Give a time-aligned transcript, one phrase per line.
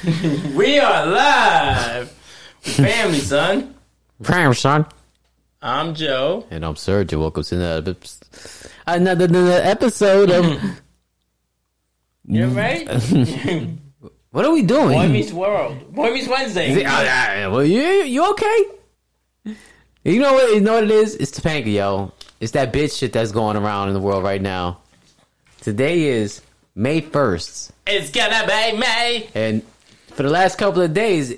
[0.54, 2.10] we are live.
[2.60, 3.74] Family, son.
[4.22, 4.86] Prime son.
[5.60, 6.46] I'm Joe.
[6.50, 7.20] And I'm Sergio.
[7.20, 7.96] Welcome to another,
[8.86, 10.60] another, another episode of.
[12.26, 12.86] You right?
[14.30, 14.90] what are we doing?
[14.90, 15.92] Boy Meets World.
[15.92, 16.76] Boy Meets Wednesday.
[16.76, 18.64] Oh, yeah, yeah, well, you you okay?
[20.04, 20.54] You know what?
[20.54, 21.16] You know what it is?
[21.16, 22.12] It's Topanga, yo.
[22.38, 24.78] It's that bitch shit that's going around in the world right now.
[25.62, 26.40] Today is
[26.76, 29.28] May first, It's gonna be May.
[29.34, 29.62] and
[30.20, 31.34] for the last couple of days,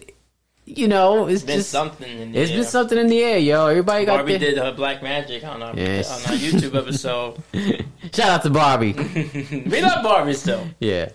[0.65, 2.57] you know, it's Been just something in the it's air.
[2.59, 3.69] been something in the air, yo.
[3.69, 6.11] Everybody got Barbie their- did her black magic on our Yes.
[6.27, 7.37] on our YouTube episode.
[8.13, 8.93] Shout out to Barbie.
[9.67, 10.67] we love Barbie still.
[10.81, 11.11] Yeah.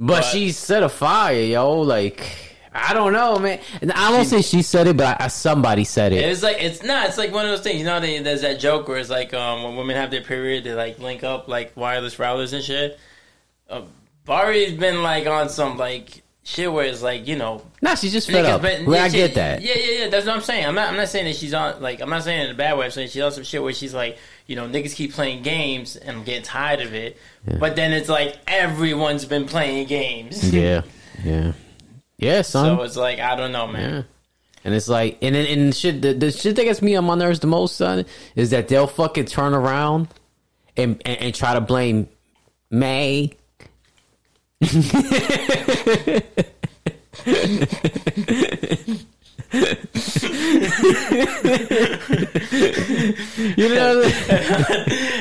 [0.00, 1.78] But, But- she set a fire, yo.
[1.82, 2.26] Like,
[2.74, 3.60] I don't know, man.
[3.82, 6.24] And I won't say she said it, but I, somebody said it.
[6.24, 7.06] It's like it's not.
[7.08, 7.78] It's like one of those things.
[7.78, 10.64] You know, they, there's that joke where it's like um, when women have their period,
[10.64, 12.98] they like link up like wireless routers and shit.
[13.68, 13.82] Uh,
[14.24, 18.30] Barbie's been like on some like shit where it's like you know Nah, she's just
[18.30, 18.62] fed up.
[18.62, 19.62] been- Well, I she- get that.
[19.62, 20.08] Yeah, yeah, yeah.
[20.08, 20.66] That's what I'm saying.
[20.66, 20.88] I'm not.
[20.88, 21.80] I'm not saying that she's on.
[21.80, 22.86] Like, I'm not saying it in a bad way.
[22.86, 25.96] I'm saying she's on some shit where she's like, you know, niggas keep playing games,
[25.96, 27.16] and I'm getting tired of it.
[27.58, 30.52] But then it's like everyone's been playing games.
[30.52, 30.82] Yeah,
[31.24, 31.52] yeah,
[32.18, 32.76] yeah, son.
[32.76, 33.90] So it's like I don't know, man.
[33.92, 34.02] yeah.
[34.62, 36.02] And it's like, and and, and shit.
[36.02, 38.04] The, the shit that gets me on my nerves the most, son,
[38.36, 40.08] is that they'll fucking turn around
[40.76, 42.08] and and, and try to blame
[42.70, 43.32] May.
[53.56, 54.02] You know,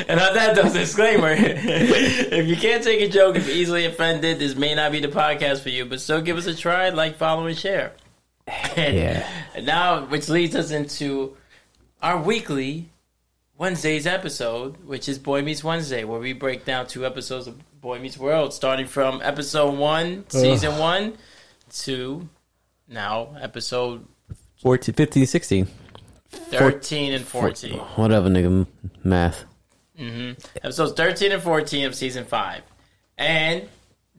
[0.10, 4.56] And on that though, disclaimer: if you can't take a joke, if easily offended, this
[4.56, 5.86] may not be the podcast for you.
[5.86, 6.90] But still, give us a try.
[6.90, 7.94] Like, follow, and share.
[8.76, 9.30] And, Yeah.
[9.62, 11.36] now, which leads us into
[12.02, 12.90] our weekly
[13.58, 18.00] Wednesday's episode, which is Boy Meets Wednesday, where we break down two episodes of Boy
[18.00, 21.14] Meets World, starting from episode one, season one,
[21.84, 22.28] to
[22.88, 24.06] now episode
[24.62, 25.68] 14, 15, 16.
[26.30, 27.78] thirteen and fourteen.
[27.78, 28.68] Whatever, nigga.
[29.04, 29.46] Math.
[29.98, 30.40] Mm-hmm.
[30.64, 32.62] Episodes 13 and 14 of season 5.
[33.18, 33.68] And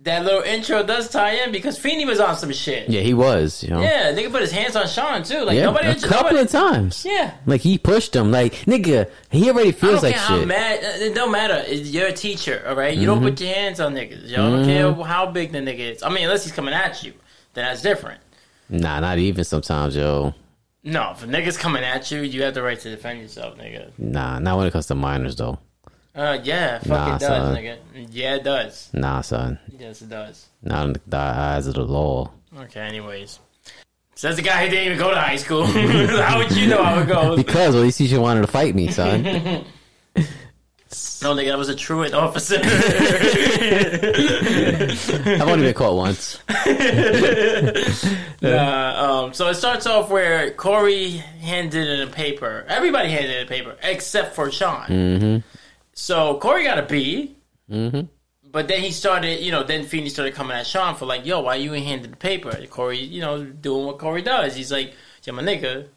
[0.02, 2.88] that little intro does tie in because Feeny was on some shit.
[2.88, 3.62] Yeah, Yeah, he was.
[3.62, 3.80] You know.
[3.80, 5.42] nigga put his hands on Shawn too.
[5.44, 7.04] Like Yeah, nobody, a couple nobody of times.
[7.04, 7.34] Yeah.
[7.46, 8.30] Like he pushed him.
[8.30, 10.46] Like nigga, he already feels like shit.
[10.48, 10.78] mad.
[10.82, 11.70] uh, It don't matter.
[11.72, 12.94] You're a teacher, all right?
[12.96, 13.20] You Mm-hmm.
[13.24, 14.26] don't put your hands on niggas.
[14.28, 16.02] You don't care how big the nigga is.
[16.02, 17.12] I mean, unless he's coming at you,
[17.54, 18.20] then that's different.
[18.70, 20.32] Nah, not even sometimes, yo.
[20.82, 23.90] No, if a nigga's coming at you, you have the right to defend yourself, nigga.
[23.98, 25.58] Nah, not when it comes to minors though.
[26.14, 27.56] Uh, yeah, fuck Nah, it does, son.
[27.56, 27.78] nigga.
[28.10, 28.90] Yeah, it does.
[28.92, 29.58] Nah, son.
[29.78, 30.48] Yes, it does.
[30.62, 32.32] Not in the eyes of the law.
[32.58, 33.38] Okay, anyways.
[34.16, 35.64] Says the guy who didn't even go to high school.
[35.66, 37.36] how would you know how it goes?
[37.36, 39.64] Because well, you see, she wanted to fight me, son.
[41.22, 42.58] No, nigga, that was a truant officer.
[45.36, 46.38] I've only been caught once.
[48.42, 52.64] uh, um, so it starts off where Corey handed in a paper.
[52.68, 54.86] Everybody handed in a paper except for Shawn.
[54.88, 55.49] Mm-hmm.
[56.00, 57.36] So Corey got a B.
[58.50, 61.40] But then he started, you know, then Feeny started coming at Shawn for like, yo,
[61.40, 62.58] why you ain't handed the paper?
[62.70, 64.56] Corey, you know, doing what Corey does.
[64.56, 64.94] He's like,
[65.24, 65.88] yeah, my nigga,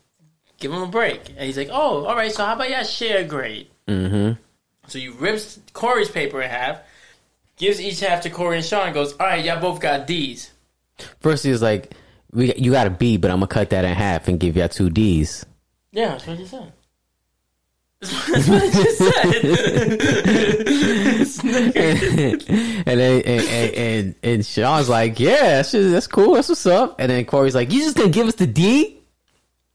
[0.59, 1.29] give him a break.
[1.29, 3.69] And he's like, oh, all right, so how about y'all share a grade?
[3.87, 4.33] Mm-hmm.
[4.87, 6.81] So you rips Corey's paper in half,
[7.55, 10.51] gives each half to Corey and Shawn, goes, all right, y'all both got D's.
[11.21, 11.93] First, he was like,
[12.31, 14.67] "We, you got a B, but I'm gonna cut that in half and give y'all
[14.67, 15.45] two D's."
[15.91, 16.71] Yeah, that's what he said.
[18.11, 19.43] That's what I just said.
[22.87, 26.35] and then and, and, and, and Shawn's like, "Yeah, that's, just, that's cool.
[26.35, 28.99] That's what's up." And then Corey's like, "You just gonna give us the D?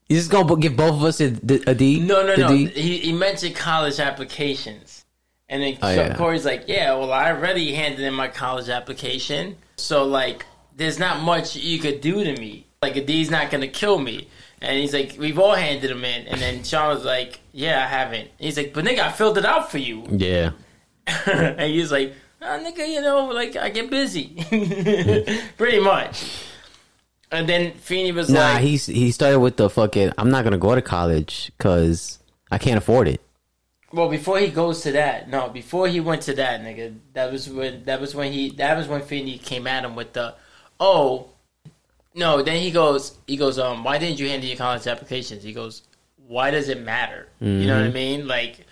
[0.08, 2.00] You just gonna give both of us a, a D?
[2.00, 2.48] no, no, The no.
[2.48, 2.66] D?
[2.68, 5.04] He, he mentioned college applications.
[5.50, 6.14] And then Oh, yeah.
[6.16, 9.56] Corey's like, yeah, well, I already handed in my college application.
[9.76, 10.44] So, like,
[10.76, 12.66] there's not much you could do to me.
[12.82, 14.28] Like, a D's not to kill me.
[14.60, 16.26] And he's like, we've all handed them in.
[16.26, 18.22] And then Shawn was like, yeah, I haven't.
[18.22, 20.04] And he's like, but nigga, I filled it out for you.
[20.10, 20.52] Yeah,
[21.26, 24.44] and he's like, oh, nigga, you know, like I get busy,
[25.56, 26.44] pretty much.
[27.30, 28.54] And then Feeny was nah.
[28.54, 30.12] like, He's he started with the fucking.
[30.16, 32.18] I'm not gonna go to college because
[32.50, 33.20] I can't afford it.
[33.92, 37.48] well, before he goes to that, no, before he went to that, nigga, that was
[37.48, 40.34] when that was when he that was when Feeny came at him with the,
[40.80, 41.30] oh,
[42.14, 42.42] no.
[42.42, 45.42] Then he goes, he goes, um, why didn't you hand in your college applications?
[45.42, 45.82] He goes,
[46.26, 47.28] why does it matter?
[47.40, 48.26] You know what I mean?
[48.28, 48.66] Like,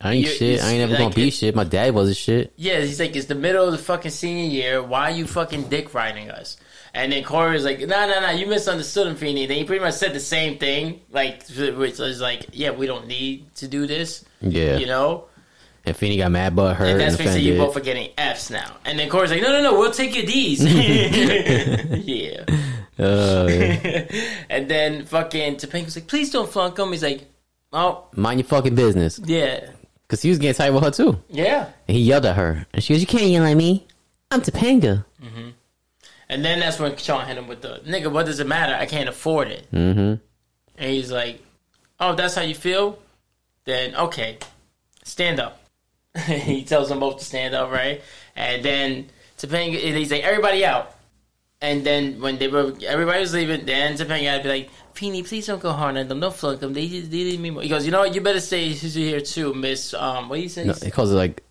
[0.00, 0.60] I ain't shit.
[0.62, 1.54] I ain't you- never gonna be shit.
[1.54, 2.52] My dad wasn't shit.
[2.56, 4.82] Yeah, he's like, it's the middle of the fucking senior year.
[4.82, 6.56] Why are you fucking dick riding us?
[6.94, 9.46] And then Corey was like, nah, nah, nah, you misunderstood him, Feeny.
[9.46, 13.06] Then he pretty much said the same thing, like, which was like, yeah, we don't
[13.06, 14.78] need to do this, Yeah.
[14.78, 15.24] you know?
[15.84, 18.76] And Feeny got mad but hurt And that's basically you both are getting F's now.
[18.84, 20.62] And then Corey's like, no, no, no, we'll take your D's.
[20.64, 22.44] yeah.
[22.98, 24.04] Uh, yeah.
[24.50, 26.90] And then fucking Topanga's like, please don't flunk him.
[26.92, 27.26] He's like,
[27.72, 29.18] oh, Mind your fucking business.
[29.24, 29.70] yeah.
[30.06, 31.18] Because he was getting tight with her too.
[31.28, 31.68] Yeah.
[31.86, 32.66] And he yelled at her.
[32.72, 33.86] And she goes, You can't yell at me.
[34.30, 35.04] I'm Topanga.
[36.30, 38.74] And then that's when Shawn hit him with the, nigga, what does it matter?
[38.74, 39.66] I can't afford it.
[39.72, 40.14] Mm-hmm.
[40.78, 41.42] And he's like,
[42.00, 42.98] oh, that's how you feel?
[43.64, 44.38] Then, okay,
[45.04, 45.60] stand up.
[46.26, 48.02] he tells them both to stand up, right?
[48.36, 49.06] And then
[49.38, 50.94] Topanga, he's like, everybody out.
[51.60, 55.46] And then when they were, everybody was leaving, then Topanga to be like, Feeny, please
[55.46, 56.20] don't go hard on them.
[56.20, 56.72] Don't flunk them.
[56.72, 57.62] They, they need me more.
[57.62, 58.14] He goes, you know what?
[58.14, 60.64] You better stay here too, Miss, um, what do you say?
[60.64, 61.42] No, he calls it like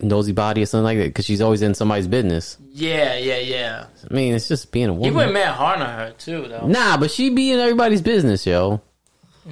[0.00, 2.58] nosy body or something like that because she's always in somebody's business.
[2.72, 3.86] Yeah, yeah, yeah.
[4.08, 5.10] I mean, it's just being a woman.
[5.10, 6.66] He went mad hard on her too, though.
[6.66, 8.80] Nah, but she be in everybody's business, yo.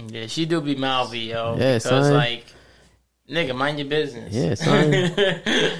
[0.08, 1.56] Yeah, she do be mouthy, yo.
[1.58, 2.14] Yeah, because son.
[2.14, 2.44] like,
[3.30, 4.34] nigga, mind your business.
[4.34, 4.94] Yeah, son.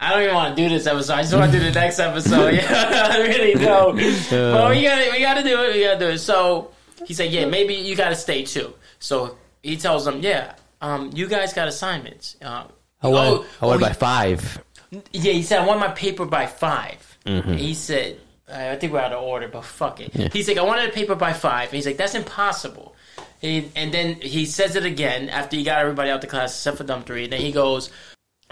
[0.00, 1.14] I don't even want to do this episode.
[1.14, 2.54] I just want to do the next episode.
[2.54, 3.96] Yeah, I really don't.
[4.30, 5.74] But we got to we got to do it.
[5.74, 6.18] We got to do it.
[6.18, 6.70] So
[7.04, 11.10] he said, "Yeah, maybe you got to stay too." So he tells them, "Yeah, um,
[11.14, 12.68] you guys got assignments." Um,
[13.02, 14.62] I went, oh, I went oh, by five.
[14.90, 17.54] yeah, he said, I want my paper by 5 Mm-hmm.
[17.54, 18.18] He said,
[18.50, 20.32] I think we're out of order, but fuck it.
[20.32, 21.68] He's like, I wanted a paper by five.
[21.68, 22.94] And he's like, that's impossible.
[23.42, 27.02] And then he says it again after he got everybody out the class except for
[27.02, 27.24] Three.
[27.24, 27.90] And then he goes,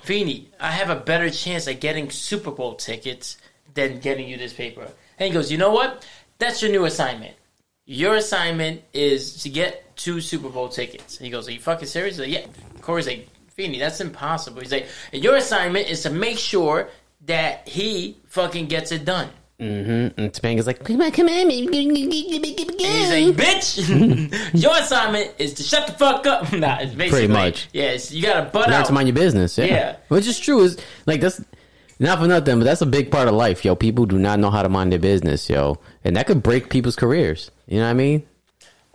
[0.03, 3.39] Feeny, I have a better chance at getting Super Bowl tickets
[3.75, 4.89] than getting you this paper.
[5.19, 6.07] And he goes, you know what?
[6.39, 7.35] That's your new assignment.
[7.87, 11.19] Your assignment is to get two Super Bowl tickets.
[11.19, 12.19] He goes, Are you fucking serious?
[12.19, 12.47] Like, yeah.
[12.81, 14.61] Corey's like, Feeny, that's impossible.
[14.61, 16.89] He's like, and your assignment is to make sure
[17.25, 19.31] that he fucking gets it done.
[19.61, 20.21] Mm-hmm.
[20.21, 21.33] And Topanga's like, come on, come on.
[21.33, 26.53] And he's like, bitch, your assignment is to shut the fuck up.
[26.55, 27.69] nah, it's basically, Pretty much.
[27.73, 28.87] Yeah, you gotta butt Learn out.
[28.87, 29.57] to mind your business.
[29.57, 29.65] Yeah.
[29.65, 29.97] Yeah.
[30.09, 30.61] Which is true.
[30.63, 31.43] Is like that's
[31.99, 33.75] not for nothing, but that's a big part of life, yo.
[33.75, 36.97] People do not know how to mind their business, yo, and that could break people's
[36.97, 37.51] careers.
[37.67, 38.27] You know what I mean?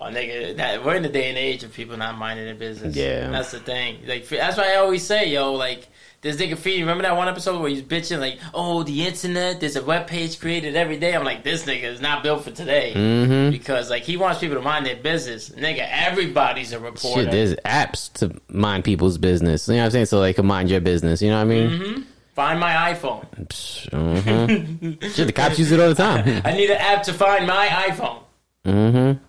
[0.03, 2.95] Oh, nigga, that, we're in the day and age of people not minding their business.
[2.95, 3.29] Yeah.
[3.29, 3.99] that's the thing.
[4.07, 5.87] Like that's why I always say, yo, like
[6.21, 6.79] this nigga Feed.
[6.79, 9.59] Remember that one episode where he's bitching like, oh, the internet.
[9.59, 11.13] There's a web page created every day.
[11.15, 13.51] I'm like, this nigga is not built for today Mm-hmm.
[13.51, 15.49] because like he wants people to mind their business.
[15.51, 17.23] Nigga, everybody's a reporter.
[17.23, 19.67] Shit, there's apps to mind people's business.
[19.67, 20.05] You know what I'm saying?
[20.07, 21.21] So like, mind your business.
[21.21, 21.69] You know what I mean?
[21.69, 22.01] Mm-hmm.
[22.33, 23.27] Find my iPhone.
[23.89, 25.07] Mm-hmm.
[25.09, 26.41] Shit, the cops use it all the time.
[26.45, 28.23] I need an app to find my iPhone.
[28.65, 29.23] Mm-hmm.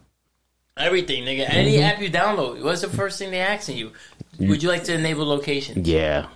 [0.83, 1.47] Everything, nigga.
[1.49, 3.93] Any app you download, what's the first thing they're asking you?
[4.41, 5.85] Would you like to enable location?
[5.85, 6.27] Yeah.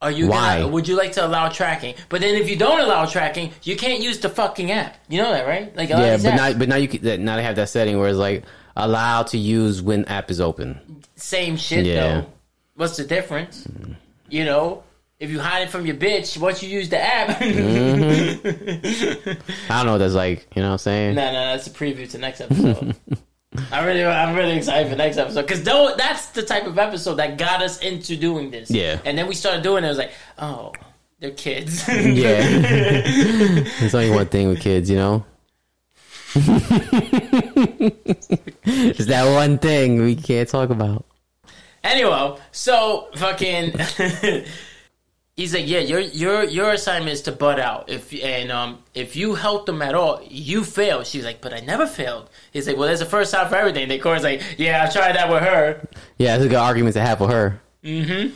[0.00, 0.58] Are you Why?
[0.60, 1.94] Gonna, would you like to allow tracking?
[2.10, 4.96] But then if you don't allow tracking, you can't use the fucking app.
[5.08, 5.74] You know that, right?
[5.76, 7.56] Like a lot of Yeah, but apps, now, but now you can, now they have
[7.56, 8.44] that setting where it's like
[8.76, 11.02] allowed to use when app is open.
[11.16, 11.94] same shit Yeah.
[12.20, 12.26] though.
[12.76, 13.66] What's the difference?
[14.28, 14.82] You know,
[15.18, 19.30] if you hide it from your bitch, once you use the app, Mm-hmm.
[19.72, 20.46] I don't know that's like.
[20.54, 21.14] You know what I'm saying?
[21.14, 22.94] No, no, that's a preview to next episode.
[23.70, 27.38] I really, I'm really excited for next episode because that's the type of episode that
[27.38, 28.70] got us into doing this.
[28.70, 29.00] Yeah.
[29.04, 29.86] and then we started doing it.
[29.86, 30.72] It was like, oh,
[31.20, 31.86] they're kids.
[31.88, 32.40] Yeah.
[33.80, 35.24] There's only one thing with kids, you know?
[38.64, 41.04] it's that one thing we can't talk about.
[41.84, 43.74] anyway, so fucking.
[45.36, 47.90] He's like, yeah, your your your assignment is to butt out.
[47.90, 51.02] If and um if you help them at all, you fail.
[51.02, 52.30] She's like, but I never failed.
[52.52, 53.88] He's like, well, there's a first time for everything.
[53.88, 55.86] The Corey's like, yeah, I've tried that with her.
[56.18, 57.60] Yeah, it's a good argument to have with her.
[57.82, 58.32] Mm-hmm.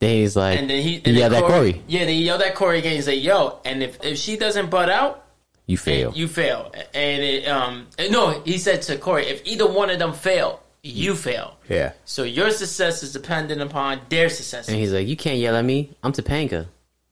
[0.00, 1.82] Then he's like, And then he, he and yelled then at Corey.
[1.86, 2.94] Yeah, they yelled at Corey again.
[2.94, 5.26] He's like, yo, and if if she doesn't butt out,
[5.66, 6.12] You fail.
[6.14, 6.72] you fail.
[6.94, 11.14] And it, um, no, he said to Corey, if either one of them fail, you
[11.14, 11.56] fail.
[11.68, 11.92] yeah.
[12.04, 14.68] So your success is dependent upon their success.
[14.68, 15.90] And he's like, you can't yell at me.
[16.02, 16.66] I'm Topanga.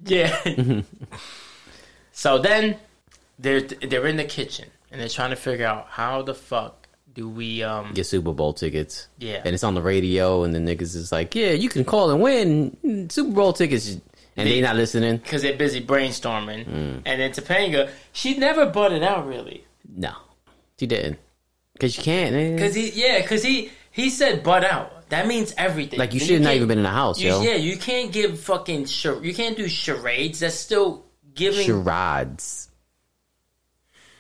[0.05, 0.41] Yeah.
[2.13, 2.77] so then
[3.39, 7.29] they're they're in the kitchen and they're trying to figure out how the fuck do
[7.29, 9.09] we um Get Super Bowl tickets.
[9.19, 9.43] Yeah.
[9.45, 12.21] And it's on the radio, and the niggas is like, yeah, you can call and
[12.21, 13.97] win Super Bowl tickets.
[14.39, 15.17] And they not listening.
[15.17, 16.67] because they're busy brainstorming.
[16.67, 17.03] Mm.
[17.07, 19.65] And then Topanga, she never butted out really.
[19.89, 20.13] No.
[20.79, 21.19] She didn't.
[21.77, 22.59] Because you can't.
[22.59, 25.09] Cause he, yeah, cause he he said butt out.
[25.11, 25.99] That means everything.
[25.99, 27.43] Like, you should have not even been in the house, you- yo.
[27.43, 30.41] Yeah, you can't give fucking char- you can't do charades.
[30.41, 31.05] That's still
[31.35, 31.65] giving.
[31.67, 32.69] Charades.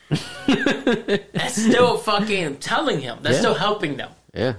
[0.46, 3.18] That's still fucking telling him.
[3.22, 3.40] That's Yeah.
[3.40, 4.10] still helping them.
[4.34, 4.54] Yeah.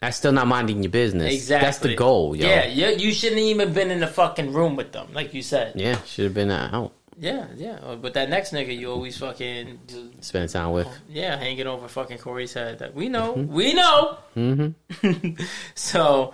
[0.00, 1.32] That's still not minding your business.
[1.34, 1.66] Exactly.
[1.66, 2.46] That's the goal, yo.
[2.48, 2.88] Yeah, yeah.
[2.90, 5.72] You shouldn't even been in the fucking room with them, like you said.
[5.76, 6.92] Yeah, should have been out.
[7.18, 7.78] Yeah, yeah.
[7.82, 9.78] Uh, But that next nigga, you always fucking
[10.20, 10.88] Spending time with.
[11.08, 12.78] yeah, hanging over fucking Corey's head.
[12.78, 14.18] That we know, we know.
[14.36, 15.42] Mm-hmm.
[15.74, 16.32] so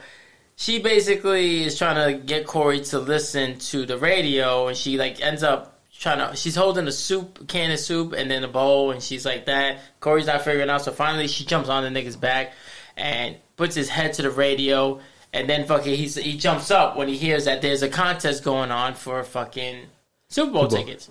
[0.57, 5.21] she basically is trying to get Corey to listen to the radio, and she like
[5.21, 6.37] ends up trying to.
[6.37, 9.79] She's holding a soup can of soup and then a bowl, and she's like that.
[10.01, 12.53] Corey's not figuring out, so finally she jumps on the nigga's back
[12.97, 15.01] and puts his head to the radio,
[15.33, 18.71] and then fucking he's, he jumps up when he hears that there's a contest going
[18.71, 19.87] on for fucking
[20.35, 20.85] Super Bowl, Super Bowl.
[20.87, 21.11] tickets.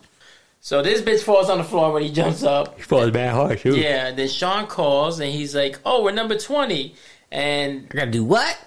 [0.60, 2.78] So this bitch falls on the floor when he jumps up.
[2.78, 3.76] He falls bad hard too.
[3.78, 6.96] Yeah, then Shawn calls and he's like, "Oh, we're number 20."
[7.32, 8.58] And I gotta do what?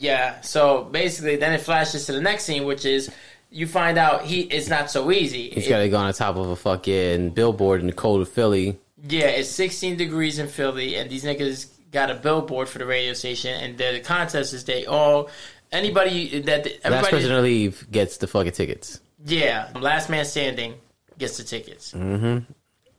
[0.00, 3.10] yeah, so basically then it flashes to the next scene which is
[3.50, 5.50] you find out he it's not so easy.
[5.50, 8.28] He's It- gotta go on the top of a fucking billboard in the cold of
[8.28, 8.78] Philly.
[9.08, 13.12] yeah, it's 16 degrees in Philly and these niggas got a billboard for the radio
[13.14, 15.30] station and the, the contest is they all
[15.72, 19.00] anybody that Last everybody person to leave gets the fucking tickets.
[19.24, 20.74] Yeah, last man standing
[21.18, 21.92] gets the tickets.
[21.92, 22.50] Mm-hmm.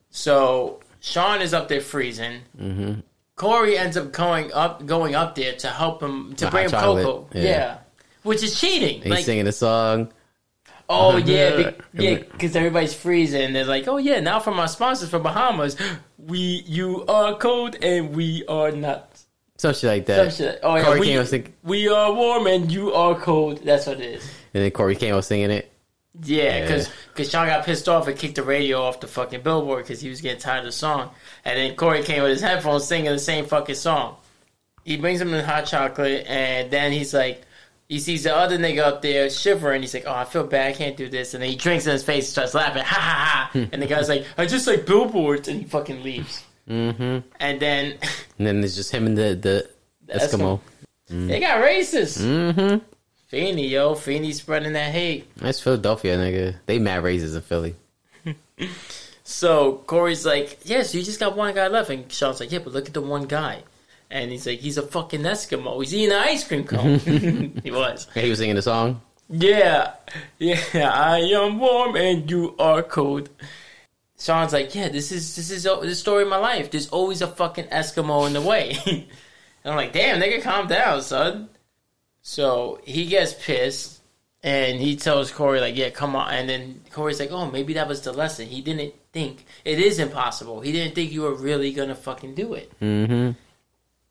[0.09, 2.41] So Shawn is up there freezing.
[2.59, 2.99] Mm-hmm.
[3.35, 7.05] Corey ends up going up, going up there to help him to bring him chocolate,
[7.05, 7.29] cocoa.
[7.33, 7.43] yeah.
[7.43, 7.77] Yeah.
[8.23, 9.01] which is cheating.
[9.01, 10.11] He's like, singing a song.
[10.89, 11.71] oh yeah, Yeah.
[11.93, 13.53] be, yeah, because everybody's freezing.
[13.53, 15.77] They're like, oh yeah, now from our sponsors from Bahamas,
[16.17, 19.05] we you are cold and we are not.
[19.57, 20.33] Some shit like that.
[20.33, 20.59] Some shit.
[20.63, 23.63] Oh yeah, Corey we, up sing- we are warm and you are cold.
[23.63, 24.23] That's what it is.
[24.53, 25.71] and then Corey came out singing it.
[26.23, 26.85] Yeah, Yeah.
[27.13, 30.09] because Shawn got pissed off and kicked the radio off the fucking billboard because he
[30.09, 31.11] was getting tired of the song.
[31.45, 34.15] And then Corey came with his headphones singing the same fucking song.
[34.85, 37.43] He brings him the hot chocolate, and then he's like,
[37.87, 39.81] he sees the other nigga up there shivering.
[39.81, 40.67] He's like, "Oh, I feel bad.
[40.69, 42.99] I can't do this." And then he drinks in his face, and starts laughing, ha
[42.99, 43.67] ha ha.
[43.71, 46.43] and the guy's like, "I just like billboards," and he fucking leaves.
[46.69, 47.27] Mm-hmm.
[47.39, 47.97] And then
[48.37, 49.67] And then there's just him and the
[50.07, 50.59] the, Eskimo.
[51.07, 52.19] they got racist.
[52.21, 52.77] Mm-hmm.
[53.29, 55.33] Feeny, yo, Feeny spreading that hate.
[55.37, 56.55] That's Philadelphia, nigga.
[56.65, 57.75] They mad raises in Philly.
[59.29, 61.91] So Corey's like, yes, you just got one guy left.
[61.91, 63.61] And Shawn's like, yeah, but look at the one guy.
[64.09, 65.79] And he's like, he's a fucking Eskimo.
[65.79, 66.97] He's eating an ice cream cone.
[67.63, 68.07] he was.
[68.15, 69.01] Yeah, he was singing the song.
[69.29, 69.93] Yeah.
[70.39, 70.59] Yeah.
[70.73, 73.29] I am warm and you are cold.
[74.19, 76.71] Shawn's like, yeah, this is this is the story of my life.
[76.71, 78.79] There's always a fucking Eskimo in the way.
[78.87, 79.05] and
[79.63, 81.49] I'm like, damn, nigga, calm down, son.
[82.21, 84.01] So he gets pissed
[84.43, 86.31] and he tells Corey, like, yeah, come on.
[86.33, 88.47] And then Corey's like, oh, maybe that was the lesson.
[88.47, 90.61] He didn't think it is impossible.
[90.61, 92.71] He didn't think you were really gonna fucking do it.
[92.79, 93.31] Mm-hmm.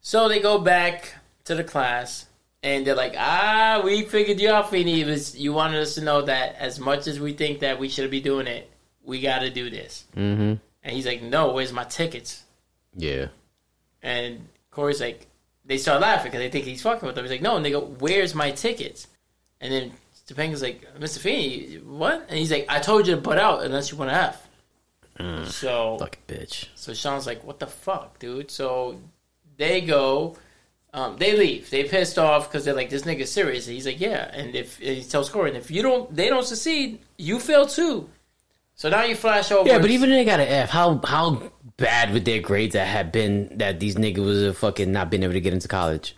[0.00, 2.26] So they go back to the class
[2.62, 5.04] and they're like, ah, we figured you out, Feeny.
[5.04, 8.10] Was you wanted us to know that as much as we think that we should
[8.10, 8.70] be doing it,
[9.04, 10.04] we got to do this.
[10.16, 10.54] Mm-hmm.
[10.82, 12.42] And he's like, no, where's my tickets?
[12.96, 13.28] Yeah.
[14.02, 15.27] And Corey's like,
[15.68, 17.24] they start laughing because they think he's fucking with them.
[17.24, 19.06] He's like, no, nigga, where's my tickets?
[19.60, 19.92] And then
[20.26, 21.18] Topanga's like, Mr.
[21.18, 22.26] Feeny, what?
[22.28, 24.48] And he's like, I told you to put out unless you want to F.
[25.46, 26.66] So Fucking bitch.
[26.76, 29.00] so Shawn's like, "What the fuck, dude?" So
[29.56, 30.36] they go,
[30.94, 31.68] um, they leave.
[31.70, 34.78] They pissed off because they're like, "This nigga's serious." And he's like, "Yeah." And if
[34.78, 38.08] and he tells Corey, if you don't, they don't succeed, you fail too.
[38.76, 39.68] So now you flash over.
[39.68, 42.86] Yeah, but even if they got an F, how how bad with their grades that
[42.86, 46.14] have been that these niggas was a fucking not been able to get into college?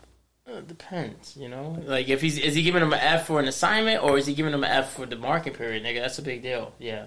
[0.49, 1.81] Uh, it depends, you know.
[1.87, 4.35] Like if he's is he giving him an F for an assignment or is he
[4.35, 6.01] giving him an F for the marking period, nigga?
[6.01, 6.73] That's a big deal.
[6.81, 7.07] Yeah,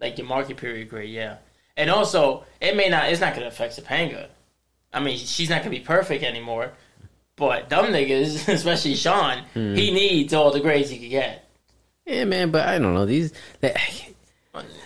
[0.00, 1.10] like your marking period grade.
[1.10, 1.36] Yeah,
[1.76, 3.10] and also it may not.
[3.10, 4.28] It's not gonna affect Topanga.
[4.92, 6.72] I mean, she's not gonna be perfect anymore.
[7.36, 11.48] But dumb niggas, especially Shawn, he needs all the grades he can get.
[12.04, 13.32] Yeah, man, but I don't know these.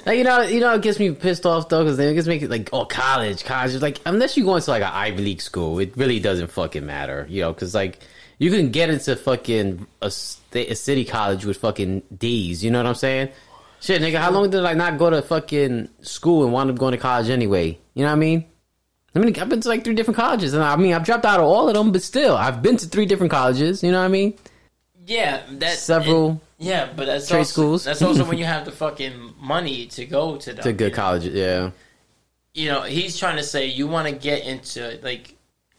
[0.06, 2.42] Like, you know, you know, it gets me pissed off though because they just make
[2.42, 3.74] it like, oh, college, college.
[3.80, 7.26] Like, unless you go into like an Ivy League school, it really doesn't fucking matter,
[7.28, 8.00] you know, because like
[8.38, 12.64] you can get into fucking a, a city college with fucking D's.
[12.64, 13.28] You know what I'm saying?
[13.80, 16.92] Shit, nigga, how long did I not go to fucking school and wound up going
[16.92, 17.78] to college anyway?
[17.94, 18.44] You know what I mean?
[19.14, 21.38] I mean, I've been to like three different colleges, and I mean, I've dropped out
[21.38, 23.82] of all of them, but still, I've been to three different colleges.
[23.82, 24.34] You know what I mean?
[25.06, 27.84] Yeah, that Several yeah, but that's trade also, schools.
[27.84, 30.62] That's also when you have the fucking money to go to them.
[30.62, 30.96] to good know?
[30.96, 31.34] colleges.
[31.34, 31.70] Yeah.
[32.54, 35.36] you know, he's trying to say you want to get into like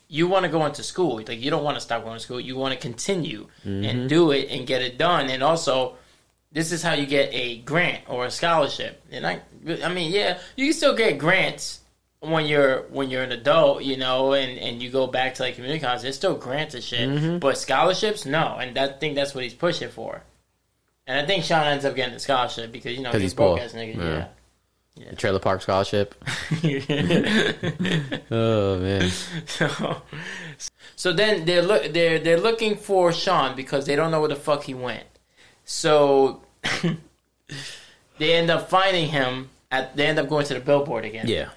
[0.08, 1.18] you want to go into school.
[1.18, 2.40] Like you don't want to stop going to school.
[2.40, 4.08] You want to continue and mm-hmm.
[4.08, 5.30] do it and get it done.
[5.30, 5.96] And also,
[6.52, 9.02] this is how you get a grant or a scholarship.
[9.12, 9.42] And I,
[9.84, 11.80] I mean, yeah, you can still get grants
[12.20, 15.56] when you're when you're an adult, you know, and and you go back to like
[15.56, 16.04] community college.
[16.04, 17.40] There's still grants and shit, mm-hmm.
[17.40, 18.58] but scholarships, no.
[18.60, 20.24] And that, I think that's what he's pushing for.
[21.08, 23.58] And I think Shawn ends up getting the scholarship because you know he's he's broke
[23.58, 23.66] poor.
[23.66, 23.96] ass nigga.
[23.98, 24.28] Yeah.
[24.96, 25.10] Yeah.
[25.10, 26.16] The trailer park scholarship.
[28.32, 29.10] Oh man.
[29.46, 30.02] so,
[30.96, 34.36] so then they're look they're they're looking for Shawn because they don't know where the
[34.36, 35.06] fuck he went.
[35.66, 36.42] So
[38.18, 41.28] they end up finding him at they end up going to the billboard again.
[41.28, 41.50] Yeah.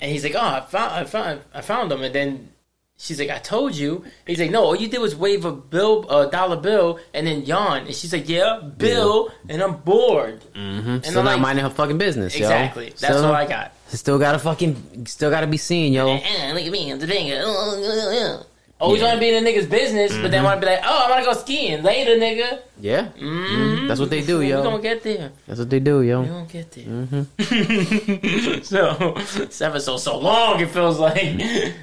[0.00, 2.48] And he's like, "Oh, I found I found I found him." And then
[2.96, 4.04] She's like, I told you.
[4.26, 7.42] He's like, no, all you did was wave a bill, a dollar bill, and then
[7.42, 7.86] yawn.
[7.86, 10.40] And she's like, yeah, bill, and I'm bored.
[10.54, 10.98] Mm-hmm.
[11.02, 12.46] Still I'm not like- minding her fucking business, yo.
[12.46, 12.86] Exactly.
[12.90, 13.72] That's Still- all I got.
[13.88, 16.08] Still gotta fucking, still gotta be seen, yo.
[16.08, 17.42] Eh, look at me, I'm the finger.
[18.80, 21.04] Always want to be in a nigga's business, but then want to be like, oh,
[21.06, 22.58] I want to go skiing later, nigga.
[22.80, 23.86] Yeah, Mhm.
[23.86, 24.62] that's what they do, We yo.
[24.64, 25.30] gonna get there.
[25.46, 26.24] That's what they do, We yo.
[26.24, 27.24] gonna get there.
[28.64, 31.36] so this episode's so long, it feels like.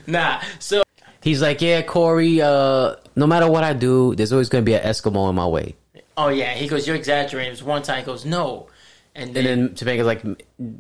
[0.08, 0.42] nah.
[0.60, 0.84] So
[1.22, 2.42] He's like, yeah, Corey.
[2.42, 5.76] Uh, no matter what I do, there's always gonna be an Eskimo in my way.
[6.18, 7.50] oh yeah, he goes, you're exaggerating.
[7.50, 8.68] It was one time he goes, no,
[9.16, 10.24] and then, And then like,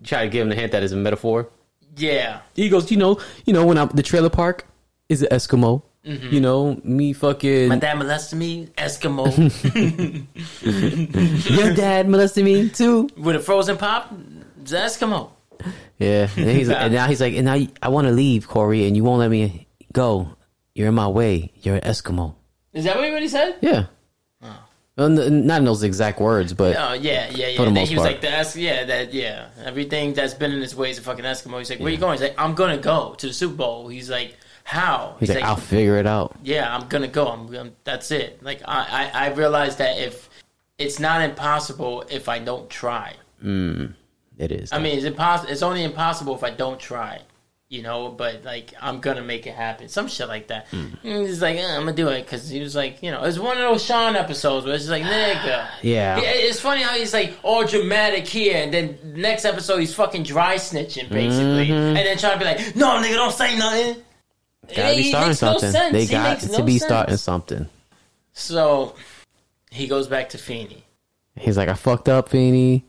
[0.03, 1.49] try to give him the hint that it's a metaphor.
[1.97, 4.65] yeah, He goes, you know, you know, when I'm the trailer park
[5.09, 5.83] is an Eskimo.
[6.05, 6.33] Mm-hmm.
[6.33, 9.27] You know, me fucking my dad molested me, Eskimo,
[11.49, 13.07] your dad molested me too.
[13.17, 14.11] with a frozen pop,
[14.61, 15.29] it's Eskimo.
[15.99, 18.97] Yeah, and, he's, and now he's like, and now I want to leave, Corey, and
[18.97, 20.35] you won't let me go.
[20.73, 21.51] You're in my way.
[21.61, 22.35] You're an Eskimo.
[22.73, 23.57] Is that what he said?
[23.61, 23.85] Yeah.
[24.41, 24.57] Oh.
[24.97, 27.57] Well, n- not in those exact words, but Oh yeah, yeah, yeah.
[27.57, 28.13] For the most he was part.
[28.13, 29.49] like, the es- yeah, that, yeah.
[29.63, 31.57] Everything that's been in his way is a fucking Eskimo.
[31.59, 32.13] He's like, where you going?
[32.13, 33.87] He's like, I'm gonna go to the Super Bowl.
[33.89, 35.17] He's like, how?
[35.19, 36.37] he's like, I'll figure it out.
[36.43, 37.27] yeah, I'm gonna go.
[37.27, 38.41] I'm, I'm that's it.
[38.41, 40.29] Like I, I, I realized that if
[40.77, 43.15] it's not impossible if I don't try.
[43.43, 43.93] Mm,
[44.37, 44.71] it is.
[44.71, 45.51] I mean, it's impossible.
[45.51, 47.21] It's only impossible if I don't try.
[47.71, 49.87] You know, but like I'm gonna make it happen.
[49.87, 50.67] Some shit like that.
[50.73, 53.39] And he's like, eh, I'm gonna do it because he was like, you know, it's
[53.39, 55.67] one of those Shawn episodes where it's just like, nigga.
[55.81, 56.19] yeah.
[56.21, 60.55] It's funny how he's like all dramatic here, and then next episode he's fucking dry
[60.55, 61.95] snitching basically, Mm-hmm.
[61.95, 64.03] and then trying to be like, "No, nigga, don't say nothing."
[64.75, 65.93] Gotta be starting makes no something.
[65.93, 66.83] They got makes to no be sense.
[66.89, 67.69] starting something.
[68.33, 68.95] So
[69.69, 70.83] he goes back to Feeny.
[71.37, 72.83] He's like, I fucked up, Feeny.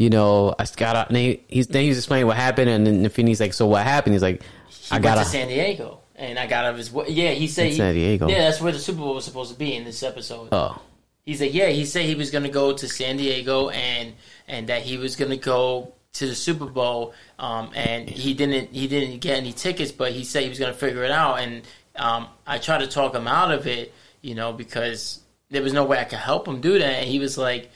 [0.00, 1.08] You know, I got out.
[1.08, 4.14] And he, he's then he's explaining what happened, and then Feeny's like, so what happened?
[4.14, 5.26] He's like, He I gotta.
[5.26, 6.90] San Diego, and I got out of his.
[7.14, 8.26] Yeah, he said he- San Diego.
[8.26, 10.48] Yeah, that's where the Super Bowl was supposed to be in this episode.
[10.52, 10.80] oh,
[11.26, 14.14] He's like, yeah, he said he was gonna go to San Diego and
[14.48, 17.12] and that he was gonna go to the Super Bowl.
[17.38, 20.72] Um, and he didn't he didn't get any tickets, but he said he was gonna
[20.72, 21.40] figure it out.
[21.40, 21.60] And
[21.96, 25.84] um, I tried to talk him out of it, you know, because there was no
[25.84, 27.02] way I could help him do that.
[27.02, 27.70] And he was like,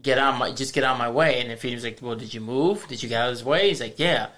[0.00, 1.40] get out my just get out of my way.
[1.40, 2.86] And if he was like, well, did you move?
[2.88, 3.68] Did you get out of his way?
[3.68, 4.28] He's like, yeah.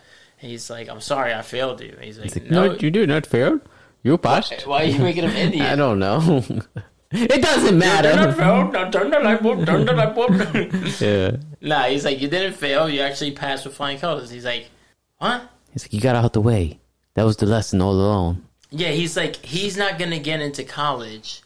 [0.40, 1.96] And he's like, I'm sorry, I failed you.
[2.00, 2.74] He's like, no.
[2.74, 3.60] you did not fail.
[4.02, 4.66] You passed.
[4.66, 5.66] why are you making him Indian?
[5.66, 6.44] I don't know.
[7.10, 8.14] it doesn't matter.
[8.36, 10.34] Now turn the light bulb, turn the light bulb.
[11.00, 11.36] yeah.
[11.60, 12.88] Nah, he's like, you didn't fail.
[12.88, 14.30] You actually passed with flying colors.
[14.30, 14.68] He's like,
[15.18, 15.50] what?
[15.72, 16.78] He's like, you got out the way.
[17.14, 18.44] That was the lesson all along.
[18.70, 21.42] Yeah, he's like, he's not gonna get into college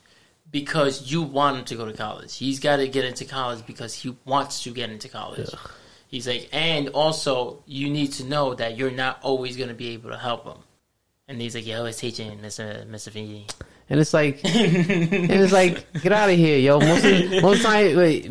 [0.50, 2.36] because you want him to go to college.
[2.36, 5.50] He's got to get into college because he wants to get into college.
[6.08, 10.10] He's like, and also you need to know that you're not always gonna be able
[10.10, 10.58] to help him.
[11.28, 13.46] And he's like, "Yo, I was teaching Mister Mister Feeny.
[13.88, 16.78] And it's like, and it's like, get out of here, yo.
[16.78, 18.30] Most of, most time, wait,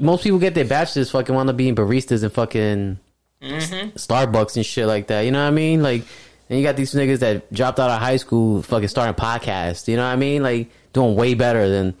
[0.00, 2.98] most people get their bachelors fucking want to be baristas and fucking
[3.42, 3.88] mm-hmm.
[3.96, 5.22] Starbucks and shit like that.
[5.22, 5.82] You know what I mean?
[5.82, 6.04] Like,
[6.48, 9.88] and you got these niggas that dropped out of high school, fucking starting podcasts.
[9.88, 10.42] You know what I mean?
[10.42, 11.94] Like, doing way better than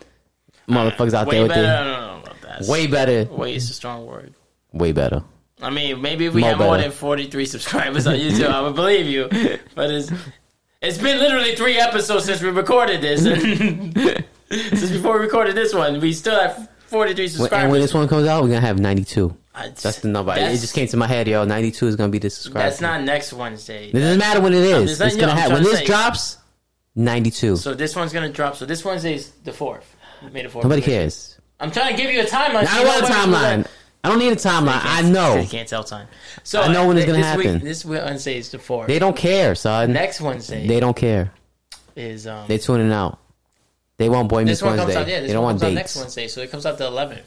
[0.68, 1.66] motherfuckers out Way there with better.
[1.68, 2.66] I their don't know about that.
[2.68, 4.34] way better, Way is a strong word.
[4.72, 5.22] way better.
[5.60, 6.82] I mean, maybe if we More had more better.
[6.88, 9.28] than 43 subscribers on YouTube, I would believe you.
[9.74, 10.10] But it's
[10.80, 13.22] it's been literally three episodes since we recorded this.
[14.52, 17.62] Since before we recorded this one, we still have 43 subscribers.
[17.62, 19.34] And when this one comes out, we're gonna have ninety two.
[19.54, 20.32] I- That's the number.
[20.32, 21.44] It that's- just came to my head, yo.
[21.46, 22.68] Ninety two is gonna be the subscriber.
[22.68, 23.88] That's not next Wednesday.
[23.88, 24.72] It doesn't matter when it is.
[24.74, 25.86] I'm just It's you gonna know, I'm happen when trying to this say.
[25.86, 26.36] drops.
[26.94, 27.56] Ninety two.
[27.56, 28.56] So this one's gonna drop.
[28.56, 29.96] So this Wednesday is the fourth.
[30.32, 30.64] May the fourth.
[30.64, 31.00] Nobody be with you.
[31.00, 31.38] cares.
[31.58, 32.66] I'm trying to give you a timeline.
[32.68, 33.66] I don't want a timeline.
[34.04, 34.80] I don't need a timeline.
[34.82, 36.08] I know You can't tell time.
[36.42, 37.54] So I know when it's gonna this happen.
[37.54, 38.88] Week, this Wednesday is the fourth.
[38.88, 39.92] they don't care, son.
[39.92, 41.32] Next Wednesday They don't care.
[41.96, 42.46] is um.
[42.48, 43.18] They tuning out.
[43.98, 44.94] They want Boy this Meets one Wednesday.
[44.94, 45.08] comes out.
[45.08, 45.76] Yeah, this they don't one want comes out dates.
[45.76, 46.28] next Wednesday.
[46.28, 47.20] So it comes out the 11th.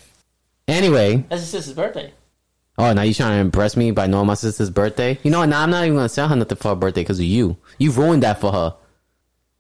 [0.68, 2.14] Anyway, That's his sister's birthday.
[2.78, 5.18] oh, now you're trying to impress me by knowing my sister's birthday?
[5.24, 5.50] You know what?
[5.50, 7.56] Now I'm not even gonna tell her nothing for her birthday because of you.
[7.78, 8.76] You ruined that for her.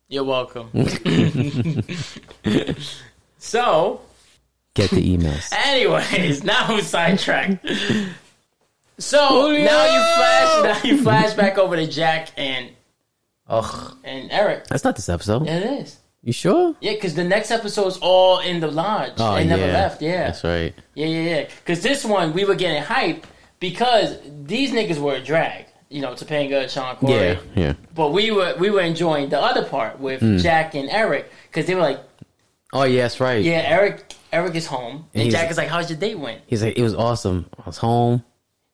[0.07, 0.69] You're welcome.
[3.39, 4.01] so,
[4.75, 5.51] Get the emails.
[5.51, 7.65] anyways, now we're sidetracked.
[8.99, 12.69] So now you flash, now you flash back over to Jack and
[13.47, 14.67] Ugh, and Eric.
[14.67, 15.45] that's not this episode.
[15.45, 15.97] Yeah, it is.
[16.23, 16.75] You sure?
[16.81, 19.13] Yeah, because the next episode is all in the lodge.
[19.17, 19.73] Oh, they never yeah.
[19.73, 20.01] left.
[20.01, 20.73] Yeah, That's right.
[20.95, 21.47] yeah, yeah, yeah.
[21.59, 23.27] Because this one we were getting hype
[23.59, 25.65] because these niggas were a drag.
[25.89, 27.13] You know, Topanga, Shawn Corey.
[27.13, 27.73] Yeah, yeah.
[27.93, 30.37] But we were we were enjoying the other part with Hmm.
[30.37, 31.99] Jack and Eric because they were like,
[32.73, 33.41] Oh, yeah, that's right.
[33.43, 36.41] yeah, Eric Eric is home, and he's- Jack is like, how's your date went?
[36.47, 37.45] He's like, it was awesome.
[37.63, 38.23] I was home.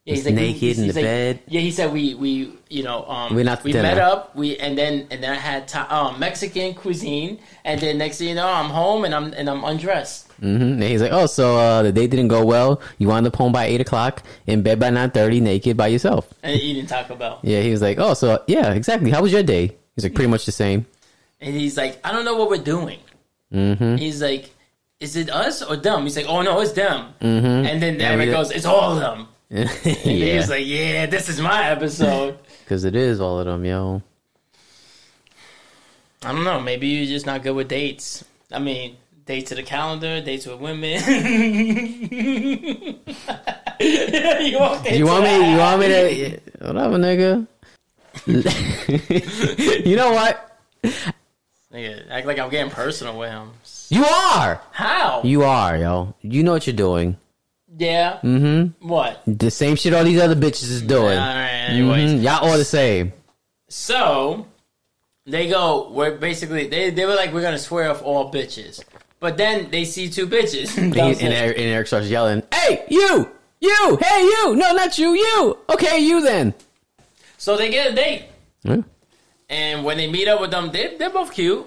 [0.04, 1.38] Yeah, Just naked in the bed.
[1.46, 3.82] Yeah, he said we we you know um to we dinner.
[3.84, 7.98] met up we and then and then I had ti um, Mexican cuisine and then
[7.98, 10.31] next thing you know I'm home and I'm and I'm undressed.
[10.42, 12.80] Hmm And he's like, oh, so uh, the date didn't go well.
[12.98, 16.28] You wound up home by eight o'clock, in bed by nine thirty, naked by yourself.
[16.42, 17.38] and eating Taco Bell.
[17.42, 19.10] Yeah, he was like, oh, so yeah, exactly.
[19.10, 19.76] How was your day?
[19.94, 20.84] He's like, pretty much the same.
[21.40, 22.98] And he's like, I don't know what we're doing.
[23.52, 23.96] Mm-hmm.
[23.96, 24.50] He's like,
[25.00, 26.02] is it us or them?
[26.04, 27.14] He's like, oh no, it's them.
[27.20, 27.66] Mm-hmm.
[27.66, 29.28] And then Yeah, Eric goes, it's all of them.
[29.50, 32.38] Yeah, he's like, yeah, this is my episode.
[32.64, 34.02] because it is all of them, yo.
[36.24, 36.60] I don't know.
[36.60, 38.24] Maybe you're just not good with dates.
[38.50, 41.00] I mean, dates to the calendar, dates with women.
[43.80, 45.52] you want, You want me?
[45.52, 46.40] You want me to?
[46.60, 47.46] Whatever, nigga.
[49.86, 50.58] you know what?
[51.72, 53.50] Nigga, act like I'm getting personal with him.
[53.88, 54.60] You are.
[54.72, 55.22] How?
[55.24, 56.14] You are, yo.
[56.20, 57.16] You know what you're doing.
[57.78, 58.18] yeah.
[58.22, 58.86] Mm-hmm.
[58.86, 59.22] What?
[59.26, 61.18] The same shit all these other bitches is doing.
[61.18, 61.68] All right.
[61.70, 62.22] Anyways, Mhm.
[62.22, 63.12] Y'all all the same.
[63.68, 64.46] so
[65.24, 65.88] they go.
[65.90, 68.82] We're basically they they were like we're gonna swear off all bitches,
[69.22, 70.76] but then they see two bitches.
[70.76, 73.30] And, he- and Eric, and Eric starts yelling, "Hey, you!
[73.60, 73.98] You!
[74.02, 74.56] Hey, you!
[74.56, 75.14] No, not you!
[75.14, 75.58] You!
[75.70, 76.52] Okay, you then."
[77.38, 78.24] so they get a date.
[78.62, 78.82] Yeah.
[79.48, 81.64] And when they meet up with them, they they're both cute.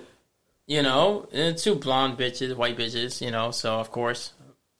[0.67, 3.21] You know, uh, two blonde bitches, white bitches.
[3.21, 4.33] You know, so of course.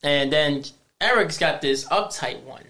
[0.04, 0.64] And then
[1.00, 2.64] Eric's got this uptight one,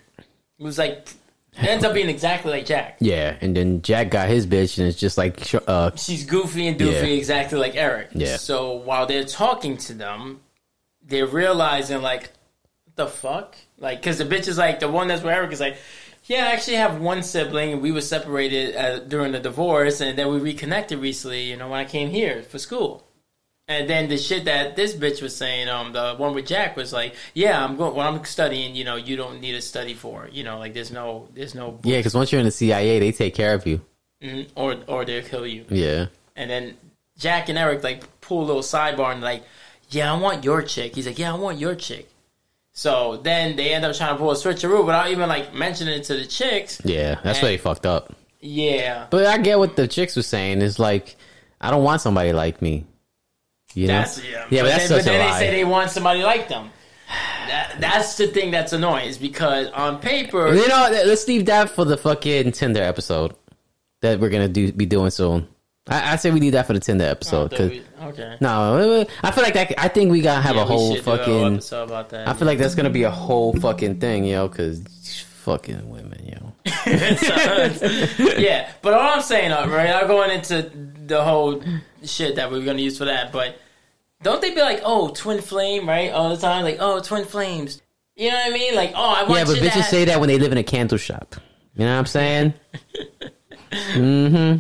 [0.60, 1.10] who's like
[1.58, 2.98] ends up being exactly like Jack.
[3.00, 6.80] Yeah, and then Jack got his bitch, and it's just like, uh, She's goofy and
[6.80, 7.18] doofy, Yeah.
[7.18, 8.10] exactly like Eric.
[8.14, 8.38] Yeah.
[8.38, 10.42] So while they're talking to them,
[11.04, 12.32] they're realizing like,
[12.96, 15.78] the fuck, like, because the bitch is like the one that's where Eric is like.
[16.28, 20.28] Yeah, I actually have one sibling, we were separated uh, during the divorce, and then
[20.34, 21.44] we reconnected recently.
[21.44, 23.06] You know, when I came here for school,
[23.68, 26.94] and then the shit that this bitch was saying, um, the one with Jack was
[26.94, 27.96] like, "Yeah, I'm going.
[27.96, 30.30] What I'm studying, you know, you don't need to study for.
[30.32, 33.12] You know, like there's no, there's no, yeah, because once you're in the CIA, they
[33.12, 33.82] take care of you.
[34.22, 36.08] Mhm, or or they'll kill you." Yeah.
[36.36, 36.78] And then
[37.18, 39.44] Jack and Eric like pull a little sidebar and like,
[39.90, 40.96] yeah, I want your chick.
[40.96, 42.10] He's like, yeah, I want your chick.
[42.74, 46.04] So then they end up trying to pull a switcheroo without even like mentioning it
[46.06, 46.82] to the chicks.
[46.84, 48.14] Yeah, that's where they fucked up.
[48.42, 50.62] Yeah, But I get what the chicks were saying.
[50.62, 51.16] Is like,
[51.62, 52.86] I don't want somebody like me.
[53.76, 53.94] You know?
[53.94, 54.48] that's yeah.
[54.50, 56.72] Yeah, but that's then, a then they say they want somebody like them.
[57.48, 61.70] That, that's the thing that's annoying is because on paper, You know, let's leave that
[61.70, 63.36] for the fucking Tinder episode
[64.02, 65.48] that we're gonna do be doing soon.
[65.88, 69.32] I, I say we leave that for the Tinder episode oh, because okay, no, I
[69.32, 69.80] feel like that.
[69.80, 71.84] I think we gotta have Yeah, a whole should do a whole fucking.
[71.84, 72.28] about that.
[72.28, 74.82] I feel like that's gonna be a whole fucking thing, yo, because
[75.44, 76.54] fucking women, yo.
[78.40, 79.92] yeah, but all I'm saying, right?
[79.92, 80.72] I'm going into
[81.06, 81.62] the whole
[82.04, 83.60] shit that we're gonna use for that, but
[84.24, 86.12] don't they be like, oh, twin flame, right?
[86.12, 87.82] All the time, like, oh, twin flames.
[88.16, 88.76] You know what I mean?
[88.76, 90.98] Like, oh, I want Yeah, but bitches say that when they live in a candle
[90.98, 91.36] shop.
[91.76, 92.54] You know what I'm saying?
[93.72, 94.60] mm-hmm.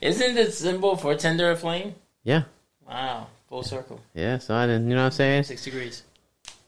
[0.00, 1.96] Isn't it symbol for tender a flame?
[2.22, 2.44] Yeah,
[2.92, 4.38] Wow, full circle, yeah.
[4.38, 4.88] So I didn't.
[4.88, 5.44] You know what I'm saying?
[5.44, 6.02] six degrees.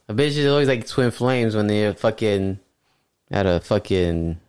[0.08, 2.58] A bitch is always like twin flames when they're fucking
[3.30, 4.40] at a fucking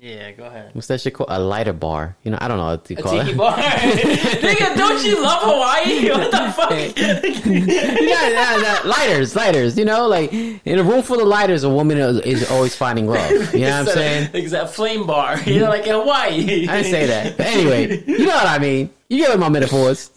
[0.00, 0.70] Yeah, go ahead.
[0.74, 1.30] what's that shit called?
[1.32, 2.16] A lighter bar.
[2.22, 3.36] You know, I don't know what you A call tiki it.
[3.36, 4.76] bar, nigga.
[4.76, 6.10] Don't you love Hawaii?
[6.16, 6.70] What the fuck?
[6.96, 9.76] yeah, yeah, yeah, lighters, lighters.
[9.78, 13.06] You know, like in a room full of lighters, a woman is, is always finding
[13.08, 13.30] love.
[13.54, 14.30] You know what I'm saying?
[14.34, 15.40] Exact flame bar.
[15.40, 16.68] You know, like in Hawaii.
[16.68, 17.36] I didn't say that.
[17.38, 18.90] But anyway, you know what I mean.
[19.08, 20.10] You get my metaphors.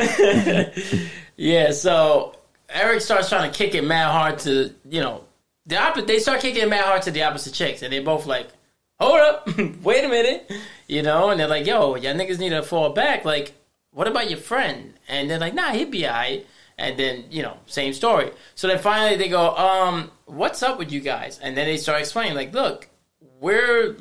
[1.37, 2.35] Yeah, so
[2.69, 5.23] Eric starts trying to kick it mad hard to, you know,
[5.65, 6.07] the opposite.
[6.07, 8.49] They start kicking it mad hard to the opposite chicks, and they both like,
[8.99, 9.47] hold up,
[9.83, 10.51] wait a minute,
[10.87, 13.25] you know, and they're like, yo, y'all niggas need to fall back.
[13.25, 13.53] Like,
[13.91, 14.93] what about your friend?
[15.07, 16.45] And they're like, nah, he'd be alright.
[16.77, 18.31] And then, you know, same story.
[18.55, 21.39] So then finally they go, um, what's up with you guys?
[21.39, 22.87] And then they start explaining, like, look,
[23.39, 23.97] we're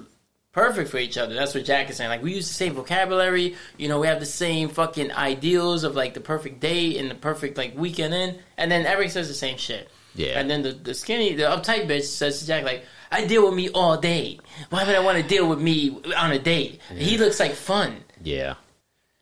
[0.53, 1.35] perfect for each other.
[1.35, 2.11] That's what Jack is saying.
[2.11, 3.55] Like we use the same vocabulary.
[3.77, 7.15] You know, we have the same fucking ideals of like the perfect day and the
[7.15, 8.39] perfect like weekend in.
[8.57, 9.89] And then Eric says the same shit.
[10.15, 10.39] Yeah.
[10.41, 13.55] And then the, the skinny, the uptight bitch says to Jack like, "I deal with
[13.55, 14.41] me all day.
[14.71, 16.81] Why would I want to deal with me on a date?
[16.95, 17.99] He looks like fun.
[18.23, 18.55] Yeah.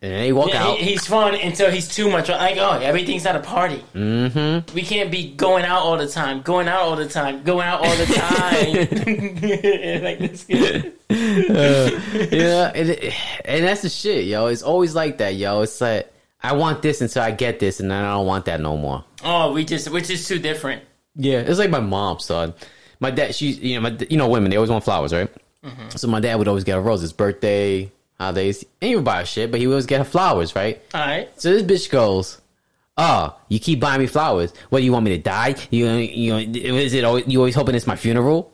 [0.02, 0.76] And then they walk Yeah, out.
[0.78, 2.28] he- he's fun until he's too much.
[2.28, 3.82] Like, oh, everything's at a party.
[3.94, 4.74] mm-hmm.
[4.74, 7.80] We can't be going out all the time, going out all the time, going out
[7.80, 8.74] all the time.
[10.04, 10.44] like this.
[10.44, 10.92] Kid.
[12.32, 12.90] yeah, and,
[13.44, 14.46] and that's the shit, yo.
[14.46, 15.62] It's always like that, yo.
[15.62, 18.60] It's like I want this until I get this, and then I don't want that
[18.60, 19.04] no more.
[19.24, 20.82] Oh, we just, which is too different.
[21.16, 22.54] Yeah, it's like my mom, son.
[23.00, 25.30] My dad, she's you know, my, you know, women they always want flowers, right?
[25.64, 25.90] Mm-hmm.
[25.90, 28.64] So my dad would always get her roses, birthday, holidays.
[28.80, 30.82] And he would buy her shit, but he would always get her flowers, right?
[30.94, 31.28] All right.
[31.40, 32.40] So this bitch goes,
[32.96, 34.52] "Oh, you keep buying me flowers.
[34.68, 35.56] What do you want me to die?
[35.70, 38.52] You you know, is it always, you always hoping it's my funeral?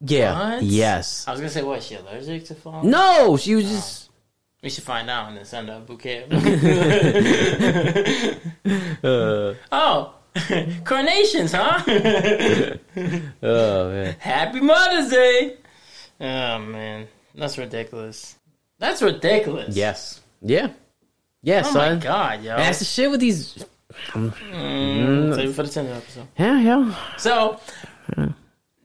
[0.00, 0.56] Yeah.
[0.56, 0.62] What?
[0.62, 1.26] Yes.
[1.26, 1.78] I was gonna say, what?
[1.78, 2.84] Is she allergic to flowers?
[2.84, 4.03] No, she was just.
[4.64, 6.24] We should find out and then send a bouquet.
[9.04, 10.14] Uh, oh,
[10.84, 11.82] carnations, huh?
[13.42, 14.16] oh man.
[14.18, 15.56] Happy Mother's Day.
[16.18, 18.36] Oh man, that's ridiculous.
[18.78, 19.76] That's ridiculous.
[19.76, 20.22] Yes.
[20.40, 20.70] Yeah.
[21.42, 21.98] Yeah, Oh son.
[21.98, 22.56] my god, yo.
[22.56, 23.62] That's the shit with these.
[24.12, 26.28] Mm, save it for the 10th episode.
[26.38, 26.94] Yeah, yeah.
[27.18, 27.60] So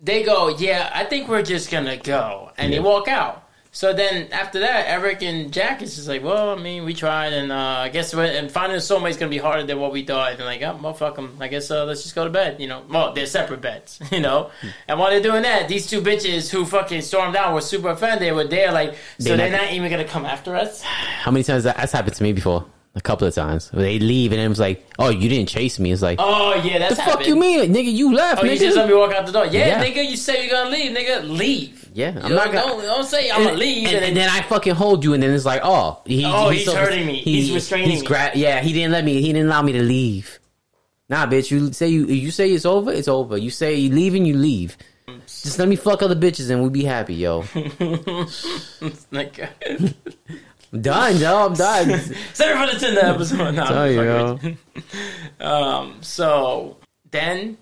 [0.04, 3.49] they go, yeah, I think we're just gonna go, and they walk out.
[3.72, 7.34] So then after that, Eric and Jack is just like, well, I mean, we tried,
[7.34, 10.04] and uh, I guess when, and finding a soulmate's gonna be harder than what we
[10.04, 10.32] thought.
[10.34, 11.38] And like, oh, well, fuck them.
[11.40, 12.60] I guess uh, let's just go to bed.
[12.60, 14.00] You know, well, they're separate beds.
[14.12, 14.50] You know,
[14.88, 18.22] and while they're doing that, these two bitches who fucking stormed out were super offended.
[18.28, 20.82] They were there, like, so They they're not- even gonna come after us.
[20.82, 22.66] How many times that, that's happened to me before?
[22.96, 23.70] A couple of times.
[23.72, 26.80] They leave and it was like, "Oh, you didn't chase me." It's like, Oh yeah,
[26.80, 27.94] that's the fuck you mean, nigga?
[27.94, 28.54] You left, Oh, nigga.
[28.54, 29.46] you just let me walk out the door.
[29.46, 29.86] Yeah, Yeah.
[29.86, 31.79] nigga, you say you're gonna leave, nigga, leave.
[31.94, 32.68] Yeah, I'm not gonna.
[32.68, 33.88] don't, don't say I'm gonna leave.
[33.88, 36.72] And, and then I fucking hold you, and then it's like, oh, he, Oh, he's
[36.72, 37.22] hurting me.
[37.22, 38.08] He's restraining he's me.
[38.08, 39.22] gra- yeah, he didn't let me.
[39.22, 40.40] He didn't allow me to leave.
[41.10, 41.50] Nah, bitch.
[41.52, 42.92] You say you you say it's over.
[42.92, 43.38] It's over.
[43.38, 44.26] You say you leaving.
[44.26, 44.78] You leave.
[45.26, 47.44] Just let me fuck other bitches, and we'll be happy, yo.
[49.12, 49.40] like,
[50.74, 51.46] I'm done, yo.
[51.48, 52.00] I'm done.
[52.34, 53.52] sorry for the Tinder episode.
[53.56, 54.40] No, Tell you, yo.
[54.44, 55.46] you.
[55.46, 56.78] Um, so
[57.12, 57.58] then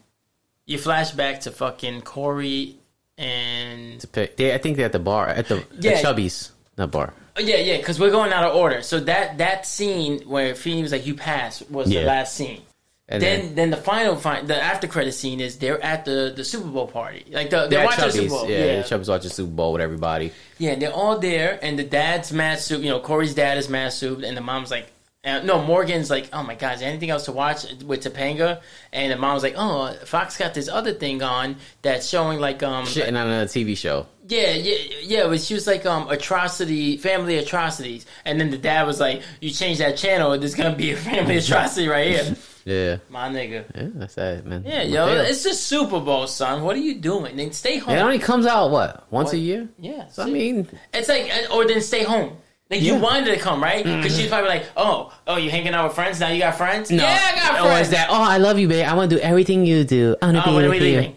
[0.66, 2.77] you flash back to fucking Corey
[3.18, 6.02] and They, I think they're at the bar at the, Yeah.
[6.02, 7.14] the Chubbie's, not bar.
[7.38, 8.82] oh, yeah, yeah, because we're going out of order.
[8.82, 10.54] So that that scene where
[10.84, 12.02] was like, "You pass," was Yeah.
[12.02, 12.62] the last scene.
[13.10, 16.44] And Then, then the final, fi- the after credit scene is they're at the, the
[16.44, 18.50] Super Bowl party, like the, they're they're watching the Super Bowl.
[18.50, 20.34] Yeah, yeah, Chubbie's watching Super Bowl with everybody.
[20.58, 22.84] Yeah, they're all there, and the dad's mad soup.
[22.84, 24.88] You know, Corey's dad is mad soup, and the mom's like,
[25.26, 28.62] uh, no, Morgan's like, oh my god, is there anything else to watch with Topanga?
[28.94, 32.86] And the mom's like, oh, Fox got this other thing on that's showing like, um,
[32.86, 34.08] Shitting on a TV show.
[34.28, 35.26] yeah, yeah, yeah.
[35.26, 39.50] Was she was like, um, atrocity, family atrocities, and then the dad was like, you
[39.52, 43.64] change that channel, there's gonna be a family atrocity right here, Yeah, my nigga.
[43.76, 44.64] yeah, that's that, man.
[44.66, 45.22] Yeah, yo, Mateo.
[45.24, 46.64] it's the Super Bowl, son.
[46.64, 47.36] What are you doing?
[47.38, 47.96] Then stay home.
[47.96, 49.36] It only comes out what once What?
[49.36, 49.70] a year.
[49.80, 52.38] yeah, So I mean, It's like, uh, or then stay home.
[52.70, 52.94] Like you Yeah.
[52.96, 53.04] Mm-hmm.
[53.04, 53.84] wanted to come, right?
[53.84, 56.28] Because she's probably like, "Oh, oh, you hanging out with friends now?
[56.30, 56.92] You got friends?
[56.92, 57.88] Yeah, I got Or friends.
[57.88, 58.10] is that?
[58.10, 58.86] Oh, I love you, babe.
[58.86, 60.16] I want to do everything you do.
[60.22, 60.84] I want to oh, be with we you.
[60.84, 61.16] leaving?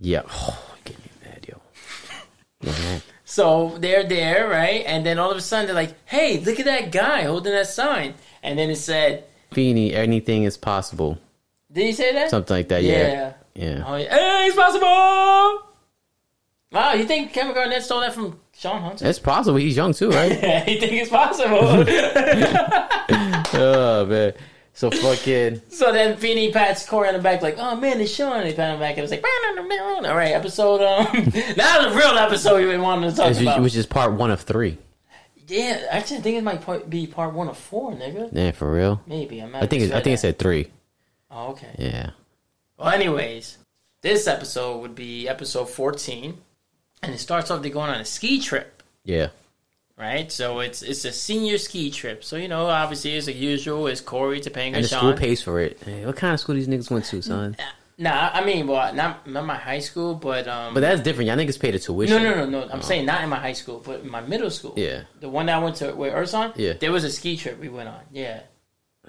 [0.00, 0.22] Yeah.
[0.32, 3.00] Oh, get me mad, yo.
[3.24, 4.84] So they're there, right?
[4.86, 7.66] And then all of a sudden they're like, "Hey, look at that guy holding that
[7.68, 11.18] sign." And then it said, Feeny, anything is possible.
[11.72, 12.82] "Did he say that?" Something like that.
[12.84, 13.32] Yeah.
[13.54, 13.84] Yeah.
[13.86, 14.14] Oh, yeah.
[14.14, 15.62] Hey, it's possible.
[16.72, 19.06] Wow, you think Kevin Garnett stole that from Shawn Hunter?
[19.06, 19.58] It's possible.
[19.58, 20.32] He's young too, right?
[20.32, 21.58] Yeah, you think it's possible?
[23.60, 24.32] oh man.
[24.74, 25.60] So fucking.
[25.68, 28.54] so then Feeny pats Corey on the back, like, "Oh man, it's Shawn." And he
[28.54, 31.06] pat him back, and it was like, "All right, episode." Um,
[31.58, 33.60] now the real episode we've been wanting to talk is, about.
[33.60, 34.78] which is part one of three.
[35.46, 38.30] Yeah, actually, I think it might be part one of four, nigga.
[38.32, 39.02] Yeah, for real.
[39.06, 39.54] Maybe I'm.
[39.54, 40.70] I think it, I think it said three.
[41.30, 41.76] Oh, okay.
[41.78, 42.10] Yeah.
[42.78, 43.58] Well, anyways,
[44.00, 46.38] this episode would be episode fourteen,
[47.02, 49.28] and it starts off they're going on a ski trip, Yeah.
[49.96, 50.30] right?
[50.30, 52.24] So it's it's a senior ski trip.
[52.24, 55.00] So you know, obviously, as usual, it's Corey, Topanga, And the Shawn.
[55.00, 55.78] school pays for it.
[55.84, 57.56] Hey, what kind of school these niggas went to, son?
[57.98, 60.74] Nah, I mean, well, not not my high school, but um.
[60.74, 61.28] But that's different.
[61.28, 62.22] Y'all niggas paid the tuition.
[62.22, 62.72] no, no, no, no.
[62.72, 64.74] I'm saying not in my high school, but in my middle school.
[64.76, 65.02] Yeah.
[65.20, 66.52] The one that I went to where Urson.
[66.56, 66.72] Yeah.
[66.74, 68.00] There was a ski trip we went on.
[68.10, 68.40] Yeah.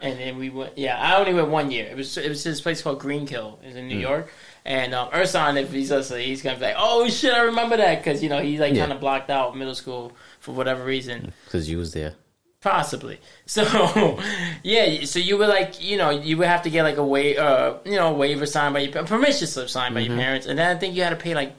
[0.01, 0.77] And then we went.
[0.77, 1.85] Yeah, I only went one year.
[1.85, 3.59] It was it was this place called Greenkill.
[3.63, 4.29] It's in New York.
[4.65, 7.97] And um, Urson, if he's listening, he's gonna be like, "Oh shit, I remember that,"
[8.03, 8.81] because you know he's like Yeah.
[8.83, 11.33] kind of blocked out middle school for whatever reason.
[11.45, 12.13] Because you was there.
[12.61, 13.19] Possibly.
[13.45, 14.19] So,
[14.63, 15.03] yeah.
[15.03, 17.77] So you would like, you know, you would have to get like a wa- uh,
[17.83, 20.11] you know, waiver signed by your a permission slip signed by Mm-hmm.
[20.11, 21.53] your parents, and then I think you had to pay like,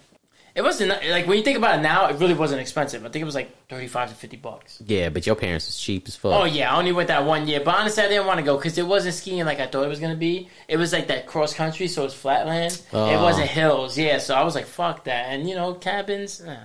[0.55, 3.05] it wasn't like when you think about it now, it really wasn't expensive.
[3.05, 4.81] I think it was like thirty five to fifty bucks.
[4.87, 6.33] Yeah, but your parents was cheap as fuck.
[6.33, 8.57] Oh yeah, I only went that one year, but honestly, I didn't want to go
[8.57, 10.49] because it wasn't skiing like I thought it was gonna be.
[10.69, 12.73] It was like that cross country, so it's flatland.
[12.75, 13.23] It Oh.
[13.23, 14.19] wasn't hills, yeah.
[14.19, 16.41] So I was like, fuck that, and you know, cabins.
[16.41, 16.57] Nah.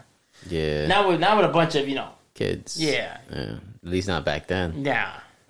[0.48, 0.88] Yeah.
[0.88, 2.78] Now with now with a bunch of you know, Kids.
[2.82, 3.56] yeah, Yeah.
[3.84, 4.84] At least not back then.
[4.84, 5.14] Nah.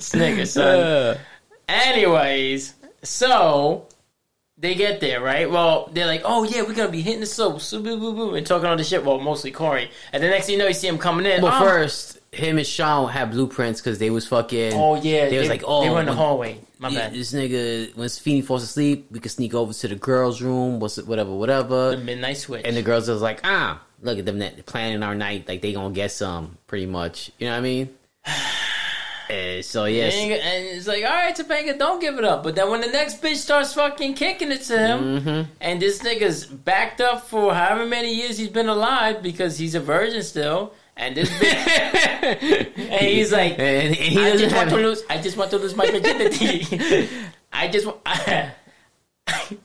[0.00, 0.78] Snicker, son.
[0.78, 1.18] Uh,
[1.68, 3.86] Anyways, so
[4.62, 5.50] they get there, right?
[5.50, 8.46] Well, they're like, oh, yeah, we're to be hitting the slopes, boo, boo, boo, and
[8.46, 9.04] talking all this shit.
[9.04, 9.90] Well, mostly Corey.
[10.12, 11.42] And the next thing you know, you see him coming in.
[11.42, 14.72] Well, oh, first, him and Shawn had blueprints because they was fucking.
[14.74, 15.28] Oh, yeah.
[15.28, 16.60] They was like, oh, They were in the when- hallway.
[16.78, 17.14] My yeah, bad.
[17.14, 20.98] This nigga, when Feeny falls asleep, we can sneak over to the girls' room, what's
[20.98, 21.90] it, whatever, whatever.
[21.90, 22.62] The midnight switch.
[22.64, 25.94] and the girls was like, ah, look at them planning our night, like they gonna
[25.94, 27.30] get some, pretty much.
[27.38, 27.90] You know what I mean?
[29.32, 32.42] Eh, so yes, And, and it's like, all right, Topanga, don't give it up.
[32.42, 35.52] But then when the next bitch starts fucking kicking it to him, Mm-hmm.
[35.60, 39.80] and this nigga's backed up for however many years he's been alive because he's a
[39.80, 45.02] virgin still, and this bitch, and he's like, and he I just want to lose.
[45.08, 47.08] I just want to lose my virginity.
[47.52, 47.98] I just want.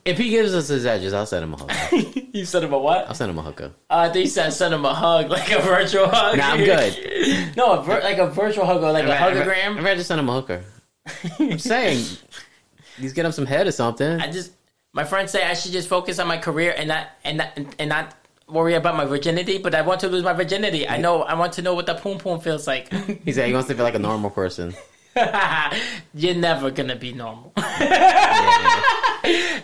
[0.05, 2.19] If he gives us his address, I'll send him a hooker.
[2.33, 3.07] you send him a what?
[3.07, 3.71] I'll send him a hooker.
[3.89, 6.37] Uh, I think you said send him a hug, like a virtual hug.
[6.37, 7.55] Nah, I'm good.
[7.57, 9.75] no, a vir- like a virtual hug or like a I'd hugogram.
[9.77, 10.63] rather just send him a hooker.
[11.39, 12.05] I'm saying,
[12.99, 14.19] he's getting him some head or something.
[14.19, 14.51] I just
[14.93, 17.89] my friends say I should just focus on my career and not and not and
[17.89, 18.13] not
[18.49, 19.57] worry about my virginity.
[19.57, 20.87] But I want to lose my virginity.
[20.87, 22.91] I know I want to know what the poom poom feels like.
[23.23, 24.75] He said he wants to feel like a normal person.
[26.13, 27.53] You're never gonna be normal.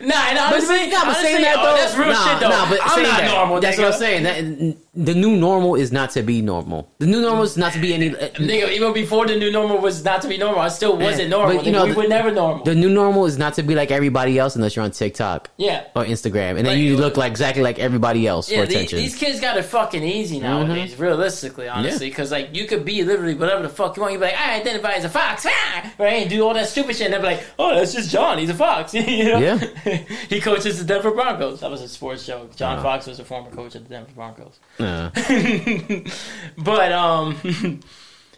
[0.04, 2.40] Nah, and But, honestly, nah, but honestly, saying that oh, though, that's real nah, shit
[2.42, 2.50] though.
[2.50, 3.62] Nah, but I'm not that, normal.
[3.62, 3.84] That's nigga.
[3.84, 4.24] what I'm saying.
[4.24, 6.92] That, the new normal is not to be normal.
[7.00, 8.12] The new normal is not to be any.
[8.12, 11.58] Nigga, even before the new normal was not to be normal, I still wasn't normal.
[11.58, 12.64] But, you know, we the- were never normal.
[12.64, 15.86] The new normal is not to be like everybody else unless you're on TikTok yeah.
[15.96, 19.00] or Instagram, and then Like- you look like exactly like everybody else Yeah, for attention.
[19.00, 22.10] these kids got it fucking easy nowadays, realistically, honestly.
[22.10, 24.14] Because, like, you could be literally whatever the fuck you want.
[24.14, 25.94] You'd be like, I identify as a fox, ah!
[25.98, 26.22] right?
[26.22, 27.06] And do all that stupid shit.
[27.08, 28.38] And they'd be like, oh, that's just John.
[28.38, 28.94] He's a fox.
[28.94, 29.40] you know?
[29.40, 29.58] Yeah.
[30.30, 31.62] he coaches the Denver Broncos.
[31.62, 32.56] That was a sports joke.
[32.56, 32.84] John Uh-huh.
[32.84, 34.60] Fox was a former coach of the Denver Broncos.
[36.58, 37.80] But, um,.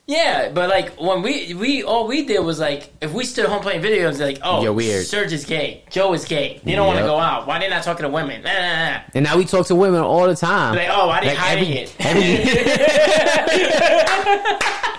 [0.08, 3.64] Yeah, but like when we we all we did was like if we stood home
[3.64, 5.04] playing video games, like oh You're weird.
[5.04, 7.10] Serge is gay, Joe is gay, they don't want to Yep.
[7.10, 7.48] go out.
[7.48, 8.44] Why they not talking to women?
[8.44, 9.00] Nah, nah, nah.
[9.16, 10.76] and now we talk to women all the time.
[10.76, 12.62] Like oh, why they Like, hiding every- it?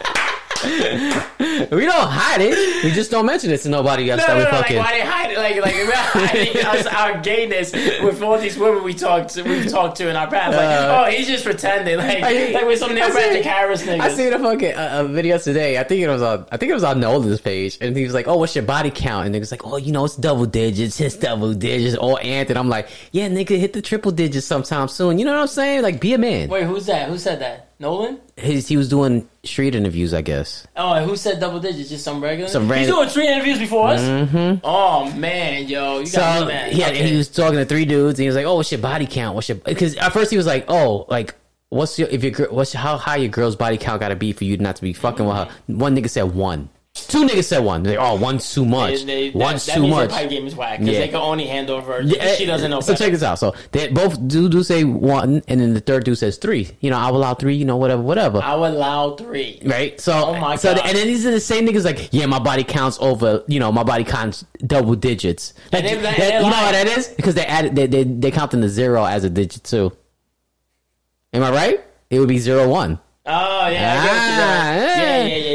[0.64, 2.84] we don't hide it.
[2.84, 4.98] We just don't mention it to nobody else No, that no, we no, like why
[4.98, 5.38] they hide it?
[5.38, 9.68] Like, like we're hiding us, our gayness with all these women we talked to, we've
[9.70, 10.56] talked to in our past.
[10.56, 11.96] Like, Uh, oh, he's just pretending.
[11.98, 14.00] Like, I- like with some Neil Patrick Harris niggas.
[14.00, 15.78] I seen a fucking uh, a video today.
[15.78, 16.46] I think it was on.
[16.52, 18.90] I think it was on Nolan's page, and he was like, "Oh, what's your body
[18.90, 21.00] count?" And niggas like, "Oh, you know, it's double digits.
[21.00, 24.88] It's double digits." All ant, and I'm like, "Yeah, nigga, hit the triple digits sometime
[24.88, 25.82] soon." You know what I'm saying?
[25.82, 26.48] Like, be a man.
[26.48, 27.08] Wait, who's that?
[27.08, 27.65] Who said that?
[27.78, 28.18] Nolan?
[28.36, 30.66] His, he was doing street interviews, I guess.
[30.76, 31.90] Oh, and who said double digits?
[31.90, 32.48] Just some regular.
[32.50, 34.00] Some He's doing three interviews before us.
[34.00, 34.60] Mm-hmm.
[34.64, 36.72] Oh man, yo, you got So me mad.
[36.72, 36.98] yeah, Okay.
[37.00, 39.06] and he was talking to three dudes, and he was like, "Oh, what's your body
[39.06, 39.34] count?
[39.34, 41.34] What's your?" Because at first he was like, "Oh, like."
[41.68, 44.32] What's your if your gir- what's how high your girl's body count got to be
[44.32, 45.48] for you not to be fucking with her?
[45.66, 46.68] One nigga said one,
[47.08, 47.82] two niggas said one.
[47.82, 50.10] They're oh one's too much, They- they- one's that, too that means much.
[50.10, 51.00] Pipe game is whack because Yeah.
[51.00, 52.02] they can only handle her.
[52.36, 52.80] she doesn't know.
[52.80, 53.04] So better.
[53.04, 53.38] check this out.
[53.38, 56.70] So they both do do say one, and then the third dude says three.
[56.80, 57.54] You know, I will allow three.
[57.54, 58.40] You know, whatever, whatever.
[58.42, 59.60] I will allow three.
[59.64, 60.00] Right.
[60.00, 60.86] So, Oh my so God.
[60.86, 63.70] and then these are the same niggas like, yeah, my body counts over, you know,
[63.70, 65.54] my body counts double digits.
[65.72, 67.08] Like, they- that- you know what that is?
[67.08, 69.92] Because they added, they they they counting the zero as a digit too.
[71.32, 71.80] Am I right?
[72.10, 72.98] It would be zero one.
[73.28, 74.48] Oh yeah, I get what you're doing.
[74.48, 75.45] Ah, yeah, yeah, yeah, yeah.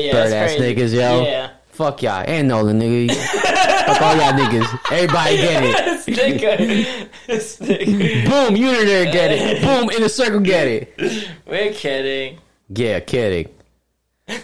[0.54, 1.24] Ass niggas, yo.
[1.24, 1.50] Yeah.
[1.70, 2.24] Fuck y'all.
[2.28, 3.16] And Nolan, nigga.
[3.86, 4.92] Fuck all y'all niggas.
[4.92, 5.76] Everybody get it.
[5.86, 8.30] this nigga, this nigga.
[8.30, 9.62] Boom, unitary get it.
[9.64, 11.30] Boom, in the circle get it.
[11.48, 12.40] We're kidding.
[12.70, 13.48] Yeah, kidding.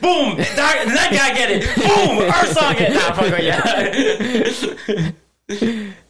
[0.02, 0.38] Boom!
[0.38, 1.64] That, that guy get it.
[1.76, 2.20] Boom!
[2.20, 2.96] Earth song get it.
[2.96, 5.12] Nah, fuck her, yeah.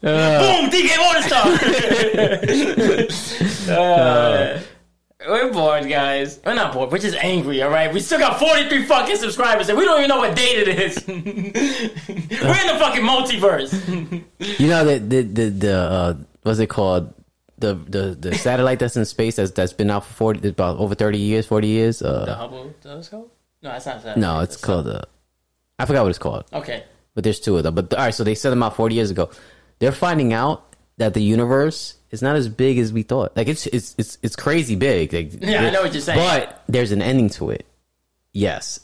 [0.03, 0.69] Uh, Boom!
[0.71, 1.45] DK All-Star.
[3.77, 4.60] uh,
[5.25, 6.39] we're bored, guys.
[6.45, 6.91] We're not bored.
[6.91, 7.62] We're just angry.
[7.63, 7.91] All right.
[7.93, 11.03] We still got 43 fucking subscribers, and we don't even know what date it is.
[11.08, 14.23] we're in the fucking multiverse.
[14.60, 17.13] You know the the the, the uh, what's it called?
[17.60, 20.93] The, the the satellite that's in space that's that's been out for forty about over
[20.93, 21.99] thirty years, forty years.
[21.99, 23.34] the Uh, Hubble telescope?
[23.63, 24.17] No, that's not that.
[24.17, 24.88] no, it's That's called.
[24.88, 25.01] Uh,
[25.80, 26.84] I forgot what it's called, Okay.
[27.15, 27.73] but there's two of them.
[27.73, 29.32] But all right, so they set them out forty years ago.
[29.80, 30.66] They're finding out
[30.97, 33.36] that the universe is not as big as we thought.
[33.38, 35.13] Like it's it's it's it's crazy big.
[35.13, 36.19] Like, Yeah, I know what you're saying.
[36.19, 37.65] But there's an ending to it.
[38.33, 38.79] Yes,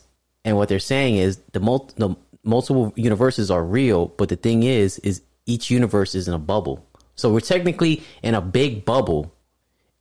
[0.45, 4.63] and what they're saying is the mul- the multiple universes are real, but the thing
[4.63, 6.85] is, is each universe is in a bubble.
[7.15, 9.31] So we're technically in a big bubble,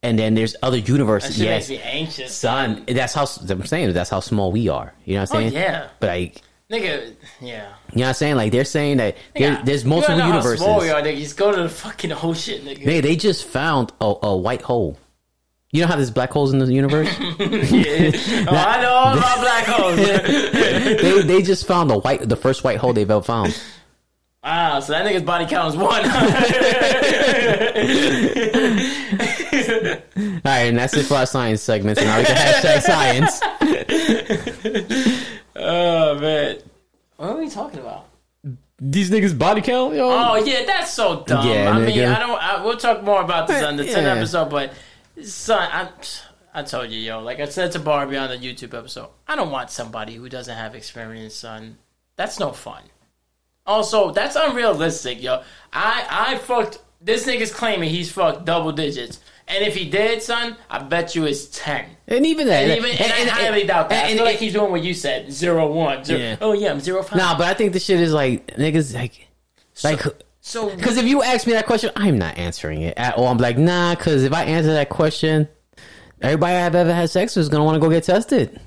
[0.03, 1.37] and then there's other universes.
[1.37, 2.35] shit Yes, anxious.
[2.35, 2.85] son.
[2.89, 3.93] That's how I'm saying.
[3.93, 4.95] That's how small we are.
[5.05, 5.53] You know what I'm Oh, saying?
[5.53, 5.89] yeah.
[6.01, 6.43] But like,
[6.73, 7.49] Nigga, yeah.
[7.49, 8.37] you know what I'm saying?
[8.37, 10.61] Like they're saying that there, Nigga, there's multiple wanna know universes.
[10.61, 11.19] How small we are, nigga.
[11.19, 12.83] Just go to the fucking ocean, nigga.
[12.83, 14.97] They they just found a, a white hole.
[15.71, 17.11] You know how there's black holes in the universe?
[17.19, 18.11] Yeah.
[18.49, 19.97] Oh, I know all about black holes.
[21.03, 23.55] they they just found the white the first white hole they've ever found.
[24.43, 26.03] wow, so that nigga's body count is one.
[30.15, 32.01] All right, and that's it for our science segments.
[32.01, 33.41] And now we can hashtag science.
[35.57, 36.59] Oh man,
[37.17, 38.09] what are we talking about?
[38.85, 40.11] These niggas body count, yo.
[40.11, 41.47] Oh yeah, that's so dumb.
[41.47, 42.05] Yeah, I mean.
[42.05, 42.43] I don't.
[42.43, 44.73] I, we'll talk more about this eh, on the 10th episode, but
[45.23, 45.89] son, I,
[46.53, 47.21] I told you, yo.
[47.21, 50.57] Like I said to Barbie on the YouTube episode, I don't want somebody who doesn't
[50.57, 51.79] have experience, son.
[52.17, 52.83] That's no fun.
[53.65, 55.43] Also, that's unrealistic, yo.
[55.73, 56.79] I I fucked.
[57.01, 61.25] This nigga's claiming he's fucked double digits, and if he did, son, I bet you
[61.27, 61.85] it's ten.
[62.09, 64.05] And even that, And even and, I highly doubt that.
[64.05, 66.05] I and- feel like and- he's doing what you said, zero one.
[66.05, 66.37] Zero, Yeah.
[66.41, 67.17] Oh yeah, I'm zero five.
[67.19, 69.29] Nah, but I think the shit is like niggas like
[69.85, 70.01] like
[70.41, 73.29] so because if you ask me that question, I'm not answering it at all.
[73.29, 75.49] I'm like nah, because if I answer that question,
[76.21, 78.61] everybody I've ever had sex with is gonna want to go get tested.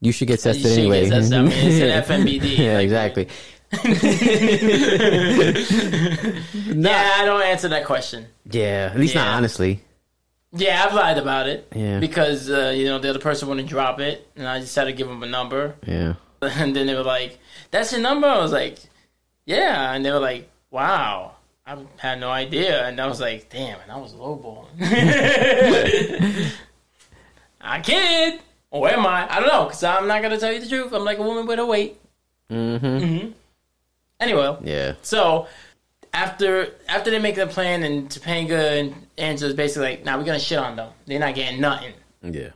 [0.00, 1.08] You should get tested should get anyway.
[1.10, 1.34] tested.
[1.38, 2.56] I mean, it's an FMBD.
[2.58, 3.28] yeah, Like- exactly.
[6.66, 8.26] yeah, I don't answer that question.
[8.50, 9.82] Yeah, at least not honestly.
[10.52, 11.68] Yeah, I've lied about it.
[11.74, 12.00] Yeah.
[12.00, 14.92] Because uh, you know the other person wouldn't drop it, and I just had to
[14.92, 16.14] give them a number, Yeah.
[16.42, 17.38] and then they were like,
[17.70, 18.78] "That's your number." I was like,
[19.46, 21.36] "Yeah," and they were like, "Wow."
[21.66, 24.66] I had no idea, and I was like, "Damn!" And I was lowballing.
[27.60, 28.40] I kid,
[28.70, 29.30] or am I?
[29.32, 30.92] I don't know, because I'm not gonna tell you the truth.
[30.92, 32.00] I'm like a woman with a weight.
[32.50, 33.30] Mm-hmm.
[34.18, 34.94] Anyway, Yeah.
[35.02, 35.46] so
[36.12, 40.38] after after they make the plan, and Topanga and Angela's basically like, "Now we're gonna
[40.38, 40.90] shit on them.
[41.06, 41.92] They're not getting nothing."
[42.22, 42.50] Yeah.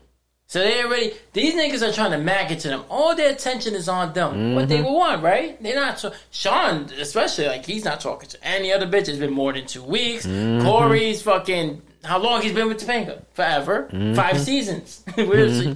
[0.46, 2.84] So they already these niggas are trying to mag it to them.
[2.88, 4.54] All their attention is on them.
[4.54, 4.84] What they Mm-hmm.
[4.84, 5.60] would want, right?
[5.62, 9.08] They're not so Shawn, especially like he's not talking to any other bitch.
[9.08, 10.26] It's been more than two weeks.
[10.26, 10.64] Mm-hmm.
[10.66, 13.22] Corey's fucking how long he's been with Topanga?
[13.32, 13.88] Forever.
[13.90, 14.14] Mm-hmm.
[14.14, 15.02] Five seasons.
[15.16, 15.74] We're-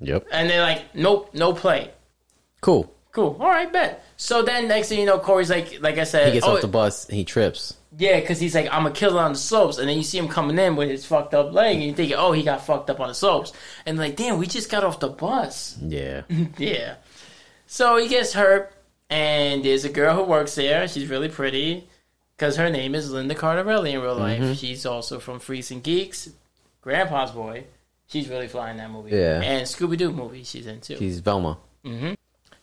[0.00, 0.26] Yep.
[0.30, 1.90] and they're like, Nope, no play.
[2.60, 2.92] Cool.
[3.18, 3.36] Cool.
[3.40, 4.04] All right, bet.
[4.16, 6.60] So then next thing you know, Corey's like like I said, He gets oh, off
[6.60, 7.08] the bus.
[7.08, 7.74] He trips.
[7.96, 9.78] yeah, because he's like, I'm a killer on the slopes.
[9.78, 12.12] And then you see him coming in with his fucked up leg, and you think,
[12.16, 13.52] oh, he got fucked up on the slopes.
[13.86, 15.76] And like, damn, we just got off the bus.
[15.82, 16.22] Yeah.
[16.58, 16.96] Yeah.
[17.66, 18.72] So he gets hurt,
[19.10, 20.86] and there's a girl who works there.
[20.86, 21.88] She's really pretty,
[22.36, 24.40] because her name is Linda Cardarelli in real life.
[24.40, 24.52] Mm-hmm.
[24.52, 26.30] She's also from Freaks and Geeks,
[26.82, 27.64] Grandpa's Boy.
[28.06, 29.10] She's really flying that movie.
[29.10, 29.42] Yeah.
[29.42, 30.94] And Scooby Doo movie she's in too.
[30.94, 31.58] He's Velma.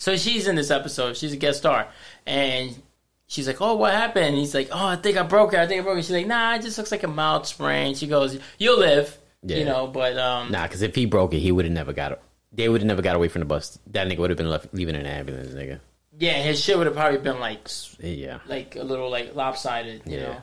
[0.06, 1.18] So she's in this episode.
[1.18, 1.88] She's a guest star,
[2.28, 2.80] and
[3.26, 5.60] she's like, "Oh, what happened?" And he's like, "Oh, I think I broke it.
[5.60, 7.96] I think I broke it." She's like, "Nah, it just looks like a mild sprain."
[7.96, 9.58] She goes, "You'll live." Yeah.
[9.58, 12.12] You know, but um, Nah, because if he broke it, he would have never got
[12.12, 12.22] it.
[12.54, 13.80] They would have never got away from the bus.
[13.94, 15.80] That nigga would have been left leaving in an ambulance, nigga.
[16.20, 17.68] yeah, his shit would have probably been like,
[18.00, 18.38] Yeah.
[18.48, 20.24] like a little like lopsided, you Yeah.
[20.24, 20.38] know.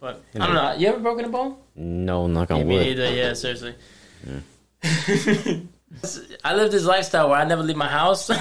[0.00, 0.74] But You I don't know.
[0.78, 1.54] You ever broken a bone?
[1.76, 2.86] No, knock on Me wood.
[2.86, 3.14] neither.
[3.14, 3.76] Yeah, seriously.
[6.44, 8.28] I live this lifestyle where I never leave my house.
[8.30, 8.40] I've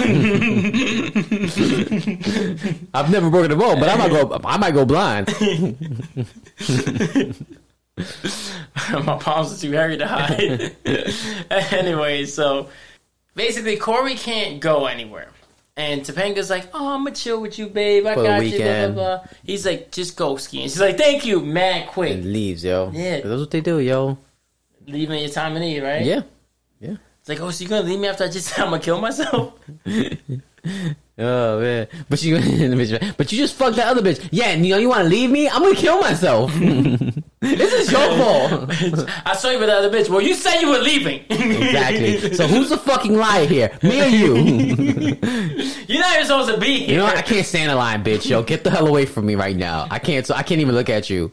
[3.12, 4.42] never broken a bone, but I might go.
[4.44, 5.28] I might go blind.
[9.06, 10.76] my palms are too hairy to hide.
[11.72, 12.68] anyway, so
[13.36, 15.30] basically, Corey can't go anywhere.
[15.78, 18.08] And Topanga's like, oh, I'm gonna chill with you, babe.
[18.08, 18.58] I For got you.
[18.58, 19.26] Blah, blah, blah.
[19.44, 20.64] He's like, just go skiing.
[20.64, 22.14] She's like, thank you, mad quick.
[22.14, 22.90] and leaves, yo.
[22.94, 23.22] Yeah.
[23.22, 24.18] That's what they do, yo.
[24.88, 26.04] Leaving your time of need, right?
[26.06, 26.22] Yeah.
[27.26, 29.02] It's like, oh, so you gonna leave me after I just said I'm gonna kill
[29.02, 29.54] myself?
[31.18, 32.36] Oh man, but you,
[33.18, 34.28] but you just fucked that other bitch.
[34.32, 35.48] Yeah, you know you want to leave me?
[35.48, 36.52] I'm gonna kill myself.
[36.56, 38.70] this is your fault.
[39.26, 40.10] I saw you with the other bitch.
[40.10, 41.24] Well, you said you were leaving.
[41.30, 42.34] exactly.
[42.34, 43.78] So who's the fucking liar here?
[43.82, 44.36] Me or you?
[45.88, 46.90] You're not even supposed to be here.
[46.90, 47.16] you know what?
[47.16, 48.28] I can't stand a line, bitch.
[48.30, 49.88] Yo, get the hell away from me right now.
[49.90, 50.26] I can't.
[50.26, 51.32] So I can't even look at you.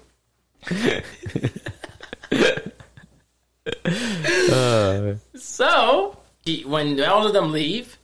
[4.53, 5.15] Uh,
[5.53, 7.99] So he, when all of them leave,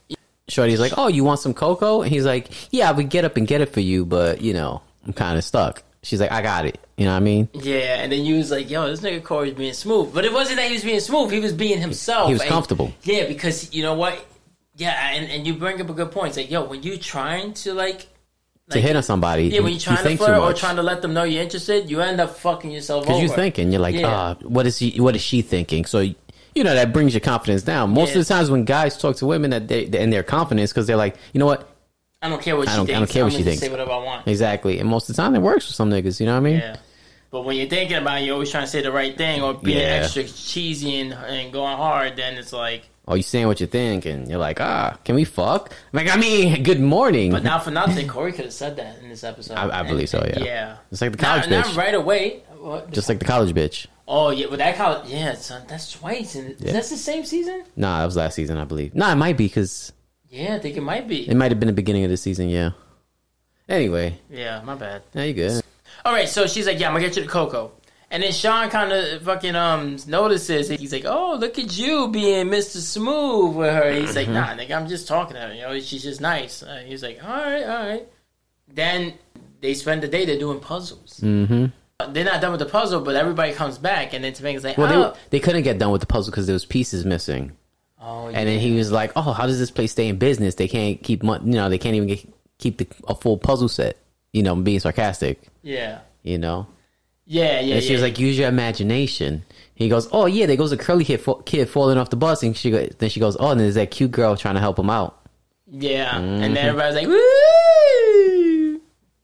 [0.49, 3.39] Shorty's like, "Oh, you want some cocoa?" And he's like, "Yeah, I would get up
[3.39, 6.43] and get it for you, but you know, I'm kind of stuck." She's like, "I
[6.43, 7.49] got it." You know what I mean?
[7.55, 10.59] yeah, and then you was like, "Yo, this nigga Corey's being smooth," but it wasn't
[10.59, 11.31] that he was being smooth.
[11.33, 12.27] He was being himself.
[12.29, 12.93] He was And- comfortable.
[13.03, 14.23] Yeah, because you know what?
[14.77, 16.29] Yeah, and, and you bring up a good point.
[16.29, 18.09] It's like, yo, when you trying to like,
[18.71, 20.77] to hit on somebody, yeah, when you you trying to think too flirt or trying
[20.77, 23.05] to let them know you're interested, you end up fucking yourself.
[23.07, 24.09] Because you're thinking, you're like, Yeah.
[24.09, 25.01] ah, what is he?
[25.01, 25.87] What is she thinking?
[25.87, 26.05] So,
[26.59, 27.91] you know, that brings your confidence down.
[27.91, 28.19] Most Yeah.
[28.21, 30.97] of the times when guys talk to women, that they and their confidence, because they're
[30.97, 31.69] like, you know what?
[32.21, 32.99] I don't care what I don't- I thinks.
[32.99, 33.61] don't care what I'm she thinks.
[33.61, 34.27] Say whatever I want.
[34.27, 34.81] Exactly.
[34.81, 36.19] And most of the time, it works for some niggas.
[36.19, 36.59] You know what I mean?
[36.59, 36.77] Yeah.
[37.31, 39.55] But when you're thinking about it, you're always trying to say the right thing or
[39.55, 40.01] being Yeah.
[40.03, 44.05] extra cheesy and, and going hard, then it's like, Or you saying what you think,
[44.05, 45.73] and you're like, ah, can we fuck?
[45.95, 47.33] Like, I mean, good morning.
[47.33, 49.55] but not for nothing, Corey could have said that in this episode.
[49.55, 50.45] I- I believe so, yeah.
[50.45, 50.77] Yeah.
[50.93, 52.43] it's like the college not bitch, right away.
[52.91, 53.87] Just like the college bitch.
[54.07, 56.35] oh, yeah, but that college, yeah, son, that's twice.
[56.35, 56.73] And Yeah.
[56.73, 57.65] That's the same season?
[57.77, 58.95] Nah, that was last season, I believe.
[58.95, 59.91] Nah, it might be because
[60.29, 61.27] Yeah, I think it might be.
[61.27, 62.51] it might have been the beginning of the season.
[62.51, 62.73] Yeah.
[63.71, 65.03] Anyway, Yeah, my bad.
[65.15, 65.63] now you good.
[66.05, 67.73] All right, so she's like, "Yeah, I'm gonna get you the cocoa,"
[68.11, 70.69] and then Shawn kind of fucking um notices.
[70.69, 72.79] He's like, "Oh, look at you being Mr.
[72.79, 75.55] Smooth with her." He's like, "Nah, nigga, I'm just talking to her.
[75.55, 78.09] You know, she's just nice." Uh, he's like, "All right, all right."
[78.69, 79.15] Then
[79.61, 81.21] they spend the day they're doing puzzles.
[81.23, 82.13] Mm-hmm.
[82.13, 84.93] they're not done with the puzzle, but everybody comes back, and then Topanga's like, Well,
[84.93, 87.53] oh, they they couldn't get done with the puzzle because there was pieces missing.
[88.01, 90.55] oh, And then he was like, "Oh, how does this place stay in business?
[90.55, 92.29] They can't keep you know they can't even get,
[92.59, 93.97] keep the, a full puzzle set."
[94.33, 95.41] You know, being sarcastic.
[95.63, 96.67] yeah, You know,
[97.29, 97.75] yeah, yeah.
[97.77, 97.95] and she yeah.
[97.97, 101.41] was like, "Use your imagination." He goes, "Oh yeah, there goes a curly kid, fa-
[101.45, 103.91] kid falling off the bus," and she go, then she goes, "Oh, and there's that
[103.93, 105.15] cute girl trying to help him out."
[105.71, 106.43] yeah, Mm-hmm.
[106.43, 108.81] and then everybody's like, woo.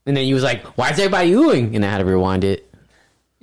[0.06, 2.70] And then he was like, "Why is everybody oohing?" And I had to rewind it.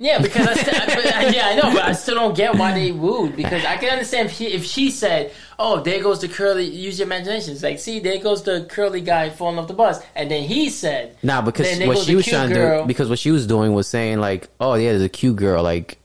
[0.02, 2.72] Yeah, because I still, but, uh, yeah, I know, but I still don't get why
[2.74, 3.36] they wooed.
[3.36, 6.98] Because I can understand if she, if she said, "Oh, there goes the curly," use
[6.98, 7.52] your imagination.
[7.52, 10.70] It's like, see, there goes the curly guy falling off the bus, and then he
[10.70, 13.30] said, Nah, because Then there what she was cute trying to do, because what she
[13.30, 15.62] was doing was saying like, "Oh yeah, there's a cute girl.
[15.62, 15.98] Like,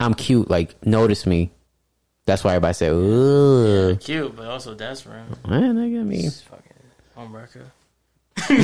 [0.00, 0.50] I'm cute.
[0.50, 1.52] Like, notice me."
[2.26, 5.26] That's why everybody said, "Ooh, "Cute," but also desperate.
[5.48, 6.72] man, nigga, I mean, It's fucking
[7.14, 7.70] home record.
[8.36, 8.54] Oh,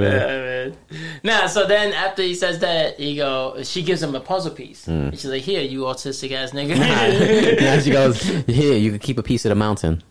[0.00, 0.02] man.
[0.02, 0.76] Yeah, man.
[1.22, 4.86] Nah, so then after he says that, he go, she gives him a puzzle piece.
[4.86, 5.10] Mm.
[5.12, 6.76] She's like, "Here, you autistic ass nigga."
[7.60, 10.02] now she goes, "Here, you can keep a piece of the mountain."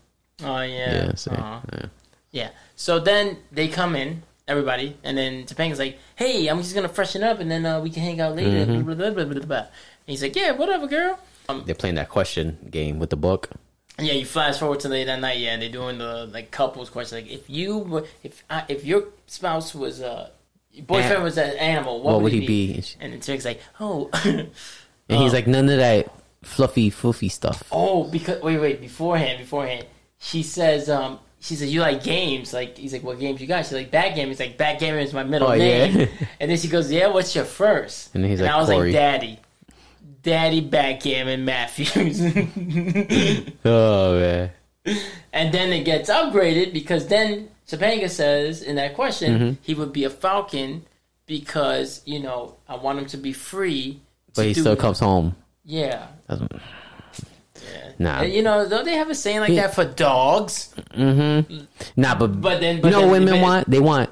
[0.42, 1.62] oh yeah, Yeah, see, Aw.
[1.72, 1.86] yeah.
[2.30, 2.50] yeah.
[2.76, 7.22] So then they come in, everybody, and then Topanga's like, "Hey, I'm just gonna freshen
[7.22, 8.82] up, and then uh, we can hang out later." Mm-hmm.
[8.94, 9.58] Blah, blah, blah.
[9.58, 9.68] And
[10.06, 11.18] he's like, "Yeah, whatever, girl."
[11.48, 13.50] Um, They're playing that question game with the book.
[14.00, 16.50] And yeah, you flash forward to late that night, yeah, and they're doing the like
[16.50, 20.30] couples question, like if you were, if I, if your spouse was uh,
[20.72, 22.82] your boyfriend An- was an animal, what, would he be?
[23.00, 24.48] And, then like, "Oh." and
[25.08, 28.80] he's like, "None of that fluffy, foofy stuff." Oh, because wait, wait.
[28.80, 29.86] Beforehand, beforehand,
[30.18, 32.52] she says, um, she says you like games.
[32.52, 33.64] Like he's like, what games you got?
[33.64, 34.28] She's like, bad game.
[34.28, 35.96] He's like, bad gamer is my middle Oh, name.
[36.00, 36.06] yeah.
[36.40, 38.14] and then she goes, yeah, what's your first?
[38.14, 38.92] And he's like, I was Corey.
[38.92, 39.38] like, Daddy,
[40.22, 42.20] Daddy Backgammon Matthews.
[43.64, 44.50] Oh man.
[45.32, 49.52] and then it gets upgraded because then Topanga says in that question Mm-hmm.
[49.62, 50.84] he would be a falcon
[51.26, 54.00] because you know I want him to be free.
[54.34, 55.36] But he still comes home.
[55.64, 56.06] Yeah.
[56.28, 57.92] Doesn't- yeah.
[57.98, 58.22] Nah.
[58.22, 59.66] You know, don't they have a saying like Yeah.
[59.66, 60.74] that for dogs?
[60.96, 63.70] Nah, but, But then, you know then women but want?
[63.70, 64.10] They want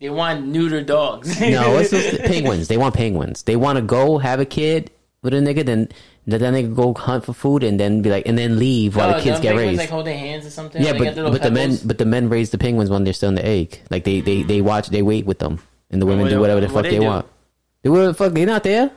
[0.00, 1.38] They want neuter dogs.
[1.40, 2.68] no, it's just penguins.
[2.68, 3.42] They want penguins.
[3.42, 4.90] They want to go have a kid
[5.22, 5.88] with a nigga, then
[6.26, 9.16] then they go hunt for food and then be like, and then leave while Oh,
[9.18, 9.78] the kids get penguins, raised.
[9.78, 10.82] Like hold their hands or something.
[10.82, 13.34] yeah, but but the men but the men raise the penguins when they're still in
[13.36, 13.80] the egg.
[13.90, 15.60] Like they they, they watch they wait with them,
[15.90, 17.26] and the women what do whatever the what fuck they they want.
[17.82, 18.90] They whatever the fuck they not there.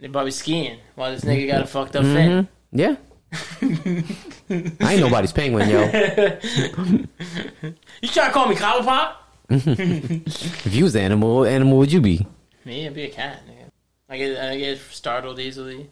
[0.00, 2.14] They probably skiing while this nigga got a fucked up Mm-hmm.
[2.14, 2.48] fin.
[2.72, 2.96] Yeah.
[4.86, 5.82] I ain't nobody's penguin, yo.
[8.02, 9.18] You trying to call me collar pop?
[9.48, 12.26] If you was the animal, what animal would you be?
[12.64, 13.42] Me, I'd be a cat.
[13.48, 13.61] Nigga.
[14.12, 15.90] I get I get startled easily.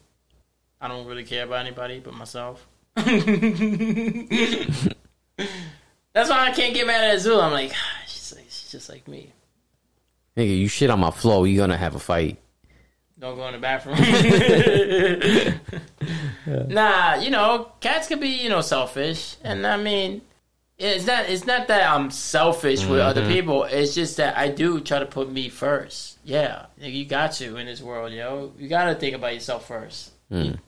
[0.79, 2.69] I don't really care about anybody but myself.
[2.95, 3.09] That's
[6.29, 7.41] why I can't get mad at Azul.
[7.41, 9.33] I'm like, ah, she's like, she's just like me.
[10.37, 12.37] Nigga, you shit on my floor, you gonna have a fight.
[13.19, 13.97] Don't go in the bathroom.
[16.69, 20.21] Nah, you know, cats could be, you know, selfish, and I mean,
[20.81, 21.29] it's not.
[21.29, 23.33] It's not that I'm selfish with other mm-hmm.
[23.33, 23.65] people.
[23.65, 26.19] It's just that I do try to put me first.
[26.25, 28.53] Yeah, you got to in this world, yo.
[28.59, 30.13] You got to think about yourself first.
[30.33, 30.59] Mm.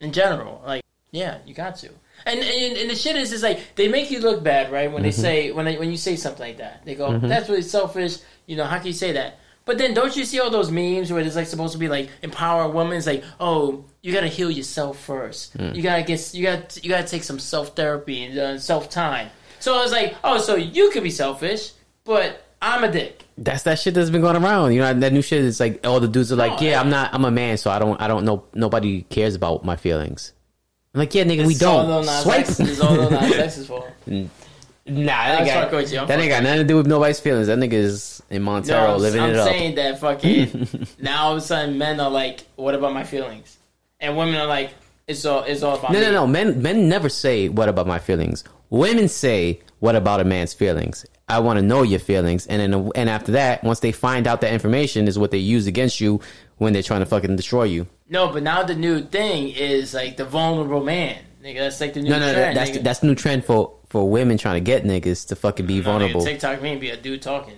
[0.00, 1.88] In general, like, yeah, you got to.
[2.24, 4.90] And, and and the shit is, is like they make you look bad, right?
[4.90, 5.20] When they mm-hmm.
[5.20, 7.26] say when they, when you say something like that, they go, mm-hmm.
[7.26, 9.40] "That's really selfish." You know, how can you say that?
[9.64, 12.08] But then, don't you see all those memes where it's like supposed to be like
[12.22, 12.96] empower women?
[12.96, 15.58] It's like, oh, you gotta heal yourself first.
[15.58, 15.74] Mm.
[15.74, 19.28] You gotta get, you got, you gotta take some self therapy and uh, self time.
[19.60, 21.72] So I was like, oh, so you could be selfish,
[22.04, 23.24] but I'm a dick.
[23.36, 24.72] That's that shit that's been going around.
[24.72, 26.80] You know that new shit is like all the dudes are like, No, yeah, I-
[26.80, 29.76] I'm not, I'm a man, so I don't, I don't know, nobody cares about my
[29.76, 30.32] feelings.
[30.94, 32.04] I'm like, yeah, nigga, we don't.
[32.22, 32.40] Swipe.
[32.48, 33.88] X- all Lil Nas X's fault.
[34.06, 34.26] Nah,
[34.86, 35.70] that, I'm got.
[36.08, 37.46] That ain't got nothing to do with nobody's feelings.
[37.48, 39.48] That nigga is in Montero No, I'm, living I'm it up.
[39.48, 43.58] saying that fucking now all of a sudden men are like, what about my feelings?
[44.00, 44.70] And women are like,
[45.08, 46.04] it's all it's all about No, me.
[46.06, 46.26] no, no.
[46.26, 48.44] Men, men never say what about my feelings.
[48.70, 51.04] Women say what about a man's feelings.
[51.28, 54.40] I want to know your feelings, and then and after that, once they find out
[54.42, 56.20] that information, is what they use against you
[56.56, 57.86] when they're trying to fucking destroy you.
[58.08, 61.18] No, but now the new thing is like the vulnerable man.
[61.44, 62.56] Nigga, that's like the new No, no, trend.
[62.56, 62.82] that's nigga.
[62.82, 65.80] that's the new trend for for women trying to get niggas to fucking be No,
[65.80, 66.24] nigga, vulnerable.
[66.24, 67.54] TikTok me be a dude talking.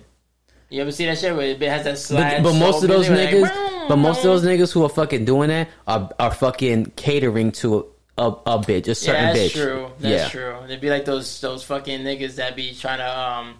[0.71, 2.41] You ever see that shit where it has that slide?
[2.41, 4.71] But, but most of those niggas, but most of those niggas.
[4.71, 9.21] who are fucking doing that are are fucking catering to a, a bitch, a certain
[9.27, 9.61] Yeah, that's bitch.
[9.61, 9.87] true.
[9.99, 10.39] That's yeah.
[10.41, 10.63] true.
[10.65, 13.55] It'd be like those those fucking niggas that be trying to um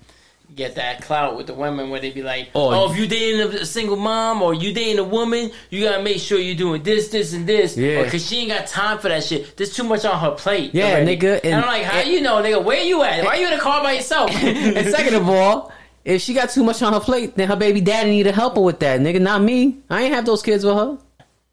[0.56, 3.40] get that clout with the women where they'd be like, Oh, oh, if you dating
[3.42, 6.82] a, a single mom or you dating a woman, you gotta make sure you're doing
[6.84, 7.76] this, this, and this.
[7.78, 8.04] Yeah.
[8.04, 9.56] Because she ain't got time for that shit.
[9.58, 10.72] There's too much on her plate.
[10.74, 11.18] Yeah, already.
[11.18, 12.64] nigga, And, and- I'm like, how and- you know, nigga?
[12.64, 13.24] Where you at?
[13.26, 14.30] Why you in the car by yourself?
[14.44, 15.72] and second of all,
[16.04, 18.56] if she got too much on her plate, then her baby daddy need to help
[18.56, 19.22] her with that, nigga.
[19.22, 19.80] Not me.
[19.90, 20.98] I ain't have those kids with her.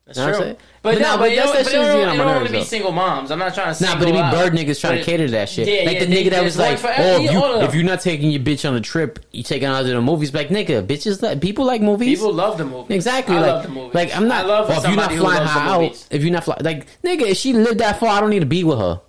[0.09, 0.57] That's Know true.
[0.80, 3.30] But, But no, but, but that's that shit don't, don't want to be single moms.
[3.30, 5.51] I'm not trying to Nah, but it be bird niggas trying to cater to that
[5.51, 5.68] shit.
[5.68, 7.68] Yeah, like yeah, the nigga that was like, "Oh, if, you, all of them.
[7.68, 10.01] if you're not taking your bitch on a trip, you taking her out to the
[10.01, 12.18] movies." Like, nigga, bitches, like, people like movies.
[12.18, 12.94] People love the movie.
[12.94, 13.36] Exactly.
[13.36, 13.90] I like, love the movie.
[13.92, 14.46] like I'm not.
[14.46, 17.22] I love well, if you're not flying her out, if you're not flying, like nigga,
[17.22, 19.03] if she lived that far, I don't need to be with her.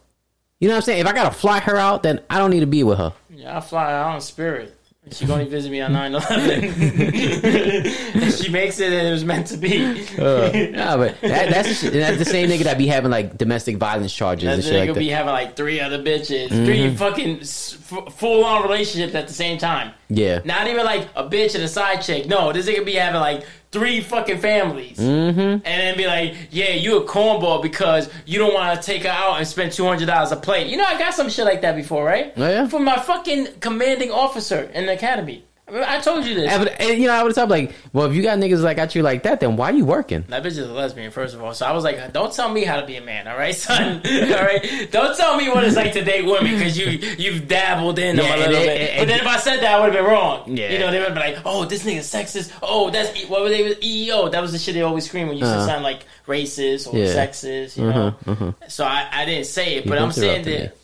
[0.60, 1.00] You know what I'm saying?
[1.00, 3.14] If I gotta fly her out, then I don't need to be with her.
[3.30, 4.76] Yeah, I fly out on Spirit.
[5.12, 8.38] She going to visit me on 9-11.
[8.43, 10.05] she makes it and it was meant to be.
[10.18, 14.14] Yeah, but that, that's the, that's the same nigga that be having like domestic violence
[14.14, 14.91] charges That and shit nigga like that.
[14.93, 14.99] Mm-hmm.
[14.99, 19.93] be having like three other bitches, three fucking f- full-on relationships at the same time.
[20.10, 22.28] yeah, Not even like a bitch and a side chick.
[22.28, 24.97] No, this nigga be having like three fucking families.
[24.97, 25.39] Mm-hmm.
[25.39, 29.09] And then be like, yeah, you a cornball because you don't want to take her
[29.09, 30.67] out and spend $200 a plate.
[30.67, 32.34] You know, I got some shit like that before, right?
[32.36, 32.67] Oh, yeah?
[32.67, 35.45] From my fucking commanding officer in the academy.
[35.72, 36.51] I, told you this.
[36.51, 38.78] And, but, and, you know, I would have like, well, if you got niggas like
[38.78, 40.24] at you like that, then why are you working?
[40.30, 41.53] That bitch is a lesbian, first of all.
[41.53, 44.01] So I was like, don't tell me how to be a man, all right, son?
[44.05, 44.88] all right?
[44.91, 48.26] Don't tell me what it's like to date women because you, you've dabbled in them
[48.26, 48.97] Yeah, a little bit.
[48.99, 50.43] but then if I said that, I would have been wrong.
[50.57, 50.72] Yeah.
[50.72, 52.51] You know, they would have been like, oh, this nigga's sexist.
[52.61, 54.32] Oh, that's, what were they, EEO.
[54.32, 55.65] That was the shit they always scream when you Uh-huh.
[55.65, 57.05] sound like racist or Yeah.
[57.13, 58.07] sexist, you know?
[58.26, 58.51] Uh-huh, uh-huh.
[58.67, 60.76] So I, I didn't say it, You but I'm saying that.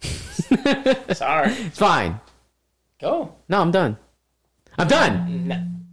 [1.16, 1.50] Sorry.
[1.52, 2.20] It's fine.
[3.00, 3.34] Go.
[3.48, 3.96] No, I'm done.
[4.78, 5.48] I'm done.
[5.50, 5.84] N-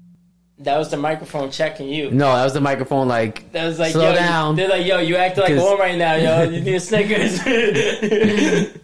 [0.59, 2.11] That was the microphone checking you.
[2.11, 3.07] No, that was the microphone.
[3.07, 4.55] Like, That was like, Slow yo, down.
[4.55, 6.43] they're like, yo, you acting like one right now, yo.
[6.49, 7.39] You need a Snickers.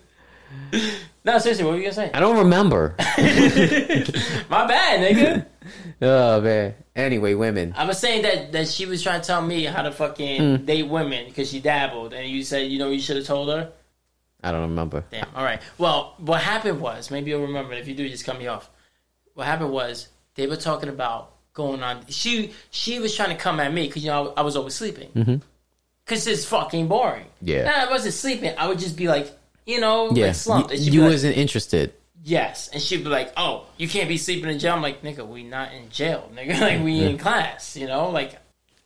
[1.23, 2.11] no, seriously, what were you gonna say?
[2.13, 2.95] I don't remember.
[4.49, 5.45] My bad, nigga.
[6.01, 6.73] oh man.
[6.95, 7.73] Anyway, women.
[7.77, 10.65] I was saying that that she was trying to tell me how to fucking Hmm.
[10.65, 13.71] date women because she dabbled, and you said, you know, you should have told her.
[14.43, 15.03] I don't remember.
[15.11, 15.27] Damn.
[15.35, 15.61] All right.
[15.77, 17.73] Well, what happened was, maybe you'll remember.
[17.73, 18.69] If you do, just cut me off.
[19.33, 22.05] What happened was they were talking about going on.
[22.09, 25.41] She she was trying to come at me because you know I, was always sleeping.
[26.05, 27.25] Because it's fucking boring.
[27.25, 27.47] Mm-hmm.
[27.47, 27.63] Yeah.
[27.65, 28.53] Nah, I wasn't sleeping.
[28.57, 29.31] I would just be like,
[29.65, 30.73] you know, Yeah, like slumped.
[30.73, 31.93] you, And like, wasn't interested.
[32.23, 34.75] yes, and she'd be like, oh, you can't be sleeping in jail.
[34.75, 36.59] I'm like, nigga, we not in jail, nigga.
[36.61, 38.09] Like we in class, you know.
[38.09, 38.37] Like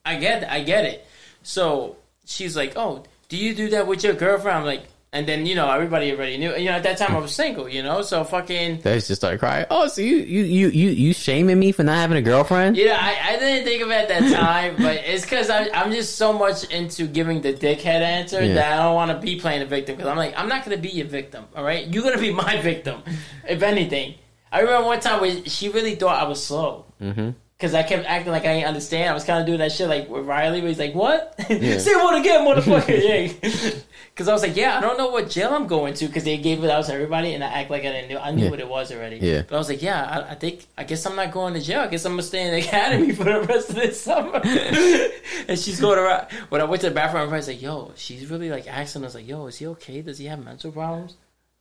[0.05, 1.05] I get, I get it.
[1.43, 4.59] So she's like, oh, do you do that with your girlfriend?
[4.59, 4.83] I'm like,
[5.13, 6.55] and then you know everybody already knew.
[6.55, 8.01] You know, at that time I was single, you know.
[8.01, 8.81] So fucking.
[8.81, 9.65] They just started crying.
[9.69, 12.75] Oh, so you you you you you shaming me for not having a girlfriend?
[12.77, 15.91] Yeah, I, I didn't think of it at that time, but it's because I'm I'm
[15.91, 18.55] just so much into giving the dickhead answer Yeah.
[18.55, 19.95] that I don't want to be playing a victim.
[19.95, 21.87] Because I'm like, I'm not going to be your victim, all right?
[21.87, 23.01] You're going to be my victim,
[23.47, 24.15] if anything.
[24.51, 26.85] I remember one time when she really thought I was slow.
[27.01, 27.31] Mm-hmm.
[27.57, 29.09] Because I kept acting like I didn't understand.
[29.09, 31.35] I was kind of doing that shit like with Riley, where he's like, "What?
[31.49, 31.77] Yeah.
[31.77, 33.01] Say what again, motherfucker?"
[33.41, 33.71] yeah.
[34.15, 36.37] Because I was like, "Yeah, I don't know what jail I'm going to," because they
[36.37, 38.19] gave it out to everybody, and I act like I didn't know.
[38.21, 38.49] I knew Yeah.
[38.49, 39.17] what it was already.
[39.17, 39.41] Yeah.
[39.45, 41.81] But I was like, "Yeah, I, I think I guess I'm not going to jail.
[41.81, 44.39] I guess I'm gonna stay in the academy for the rest of this summer."
[45.49, 46.27] and she's going around.
[46.47, 49.27] When I went to the bathroom, everybody's like, "Yo, she's really like asking us like,
[49.27, 50.01] yo, is he okay?
[50.01, 51.15] Does he have mental problems?"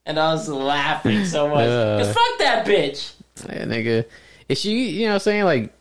[0.07, 1.69] And I was laughing so much.
[1.69, 1.99] Uh.
[1.99, 3.15] 'Cause fuck that bitch.
[3.49, 4.05] Yeah, nigga.
[4.49, 5.45] Is she, you know what I'm saying?
[5.45, 5.73] Like,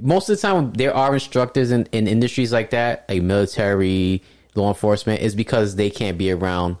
[0.00, 4.22] most of the time, there are instructors in, in industries like that, like military,
[4.54, 6.76] law enforcement, is because they can't be around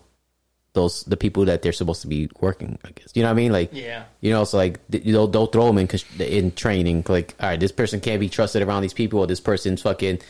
[0.74, 3.10] those, the people that they're supposed to be working, I guess.
[3.14, 3.52] You know what I mean?
[3.52, 4.04] Like, Yeah.
[4.22, 5.88] you know, it's like, they'll, they'll throw them in,
[6.20, 7.04] in training.
[7.08, 10.20] Like, all right, this person can't be trusted around these people, or this person's fucking.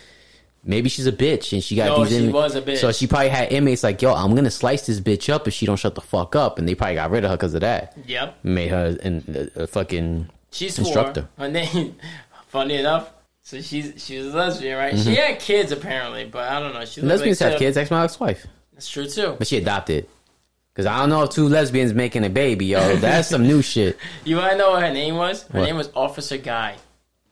[0.65, 2.19] Maybe she's a bitch and she got No, these.
[2.21, 2.79] she was a bitch.
[2.79, 5.67] So she probably had inmates like, "Yo, I'm gonna slice this bitch up if she
[5.67, 7.99] don't shut the fuck up," and they probably got rid of her because of that.
[8.07, 8.39] Yep.
[8.45, 10.87] Made her an, a, a fucking She swore.
[10.87, 11.29] Instructor.
[11.37, 11.97] Her name,
[12.47, 13.11] funny enough,
[13.43, 14.97] so she's she was a lesbian, right?
[14.99, 16.85] She had kids apparently, but I don't know.
[16.85, 17.09] She Mm-hmm.
[17.11, 17.77] Lesbians like have kids.
[17.77, 19.35] Ex my ex-wife, That's true too.
[19.39, 20.09] but she adopted.
[20.75, 22.97] Cause I don't know if two lesbians making a baby, yo.
[22.97, 23.99] That's some new shit.
[24.25, 25.43] You want to know what her name was?
[25.49, 25.67] Her What?
[25.67, 26.77] name was Officer Guy.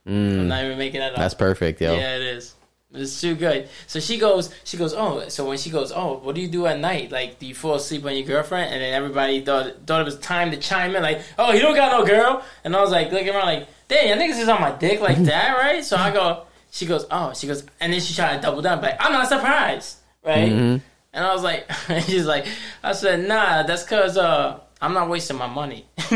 [0.07, 1.19] I'm not even making that up.
[1.19, 1.95] That's perfect, yo.
[1.95, 2.55] Yeah, it is.
[2.93, 3.69] It's too good.
[3.87, 6.67] So she goes, she goes, oh, so when she goes, oh, what do you do
[6.67, 7.13] at night?
[7.13, 8.73] Like, do you fall asleep on your girlfriend?
[8.75, 11.77] And then everybody thought thought it was time to chime in, like, oh, you don't
[11.77, 12.43] got no girl.
[12.65, 15.19] And I was like, looking around, like, damn, y'all niggas is on my dick like
[15.25, 15.85] that, right?
[15.85, 18.81] So I go, she goes, oh, she goes, and then she tried to double down,
[18.81, 20.49] like, I'm not surprised, right?
[20.51, 20.81] Mhm.
[21.13, 21.71] And I was like,
[22.07, 22.47] she's like,
[22.83, 25.85] I said, nah, that's cause uh, I'm not wasting my money.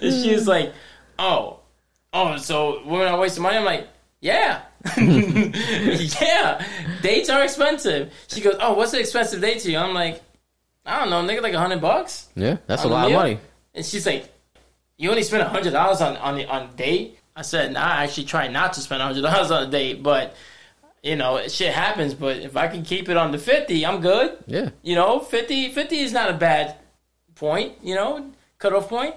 [0.00, 0.72] she's like,
[1.18, 1.60] oh,
[2.12, 3.56] oh, so we're not wasting money.
[3.56, 3.86] I'm like,
[4.20, 4.62] yeah,
[4.96, 6.64] yeah.
[7.02, 8.12] Dates are expensive.
[8.26, 9.78] She goes, oh, what's an expensive date to you?
[9.78, 10.20] I'm like,
[10.84, 12.26] I don't know, nigga, like a hundred bucks.
[12.34, 13.38] Yeah, that's a lot of money.
[13.74, 14.28] And she's like,
[14.98, 17.18] you only spend a hundred dollars on on the on a date.
[17.34, 20.02] I said, nah, I actually try not to spend a hundred dollars on a date,
[20.02, 20.34] but.
[21.00, 24.36] You know, shit happens, but if I can keep it on the 50, I'm good.
[24.48, 26.74] Yeah, You know, 50, 50 is not a bad
[27.36, 29.14] point, you know, cutoff point.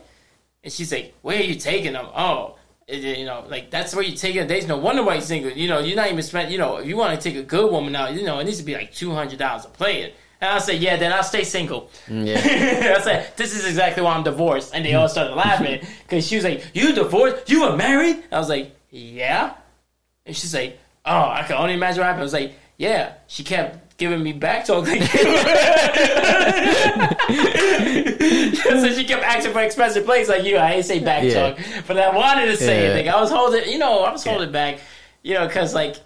[0.64, 2.56] And she's like, "Where are you taking them?" Oh,
[2.88, 4.48] you know, like that's where you taking them.
[4.48, 5.52] There's no wonder why you're single.
[5.52, 6.52] You know, you're not even spend.
[6.52, 8.60] You know, if you want to take a good woman out, you know, it needs
[8.60, 10.16] to be like two hundred dollars a play it.
[10.42, 12.96] And I said, "Yeah, then I'll stay single." Mm, yeah.
[12.98, 16.36] I said, "This is exactly why I'm divorced." And they all started laughing because she
[16.36, 17.48] was like, "You divorced?
[17.50, 19.54] You were married?" I was like, "Yeah."
[20.26, 23.44] And she's like, "Oh, I can only imagine what happened." I was like, "Yeah." She
[23.44, 25.00] kept giving me back talk like
[28.82, 30.58] so she kept asking for expensive plates like you.
[30.58, 31.52] I ain't say back Yeah.
[31.52, 32.94] talk, but I wanted to say Yeah.
[32.98, 33.06] it.
[33.06, 34.80] Like, I was holding, you know, I was holding back,
[35.22, 35.98] you know, because like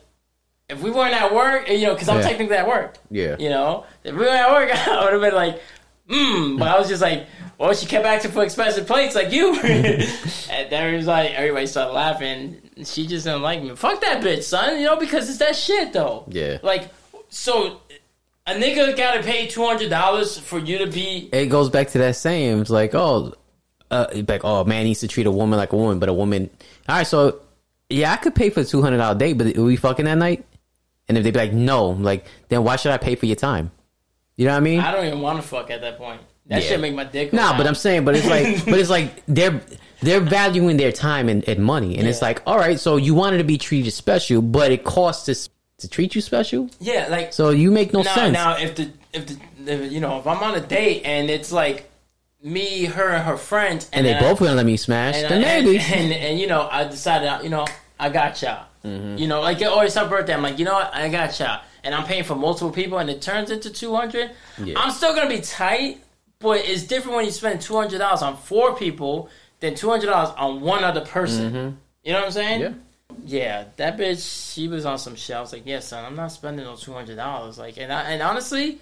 [0.70, 2.28] if we weren't at work, you know, because I'm Yeah.
[2.28, 3.36] technically at work, Yeah.
[3.40, 5.62] you know, if we weren't at work, I would have been like,
[6.10, 6.58] hmm.
[6.58, 10.70] But I was just like, well, she kept asking for expensive plates like you, and
[10.70, 12.62] then it was like everybody started laughing.
[12.84, 13.74] She just didn't like me.
[13.76, 14.78] Fuck that bitch, son.
[14.80, 16.26] You know, because it's that shit though.
[16.28, 16.58] Yeah.
[16.62, 16.90] Like,
[17.30, 17.80] so
[18.48, 21.30] a nigga gotta pay two hundred dollars for you to be.
[21.32, 22.60] It goes back to that saying.
[22.60, 23.34] It's like, oh,
[23.90, 26.14] uh, like, oh, a man needs to treat a woman like a woman, but a
[26.14, 26.50] woman.
[26.90, 27.40] All right, so
[27.90, 30.18] yeah, I could pay for a two hundred dollar date, but are we fucking that
[30.18, 30.46] night?
[31.08, 33.72] And if they be like, no, like, then why should I pay for your time?
[34.38, 34.80] You know what I mean?
[34.80, 36.20] I don't even want to fuck at that point.
[36.48, 36.70] That Yeah.
[36.70, 37.32] shit make my dick.
[37.32, 39.62] go Nah, but I'm saying, but it's like, but it's like they're
[40.02, 43.38] they're valuing their time and, and money, and it's like, all right, so you wanted
[43.40, 45.50] to be treated special, but it costs us
[45.80, 48.34] to treat you special, yeah, like so you make no now, sense.
[48.34, 51.52] now if the if the if, you know if I'm on a date and it's
[51.52, 51.90] like
[52.44, 55.44] me, her, and her friends, and they then I- both gonna let me smash, and,
[55.44, 55.68] then I- and,
[56.04, 57.66] and and you know I decided you know
[58.00, 58.66] I got y'all.
[58.86, 59.18] Mm-hmm.
[59.18, 60.34] You know, like oh it's her birthday.
[60.34, 63.10] I'm like you know what I got y'all, and I'm paying for multiple people, and
[63.10, 64.32] it turns into two hundred.
[64.64, 64.76] Yeah.
[64.78, 66.04] I'm still gonna be tight,
[66.40, 69.30] but it's different when you spend two hundred dollars on four people
[69.60, 71.78] than two hundred dollars on one other person.
[72.04, 72.62] You know what I'm saying?
[72.62, 72.74] Mm-hmm.
[72.74, 72.80] Yeah.
[73.26, 75.36] Yeah, that bitch, she was on some shit.
[75.36, 77.58] I was like, yeah, son, I'm not spending no two hundred dollars.
[77.58, 78.80] Like, and I, and honestly,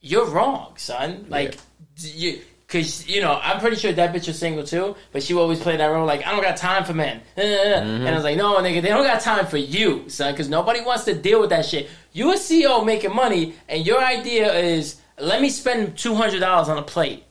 [0.00, 1.26] you're wrong, son.
[1.28, 1.56] Like,
[1.96, 5.34] d- you, cause you know, I'm pretty sure that bitch was single too, but she
[5.34, 6.06] always play that role.
[6.06, 7.20] Like, I don't got time for men.
[7.36, 10.80] And I was like, no, nigga, they don't got time for you, son, because nobody
[10.80, 11.88] wants to deal with that shit.
[12.12, 16.68] You a CEO making money, and your idea is let me spend two hundred dollars
[16.68, 17.24] on a plate.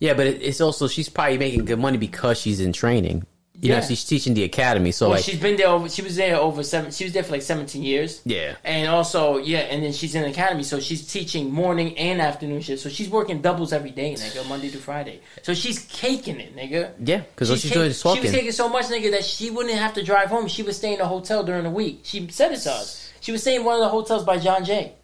[0.00, 3.26] Yeah, but it's also she's probably making good money because she's in training.
[3.62, 3.86] You know, Yeah.
[3.86, 5.68] she's teaching the academy, so Well, like, she's been there.
[5.68, 6.90] Over, she was there over seven.
[6.92, 8.22] She was there for like seventeen years.
[8.24, 12.22] yeah, And also, yeah, and then she's in the academy, so she's teaching morning and
[12.22, 12.82] afternoon shifts.
[12.82, 15.20] So she's working doubles every day, nigga, Monday to Friday.
[15.42, 16.92] So she's caking it, nigga.
[17.04, 19.92] yeah, because she's doing is She was taking so much, nigga, that she wouldn't have
[19.94, 20.48] to drive home.
[20.48, 22.00] She would stay in a hotel during the week.
[22.04, 23.10] She said it to us.
[23.20, 24.94] She was staying in one of the hotels by John Jay.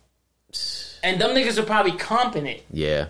[1.03, 2.65] And them niggas are probably comping it.
[2.73, 3.09] Yeah.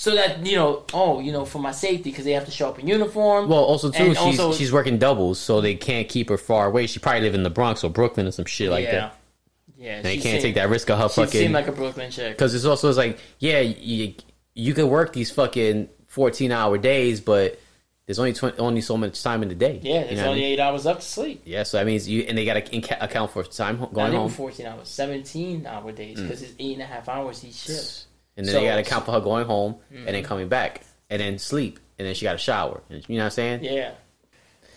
[0.00, 2.70] So that, you know, oh, you know, for my safety, because they have to show
[2.70, 3.50] up in uniform.
[3.50, 6.86] Well, also too, she's also- she's working doubles, so they can't keep her far away.
[6.86, 8.92] She probably live in the Bronx or Brooklyn or some shit like yeah.
[8.92, 9.16] that.
[9.76, 9.96] Yeah.
[9.96, 10.00] Yeah.
[10.00, 11.40] They can't seemed- take that risk of her She fucking.
[11.42, 12.34] seemed like a Brooklyn chick.
[12.34, 14.14] Because it's also it's like, yeah, you
[14.54, 17.60] you can work these fucking fourteen hour days, but
[18.06, 19.80] there's only 20, only so much time in the day.
[19.82, 20.52] Yeah, You there's know what I only mean?
[20.52, 21.42] eight hours up to sleep.
[21.44, 24.20] Yeah, so that means you and they got to account for time Not going even
[24.20, 26.44] home, 14 hours, 17 hour days because mm.
[26.44, 28.06] it's eight and a half hours each shift.
[28.36, 30.24] And then So- they got to account for her going home and then mm-hmm.
[30.24, 32.82] coming back and then sleep and then she got a shower.
[32.88, 33.64] You know what I'm saying?
[33.64, 33.92] Yeah.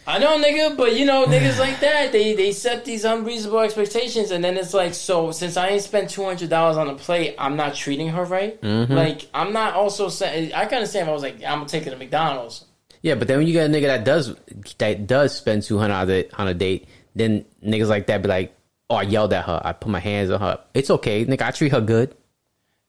[0.05, 4.31] I know, nigga, but you know, niggas like that, they they set these unreasonable expectations,
[4.31, 7.35] and then it's like, so since I ain't spent two hundred dollars on a plate,
[7.37, 8.61] I'm not treating her right.
[8.61, 8.93] Mm-hmm.
[8.93, 11.85] Like, I'm not also saying, I can understand if I was like, I'm gonna take
[11.85, 12.65] her to McDonald's.
[13.01, 14.35] Yeah, but then when you got a nigga that does
[14.79, 18.55] that does spend two hundred on a date, then niggas like that be like,
[18.89, 19.61] "Oh, I yelled at her.
[19.63, 20.59] I put my hands on her.
[20.73, 21.43] It's okay, nigga.
[21.43, 22.15] I treat her good."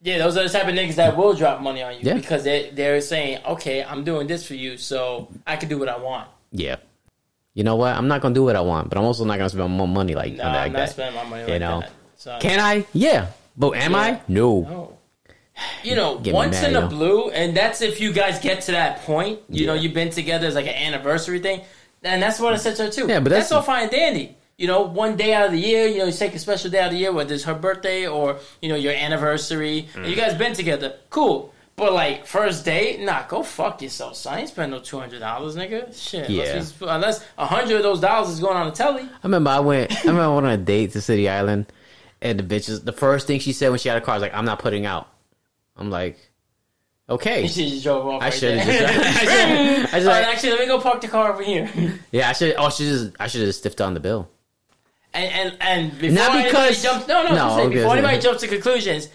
[0.05, 2.15] Yeah, those are the type of niggas that will drop money on you Yeah.
[2.15, 5.89] because they they're saying, okay, I'm doing this for you, so I can do what
[5.89, 6.29] I want.
[6.53, 6.77] Yeah.
[7.55, 7.97] You know what?
[7.97, 10.15] I'm not gonna do what I want, but I'm also not gonna spend more money
[10.15, 10.91] like, No, that, I'm not that.
[10.91, 11.81] spending my money You like know.
[11.81, 11.91] that.
[12.17, 12.85] So, Can I?
[12.93, 13.29] Yeah.
[13.57, 13.99] But am Yeah.
[13.99, 14.21] I?
[14.29, 14.61] No.
[14.61, 14.99] No.
[15.85, 19.03] You know, once mad, in a blue, and that's if you guys get to that
[19.03, 19.39] point.
[19.49, 21.61] You know, you've been together as like an anniversary thing,
[22.03, 23.07] and that's what I said to her too.
[23.09, 24.37] Yeah, but that's- all fine and dandy.
[24.57, 26.79] You know, one day out of the year, you know, you take a special day
[26.79, 30.09] out of the year, whether it's her birthday or you know your anniversary, Mm.
[30.09, 31.53] you guys been together, cool.
[31.77, 34.35] But like first date, nah, go fuck yourself, son.
[34.35, 35.93] I ain't spend no two hundred dollars, nigga.
[35.93, 36.63] Shit, Yeah.
[36.83, 39.03] unless a hundred of those dollars is going on the telly.
[39.03, 39.91] I remember I went.
[39.93, 41.67] I remember I went on a date to City Island,
[42.23, 42.85] and the bitches.
[42.85, 44.87] The first thing she said when she had a car was like, "I'm not putting
[44.87, 45.09] out."
[45.77, 46.17] I'm like,
[47.11, 47.43] okay.
[47.43, 48.23] You should just drove off.
[48.23, 51.09] I right just- I should- I just Oh, like- actually, let me go park the
[51.09, 51.69] car over here.
[52.13, 52.55] Yeah, I should.
[52.57, 53.11] Oh, I should just.
[53.19, 54.29] I should have stiffed on the bill.
[55.15, 58.41] And and and before Not anybody because- jumps, no, no, No, saying, before anybody jumps
[58.43, 59.09] to conclusions,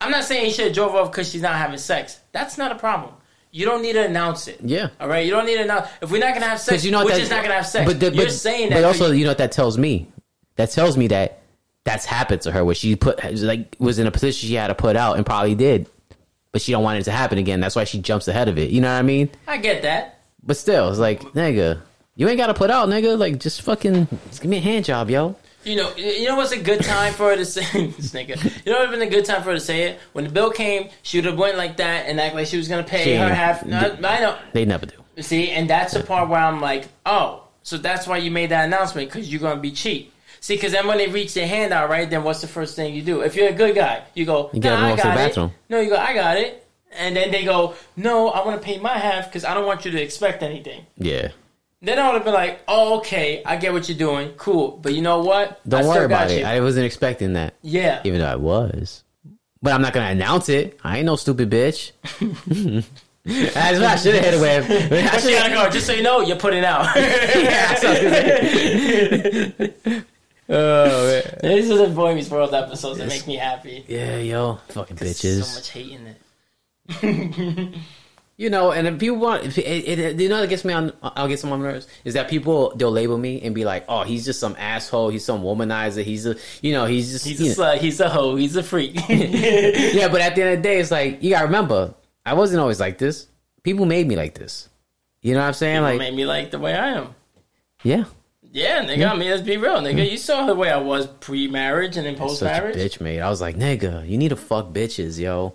[0.00, 2.18] I'm not saying he should have drove off because she's not having sex.
[2.32, 3.14] That's not a problem.
[3.52, 4.58] You don't need to announce it.
[4.62, 4.88] Yeah.
[5.00, 5.24] All right.
[5.24, 6.84] You don't need to announce if we're not gonna have sex.
[6.84, 7.86] You know we're that, just not gonna have sex.
[7.90, 8.74] But, the, You're but, saying that.
[8.76, 10.08] But also, you- you know what that tells me?
[10.56, 11.38] That tells me that
[11.84, 14.74] that's happened to her, where she put like was in a position she had to
[14.74, 15.88] put out and probably did,
[16.50, 17.60] but she don't want it to happen again.
[17.60, 18.70] That's why she jumps ahead of it.
[18.70, 19.30] You know what I mean?
[19.46, 20.20] I get that.
[20.42, 21.80] But still, it's like, nigga,
[22.16, 23.16] you ain't got to put out, nigga.
[23.18, 25.36] Like, just fucking just give me a hand job, yo.
[25.64, 28.36] You know, you know what's a good time for her to say this nigga.
[28.64, 30.50] You know, what's been a good time for her to say it when the bill
[30.50, 30.90] came.
[31.02, 33.26] She would have went like that and act like she was gonna pay She her
[33.26, 33.66] ain't- half.
[33.66, 34.38] No, I know.
[34.52, 34.94] They never do.
[35.22, 38.64] See, and that's the part where I'm like, oh, so that's why you made that
[38.66, 40.12] announcement because you're gonna be cheap.
[40.40, 42.94] See, because then when they reach their hand out, right, then what's the first thing
[42.94, 43.22] you do?
[43.22, 45.14] If you're a good guy, you go, You get nah, everyone I else to the
[45.14, 45.28] got it.
[45.28, 45.52] bathroom.
[45.68, 46.68] No, you go, I got it.
[46.96, 49.84] And then they go, no, I want to pay my half because I don't want
[49.84, 50.86] you to expect anything.
[50.96, 51.32] Yeah.
[51.82, 54.78] Then I would have been like, oh, okay, I get what you're doing, cool.
[54.82, 55.60] But you know what?
[55.68, 56.40] Don't I worry about it.
[56.40, 56.44] you.
[56.46, 58.00] I wasn't expecting that, yeah.
[58.04, 59.04] even though I was.
[59.62, 60.78] But I'm not gonna announce it.
[60.84, 61.92] I ain't no stupid bitch.
[63.24, 64.70] That's what I should have hit it with.
[64.70, 65.70] I But you gotta should've- go.
[65.70, 66.86] Just so you know, you're putting out.
[66.96, 68.04] Yeah, that's what I
[69.52, 70.04] was gonna
[70.48, 71.56] oh man.
[71.56, 73.84] These are the Boy Meets World episodes that make me happy.
[73.88, 75.42] Yeah, yo, fucking bitches.
[75.42, 77.74] So much hate in it.
[78.38, 80.74] You know, and if people want, if it, it, it- you know, that gets me
[80.74, 80.92] on.
[81.02, 81.86] I'll get some on nerves.
[82.04, 85.08] Is that people they'll label me and be like, "Oh, he's just some asshole.
[85.08, 86.02] He's some womanizer.
[86.04, 87.78] He's a, you know, he's just, He's a know." slut.
[87.78, 88.36] He's a hoe.
[88.36, 88.94] He's a freak.
[89.08, 91.94] yeah." But at the end of the day, it's like you gotta remember,
[92.26, 93.26] I wasn't always like this.
[93.62, 94.68] People made me like this.
[95.22, 95.80] You know what I'm saying?
[95.82, 97.14] Like, like, made me like the way I am.
[97.82, 98.04] yeah,
[98.52, 99.10] Yeah, nigga.
[99.10, 99.94] I mean, let's be real, nigga.
[99.94, 100.10] Mm-hmm.
[100.12, 102.76] You saw the way I was pre-marriage and then post-marriage.
[102.76, 103.20] bitch, mate.
[103.20, 105.54] I was like, nigga, you need to fuck bitches, yo.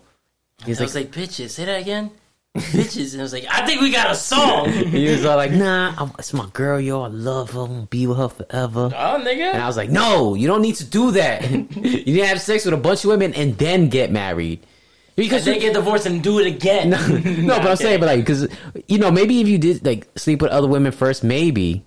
[0.65, 1.51] He's I like, was like, bitches.
[1.51, 2.11] Say that again.
[2.55, 3.13] Bitches.
[3.13, 4.69] And I was like, I think we got a song.
[4.71, 7.01] he was all like, nah, I'm, it's my girl, yo.
[7.01, 7.61] I love her.
[7.61, 8.91] I'm gonna be with her forever.
[8.93, 9.53] oh, nigga.
[9.53, 11.49] And I was like, no, you don't need to do that.
[11.51, 14.65] you need to have sex with a bunch of women and then get married.
[15.15, 16.91] Because then get divorced and do it again.
[16.91, 18.47] no, no, but I'm saying, but like, because
[18.87, 21.83] you know, maybe if you did like sleep with other women first, maybe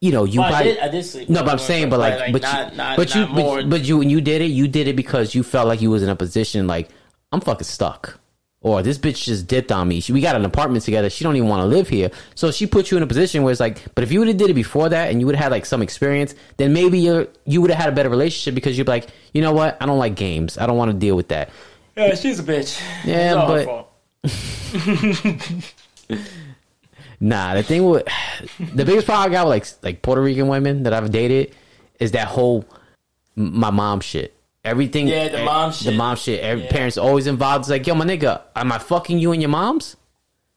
[0.00, 1.28] you know you Well, I probably did, I did sleep.
[1.28, 3.56] no, but I'm saying, but like, but not, you, not, but you, more.
[3.58, 5.90] but, but you, when you did it, you did it because you felt like you
[5.90, 6.88] was in a position like
[7.32, 8.18] I'm fucking stuck,
[8.64, 10.00] or this bitch just dipped on me.
[10.00, 11.08] She, we got an apartment together.
[11.10, 13.52] She don't even want to live here, so she put you in a position where
[13.52, 13.94] it's like.
[13.94, 15.66] But if you would have did it before that, and you would have had like
[15.66, 18.90] some experience, then maybe you you would have had a better relationship because you'd be
[18.92, 20.58] like, you know what, I don't like games.
[20.58, 21.50] I don't want to deal with that.
[21.96, 22.80] yeah, she's a bitch.
[23.04, 23.90] Yeah, but-
[27.20, 28.06] Nah, the thing with
[28.74, 31.54] the biggest problem I got with like like Puerto Rican women that I've dated
[32.00, 32.64] is that whole
[33.36, 34.34] my mom shit.
[34.64, 35.94] Everything, Yeah, the mom the shit.
[35.94, 36.40] mom shit.
[36.40, 36.70] Every Yeah.
[36.70, 37.62] parents always involved.
[37.64, 39.96] It's like, yo, my nigga, am I fucking you and your moms?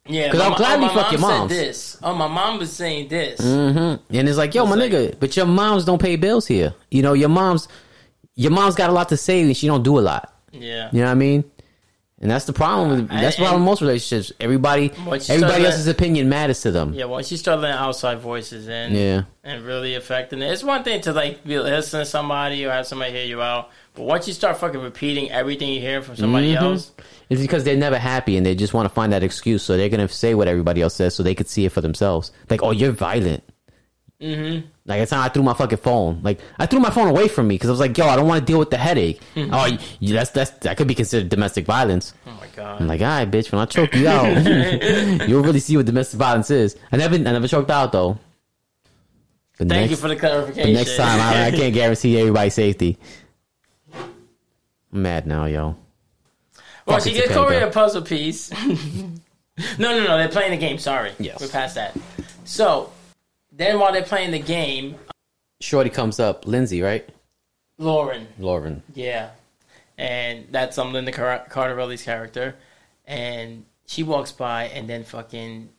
[0.09, 1.49] Yeah, because I'll mo- gladly oh, fuck your said moms.
[1.51, 1.97] This.
[2.01, 3.41] Oh, my mom was saying this.
[3.41, 4.15] Mm-hmm.
[4.15, 6.73] And it's like, yo, It's my like- nigga, but your moms don't pay bills here.
[6.89, 7.67] You know, your mom's
[8.35, 10.33] your mom's got a lot to say and she don't do a lot.
[10.53, 10.89] Yeah.
[10.93, 11.43] You know what I mean?
[12.21, 14.31] And that's the problem with that's the problem with most relationships.
[14.39, 14.91] Everybody,
[15.29, 16.93] everybody else's opinion matters to them.
[16.93, 19.21] Yeah, once you start letting outside voices in Yeah.
[19.43, 22.87] and really affecting it, it's one thing to like be listening to somebody or have
[22.87, 26.53] somebody hear you out, but once you start fucking repeating everything you hear from somebody
[26.53, 26.61] Mhm.
[26.61, 26.91] else,
[27.29, 29.89] It's because they're never happy and they just want to find that excuse, so they're
[29.89, 32.31] gonna say what everybody else says, so they could see it for themselves.
[32.49, 33.43] Like, oh, you're violent.
[34.21, 34.65] mm-hmm.
[34.85, 36.21] Like it's time I threw my fucking phone.
[36.23, 38.27] Like I threw my phone away from me because I was like, yo, I don't
[38.27, 39.19] want to deal with the headache.
[39.35, 42.13] oh, you, you- that's that's that could be considered domestic violence.
[42.25, 44.27] oh my god, I'm like, all right, bitch, when I choke you out,
[45.27, 46.77] you'll really see what domestic violence is.
[46.91, 48.17] I never, I never choked out though.
[49.57, 50.71] But thank next, you for the clarification.
[50.71, 52.97] but next time, I, I can't guarantee everybody's safety.
[54.93, 55.75] I'm mad now, yo.
[56.85, 57.33] well, she gets.
[57.33, 58.51] Corey a puzzle piece.
[58.67, 59.11] no,
[59.77, 60.77] no, no, they're playing the game.
[60.77, 61.39] Sorry, Yes.
[61.41, 61.95] we're past that.
[62.45, 62.91] So
[63.51, 64.95] then, while they're playing the game,
[65.59, 67.07] Shorty comes up, Lindsay, right?
[67.77, 68.81] Lauren, Lauren.
[68.95, 69.29] Yeah,
[69.97, 72.55] and that's um Linda Car- Carterelli's character,
[73.05, 75.69] and she walks by, and then fucking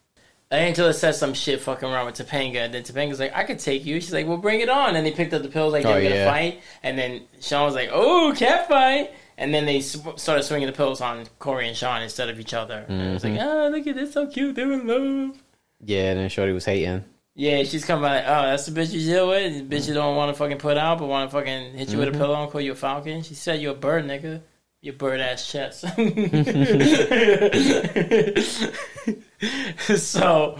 [0.51, 3.85] Angela says some shit fucking around with Topanga, and then Topanga's like, "I could take
[3.85, 5.91] you." She's like, "Well, bring it on." And they picked up the pills like they
[5.91, 6.31] Oh, were gonna yeah.
[6.31, 10.67] fight, and then Shawn was like, "Oh, cat fight." And then they sw- started swinging
[10.67, 12.85] the pills on Corey and Shawn instead of each other.
[12.89, 13.49] And it was like, Mm-hmm.
[13.49, 14.57] oh, look at this, so cute.
[14.57, 15.37] They're in love.
[15.85, 17.05] Yeah, and then Shorty was hating.
[17.37, 19.69] Yeah, she's coming like, oh, that's the bitch you deal with.
[19.69, 21.99] The bitch you don't want to fucking put out, but want to fucking hit you
[21.99, 22.21] with a Mm-hmm.
[22.21, 23.23] pillow and call you a falcon.
[23.23, 24.41] She said you're a bird, nigga.
[24.81, 25.85] Your bird ass chest.
[29.97, 30.59] so,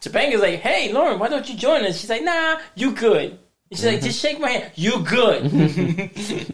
[0.00, 1.98] Topanga's like, hey, Lauren, why don't you join us?
[1.98, 3.38] She's like, nah, you good.
[3.70, 4.72] And she's like, just shake my hand.
[4.76, 6.50] You good.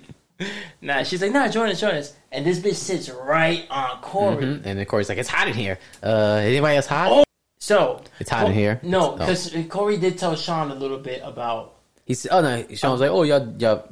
[0.80, 2.14] nah, she's like, nah, join us, join us.
[2.30, 4.36] And this bitch sits right on Corey.
[4.44, 4.62] Mhm.
[4.64, 5.78] And then Corey's like, it's hot in here.
[6.02, 7.08] Uh, anybody else hot?
[7.12, 7.24] Oh.
[7.58, 8.80] So It's hot in here?
[8.82, 9.16] No, Oh.
[9.18, 11.74] because Corey did tell Shawn a little bit about
[12.06, 12.64] He said, oh no.
[12.74, 13.88] Shawn was like, oh y'all, y'all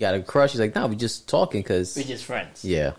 [0.00, 0.52] got a crush.
[0.52, 2.64] He's like, no, we just talking because we're just friends.
[2.64, 2.92] yeah.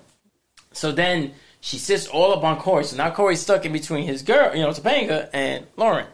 [0.72, 1.34] So then
[1.64, 2.84] she sits all up on Corey.
[2.84, 6.08] So now Corey's stuck in between his girl, you know, Topanga and Lauren.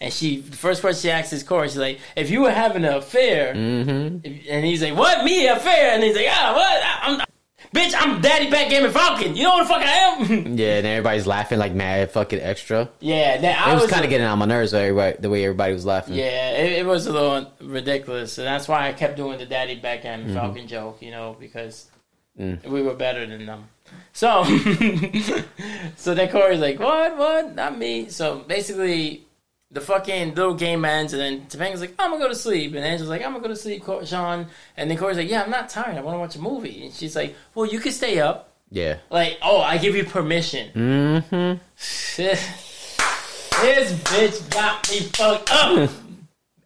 [0.00, 1.68] And she, the first question she asks is Corey.
[1.68, 4.18] She's like, "If you were having an affair," Mm-hmm.
[4.24, 5.24] if- and he's like, "What?
[5.24, 6.82] Me affair?" And he's like, "Ah, what?
[7.02, 7.28] I'm not."
[7.74, 9.34] Bitch, I'm Daddy Backgammon Falcon.
[9.36, 10.56] You know what the fuck I am?
[10.56, 12.88] Yeah, and everybody's laughing like mad fucking extra.
[13.00, 15.44] yeah, that, I It was, was, kind of getting on my nerves, everybody, the way
[15.44, 16.14] everybody was laughing.
[16.14, 19.72] Yeah, it, it was a little ridiculous, and that's why I kept doing the Daddy
[19.74, 19.82] Mm-hmm.
[19.82, 21.86] Backgammon Falcon joke, you know, because
[22.38, 22.62] Mm.
[22.68, 23.64] we were better than them.
[24.12, 24.44] So,
[25.96, 27.16] so then Corey's like, "What?
[27.16, 27.54] What?
[27.54, 29.26] Not me." So basically,
[29.70, 32.84] the fucking little game ends, and then Topanga's like, "I'm gonna go to sleep," and
[32.84, 35.50] Angela's like, "I'm gonna go to sleep, Cor- Shawn." And then Corey's like, "Yeah, I'm
[35.50, 35.96] not tired.
[35.96, 38.98] I want to watch a movie." And she's like, "Well, you can stay up." Yeah.
[39.10, 40.70] Like, oh, I give you permission.
[40.72, 41.58] Mm-hmm.
[43.62, 45.90] this bitch got me fucked up.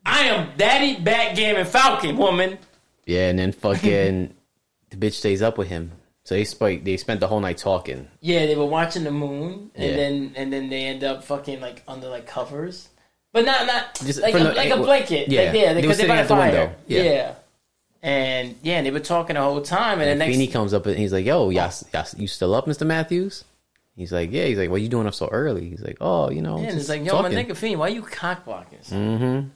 [0.05, 2.59] I am Daddy Backgammon Falcon, woman.
[3.07, 4.35] Yeah, and then fucking
[4.91, 5.93] the bitch stays up with him.
[6.31, 8.07] So they spent they spent the whole night talking.
[8.21, 9.97] Yeah, they were watching the moon, and Yeah.
[9.97, 12.89] then and then they end up fucking like under like covers,
[13.33, 15.29] but not not Just like a, from the- like a blanket.
[15.29, 15.53] yeah.
[15.53, 16.53] yeah, They were because they're sitting by at the fire.
[16.53, 16.75] window.
[16.87, 17.03] Yeah.
[17.03, 17.35] Yeah.
[18.01, 20.87] and yeah, and they were talking the whole time, and, the next Feeny comes up
[20.87, 23.45] and he's like, "Yo, y'all, y'all, you still up, Mister Matthews?"
[23.97, 26.43] He's like, "Yeah." He's like, "What you doing up so early?" He's like, "Oh, you
[26.43, 28.79] know." yeah, and just it's like, yo, talking." my nigga Fiend, why you cock blocking?
[28.79, 29.49] Mm-hmm.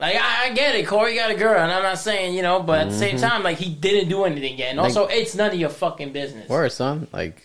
[0.00, 2.62] Like I, I get it, Corey got a girl, and I'm not saying you know,
[2.62, 3.26] but at the same Mm-hmm.
[3.26, 6.48] time, like he didn't do anything yet, and also it's none of your fucking business.
[6.48, 7.08] Word, son.
[7.12, 7.42] Like,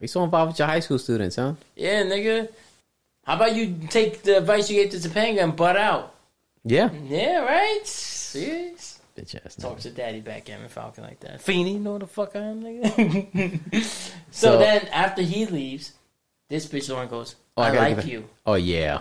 [0.00, 1.54] you so involved with your high school students, huh?
[1.76, 2.48] Yeah, nigga.
[3.24, 6.14] How about you take the advice you gave to Topanga and butt out?
[6.64, 6.90] Yeah.
[7.06, 7.86] Yeah, right.
[7.86, 8.72] See,
[9.16, 9.54] Bitch ass.
[9.54, 9.82] talk nigga.
[9.82, 11.40] to Daddy Backgammon Falcon like that.
[11.40, 13.60] Feeny, you know the fuck I am, nigga.
[13.84, 15.92] so, So- then after he leaves,
[16.48, 19.00] this bitch Lauren goes, Oh, I "I, like you." Oh yeah.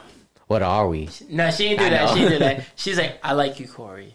[0.51, 1.07] What are we?
[1.29, 2.05] No, she didn't do I that.
[2.09, 2.13] know.
[2.15, 2.65] She didn't that.
[2.75, 4.13] She's like, "I like you, Corey."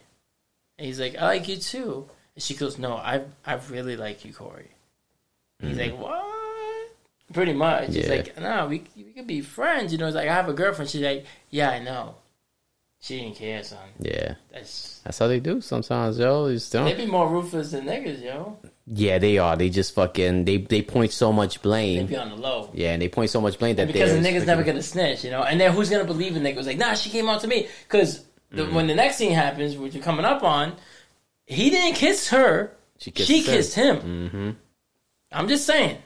[0.78, 4.22] And he's like, "I like you too." And she goes, "No, I I really like
[4.26, 4.70] you, Corey."
[5.62, 6.24] He's like, "What?"
[7.32, 7.86] Pretty much.
[7.88, 8.10] He's Mm-hmm.
[8.10, 10.90] Like, "No, we we could be friends." You know, it's like I have a girlfriend.
[10.90, 12.16] She's like, "Yeah, I know."
[13.00, 13.88] She didn't care, son.
[13.98, 14.34] Yeah.
[14.52, 16.48] That's That's how they do sometimes, yo.
[16.48, 16.96] They just they don't.
[16.98, 18.58] be more ruthless than niggas, yo.
[18.88, 19.56] Yeah, they are.
[19.56, 22.06] They just fucking they they point so much blame.
[22.06, 22.70] They be on the low.
[22.72, 25.30] Yeah, and they point so much blame that because the nigga's never gonna snitch, you
[25.30, 25.42] know.
[25.42, 27.68] And then who's gonna believe the nigga was like, nah, she came out to me.
[27.82, 28.76] Because Mm-hmm.
[28.76, 30.76] when the next thing happens, which you're coming up on,
[31.46, 32.72] he didn't kiss her.
[32.98, 33.52] She kissed she her.
[33.52, 33.96] kissed him.
[33.96, 34.50] Mm-hmm.
[35.32, 35.98] I'm just saying.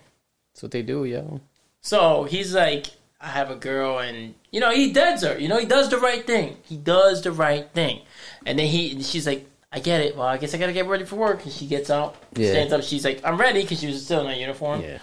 [0.54, 1.42] That's what they do, yo.
[1.82, 2.86] So he's like,
[3.20, 5.38] I have a girl, and you know he does her.
[5.38, 6.56] You know he does the right thing.
[6.62, 8.00] He does the right thing.
[8.46, 10.16] And then he, she's like, I get it.
[10.16, 11.44] Well, I guess I gotta get ready for work.
[11.44, 12.50] And she gets up, Yeah.
[12.50, 12.82] stands up.
[12.82, 14.80] She's like, I'm ready because she was still in her uniform.
[14.82, 14.98] Yeah.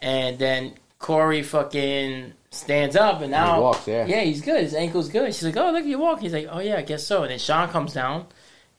[0.00, 4.06] And then Corey fucking stands up, and now He walks, yeah.
[4.06, 4.62] yeah, he's good.
[4.62, 5.34] His ankle's good.
[5.34, 6.20] She's like, oh, look at you walk.
[6.20, 7.22] He's like, oh yeah, I guess so.
[7.22, 8.26] And then Shawn comes down.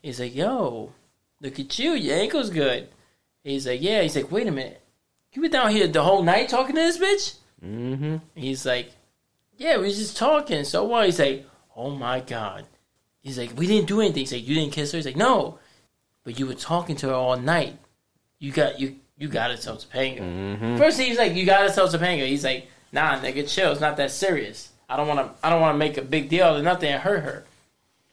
[0.02, 0.92] He's like, yo,
[1.42, 1.92] look at you.
[1.94, 2.90] Your ankle's good.
[3.44, 4.02] He's like, yeah.
[4.02, 4.82] He's like, wait a minute.
[5.34, 7.36] You were down here the whole night talking to this bitch?
[7.64, 8.18] Mm-hmm.
[8.36, 8.92] He's like,
[9.58, 10.64] yeah, we was just talking.
[10.64, 11.06] So what?
[11.06, 11.46] He's like,
[11.76, 12.66] oh my god.
[13.26, 14.20] He's like, we didn't do anything.
[14.20, 15.00] He's like, you didn't kiss her.
[15.00, 15.58] He's like, no,
[16.24, 17.76] but you were talking to her all night.
[18.38, 20.20] You got you you got to tell Topanga.
[20.20, 20.78] Mm-hmm.
[20.78, 22.28] First, he's like, you got to tell Topanga.
[22.28, 23.72] He's like, nah, nigga, chill.
[23.72, 24.70] It's not that serious.
[24.88, 25.46] I don't want to.
[25.46, 27.46] I don't want to make a big deal of nothing and hurt her.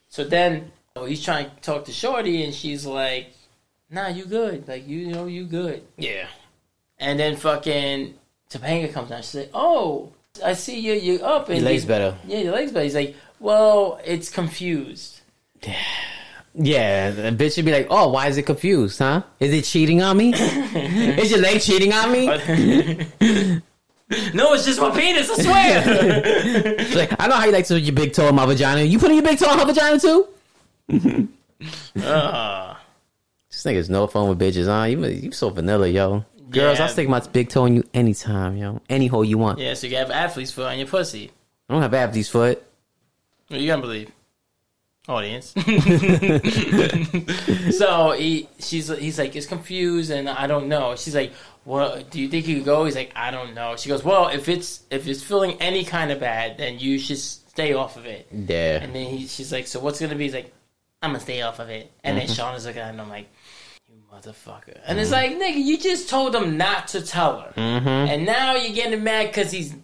[0.08, 3.34] So then, oh, he's trying to talk to Shorty, and she's like,
[3.90, 4.66] nah, you good.
[4.66, 5.82] Like you know, you good.
[5.98, 6.26] Yeah.
[6.98, 8.14] And then fucking
[8.48, 9.20] Topanga comes down.
[9.20, 10.94] She's like, "Oh, I see you.
[10.94, 12.16] You up and Your legs better.
[12.26, 15.20] Yeah, your legs better." He's like, "Well, it's confused."
[16.54, 19.22] Yeah, the bitch should be like, "Oh, why is it confused, huh?
[19.40, 20.32] Is it cheating on me?
[20.34, 22.26] is your leg cheating on me?"
[24.34, 25.30] no, it's just my penis.
[25.30, 26.78] I swear.
[26.84, 28.82] She's like, I know how you like to put your big toe in my vagina.
[28.82, 30.28] You putting your big toe in her vagina too?
[32.02, 32.74] uh,
[33.50, 34.84] This nigga's no fun with bitches, huh?
[34.84, 36.24] You you so vanilla, yo.
[36.50, 36.84] Girls, Yeah.
[36.84, 38.80] I'll stick my big toe in you anytime, yo.
[38.90, 39.58] Any hole you want.
[39.58, 41.30] yeah, so you have athlete's foot on your pussy.
[41.68, 42.62] I don't have athlete's foot.
[43.52, 44.10] What you gonna believe?
[45.08, 45.52] Audience.
[47.76, 50.96] so he, she's, he's like, it's confused, and I don't know.
[50.96, 51.32] She's like,
[51.64, 52.84] well, do you think you could go?
[52.84, 53.76] He's like, I don't know.
[53.76, 57.18] She goes, well, if it's if it's feeling any kind of bad, then you should
[57.18, 58.26] stay off of it.
[58.32, 58.82] Yeah.
[58.82, 60.24] And then he, she's like, so what's gonna be?
[60.24, 60.52] He's like,
[61.02, 61.90] I'm gonna stay off of it.
[62.04, 63.28] And then Shawn is looking at him, I'm like,
[63.88, 64.78] you motherfucker.
[64.86, 67.88] And it's like, nigga, you just told him not to tell her, Mm-hmm.
[67.88, 69.74] and now you're getting mad because he's,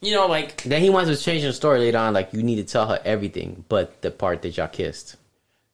[0.00, 2.56] you know, like, Then he wants to change the story later on, like you need
[2.56, 5.16] to tell her everything, but the part that y'all kissed.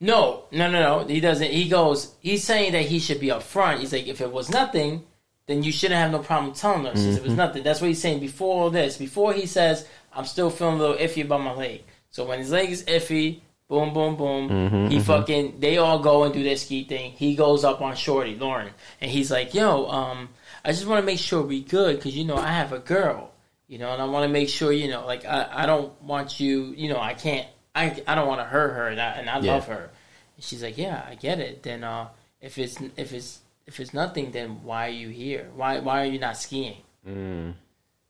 [0.00, 1.06] no, no, no, no.
[1.06, 1.50] He doesn't.
[1.50, 3.80] He goes, he's saying that he should be upfront.
[3.80, 5.04] He's like, if it was nothing,
[5.46, 7.38] then you shouldn't have no problem telling her since it was mm-hmm.
[7.38, 7.62] nothing.
[7.62, 8.96] That's what he's saying before all this.
[8.96, 11.84] Before he says, I'm still feeling a little iffy about my leg.
[12.10, 15.04] So when his leg is iffy, boom, boom, boom, mm-hmm, he mm-hmm.
[15.04, 17.12] fucking, they all go and do their ski thing.
[17.12, 18.70] He goes up on Shorty, Lauren,
[19.00, 20.30] and he's like, yo, um,
[20.64, 23.32] I just want to make sure we good because, you know, I have a girl,
[23.68, 26.38] you know, and I want to make sure, you know, like, I, I don't want
[26.40, 29.28] you, you know, I can't, I, I don't want to hurt her and I, and
[29.30, 29.52] I Yeah.
[29.54, 29.90] love her.
[30.36, 31.62] And she's like, yeah, I get it.
[31.62, 32.08] Then, uh,
[32.40, 35.48] if it's, if it's, if it's nothing, then why are you here?
[35.56, 36.76] Why why are you not skiing?
[37.08, 37.54] Mm.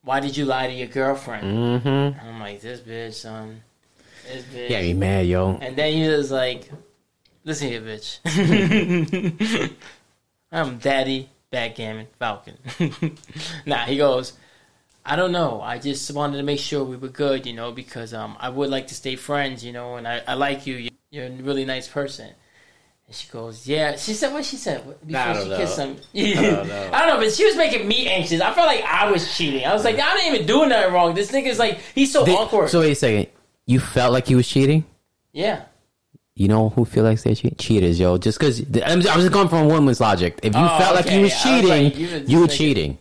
[0.03, 1.45] Why did you lie to your girlfriend?
[1.81, 2.19] Mm-hmm.
[2.27, 3.61] I'm like, this bitch, son.
[4.27, 4.69] This bitch.
[4.69, 5.57] Yeah, me mad, yo.
[5.61, 6.69] And then he was like,
[7.45, 8.19] listen here, bitch.
[10.51, 12.57] I'm Daddy Backgammon Falcon.
[13.65, 14.33] nah, he goes,
[15.05, 15.61] I don't know.
[15.61, 18.69] I just wanted to make sure we were good, you know, because um, I would
[18.69, 20.89] like to stay friends, you know, and I, I like you.
[21.11, 22.31] You're a really nice person.
[23.07, 23.95] And she goes, yeah.
[23.97, 25.57] She said what she said before I she know.
[25.57, 25.97] kissed him.
[26.15, 26.89] I don't know.
[26.91, 28.41] I don't know, but she was making me anxious.
[28.41, 29.63] I felt like I was cheating.
[29.63, 31.13] I was like, I didn't even do nothing wrong.
[31.13, 32.69] This nigga's like, he's so Did- awkward.
[32.71, 33.27] So wait a second.
[33.67, 34.85] You felt like he was cheating?
[35.33, 35.65] yeah.
[36.37, 37.57] You know who feel like they cheat?
[37.57, 38.17] Cheaters, yo.
[38.17, 40.37] Just because I'm, I'm just going from a woman's logic.
[40.43, 41.15] If you Oh, felt like okay.
[41.15, 42.97] you was I was cheating, like, you was you were just cheating.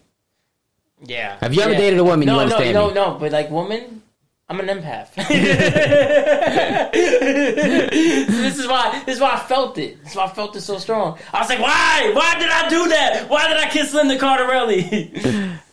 [1.06, 1.36] Yeah.
[1.40, 1.78] Have you ever Yeah.
[1.78, 2.26] dated a woman?
[2.26, 2.94] No, you understand no, me?
[2.94, 3.18] no, no.
[3.18, 4.02] But like, woman,
[4.48, 5.14] I'm an empath.
[6.92, 9.02] this is why.
[9.06, 10.02] This is why I felt it.
[10.02, 11.18] This is why I felt it so strong.
[11.32, 12.12] I was like, why?
[12.14, 13.28] Why did I do that?
[13.28, 15.58] Why did I kiss Linda Cardellini?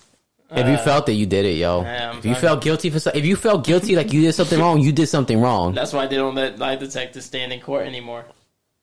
[0.53, 1.86] If you uh, felt it, you did it, yo.
[2.17, 4.82] If you felt guilty for, so- if you felt guilty like you did something wrong,
[4.82, 5.73] you did something wrong.
[5.73, 8.25] That's why they don't let lie detectors stand in court anymore.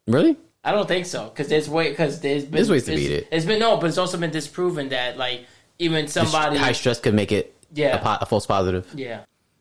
[0.06, 0.38] Really?
[0.64, 3.28] I don't think so because there's way because there's been there's ways to beat it.
[3.30, 5.46] It's been no, but it's also been disproven that like
[5.78, 7.96] even somebody High stress could make it Yeah.
[7.96, 8.86] a, po- a false positive.
[8.94, 9.20] yeah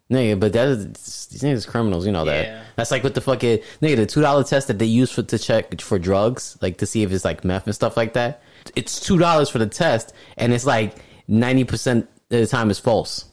[0.09, 0.85] Nigga, but that is
[1.27, 2.45] these niggas criminals, you know that.
[2.45, 2.63] Yeah.
[2.77, 5.37] That's like with the fucking nigga, the two dollar test that they use for to
[5.37, 8.41] check for drugs, like to see if it's like meth and stuff like that.
[8.77, 10.95] It's two dollars for the test, and it's like
[11.27, 13.25] ninety percent of the time is false,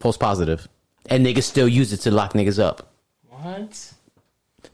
[0.00, 0.66] false positive,
[1.10, 2.90] and niggas still use it to lock niggas up.
[3.28, 3.92] what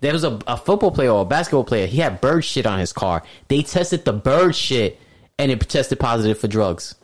[0.03, 1.89] There was a, a football player or a basketball player.
[1.89, 3.25] He had bird shit on his car.
[3.49, 5.01] They tested the bird shit,
[5.39, 6.95] and it tested positive for drugs.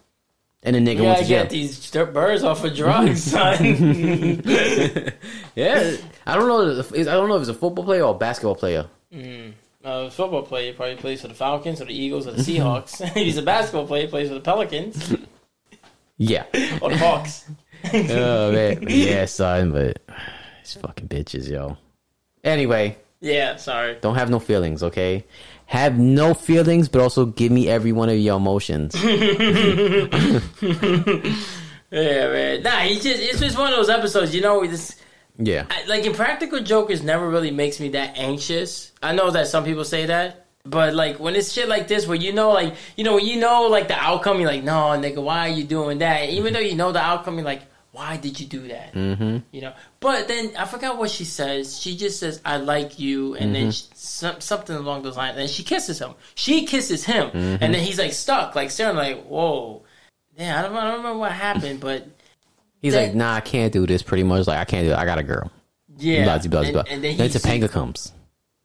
[0.62, 1.42] And the nigga you went jail.
[1.44, 3.64] get these birds off of drugs, son.
[5.54, 5.96] Yeah,
[6.26, 6.68] I don't know.
[6.78, 8.86] if- I don't know if it's a football player or a basketball player.
[9.84, 13.00] uh, football player probably plays for the Falcons or the Eagles or the Seahawks.
[13.06, 15.14] if he's a basketball player, plays for the Pelicans
[16.18, 16.44] Yeah.
[16.82, 17.46] or the Hawks.
[17.94, 19.98] oh man, yeah, son, but
[20.60, 21.78] it's fucking bitches, yo.
[22.44, 23.96] Anyway, Yeah, sorry.
[24.02, 25.24] don't have no feelings, okay?
[25.70, 28.94] Have no feelings, but also give me every one of your emotions.
[31.90, 32.62] Yeah, man.
[32.62, 34.34] Nah, it's just it's just one of those episodes.
[34.34, 34.96] You know, we just
[35.38, 38.92] yeah, I, like Impractical Jokers never really makes me that anxious.
[39.02, 42.16] I know that some people say that, but like when it's shit like this, where
[42.16, 45.20] you know, like you know, when you know like the outcome, you're like, no, nigga,
[45.20, 46.28] why are you doing that?
[46.28, 47.62] Even though you know the outcome, you're like,
[47.92, 48.92] why did you do that?
[48.94, 49.38] mm-hmm.
[49.50, 49.72] You know.
[49.98, 51.78] But then I forgot what she says.
[51.80, 55.36] She just says, "I like you," and then she, some, something along those lines.
[55.38, 56.14] And she kisses him.
[56.34, 59.82] She kisses him, and then he's like stuck, like staring, like, "Whoa."
[60.36, 62.06] Yeah, I don't, I don't remember what happened, but
[62.80, 64.02] He's That- like, nah, I can't do this.
[64.02, 64.96] Pretty much, like, I can't do it.
[64.96, 65.50] I got a girl.
[65.98, 66.24] yeah.
[66.24, 68.12] Blah, blah, blah, and, and then then he Topanga comes.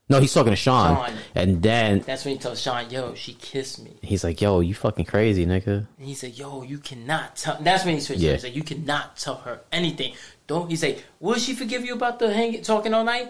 [0.08, 1.18] No, he's talking to Shawn, Shawn.
[1.34, 4.76] and then That's when he tells Shawn, "Yo, she kissed me." he's like, "Yo, you
[4.76, 8.22] fucking crazy, nigga." And he said, "Yo, you cannot tell." That's when he switched.
[8.22, 8.34] Yeah.
[8.34, 10.14] He's like, "You cannot tell her anything."
[10.46, 10.70] Don't.
[10.70, 13.30] He's like, "Will she forgive you about the hanging, talking all night?"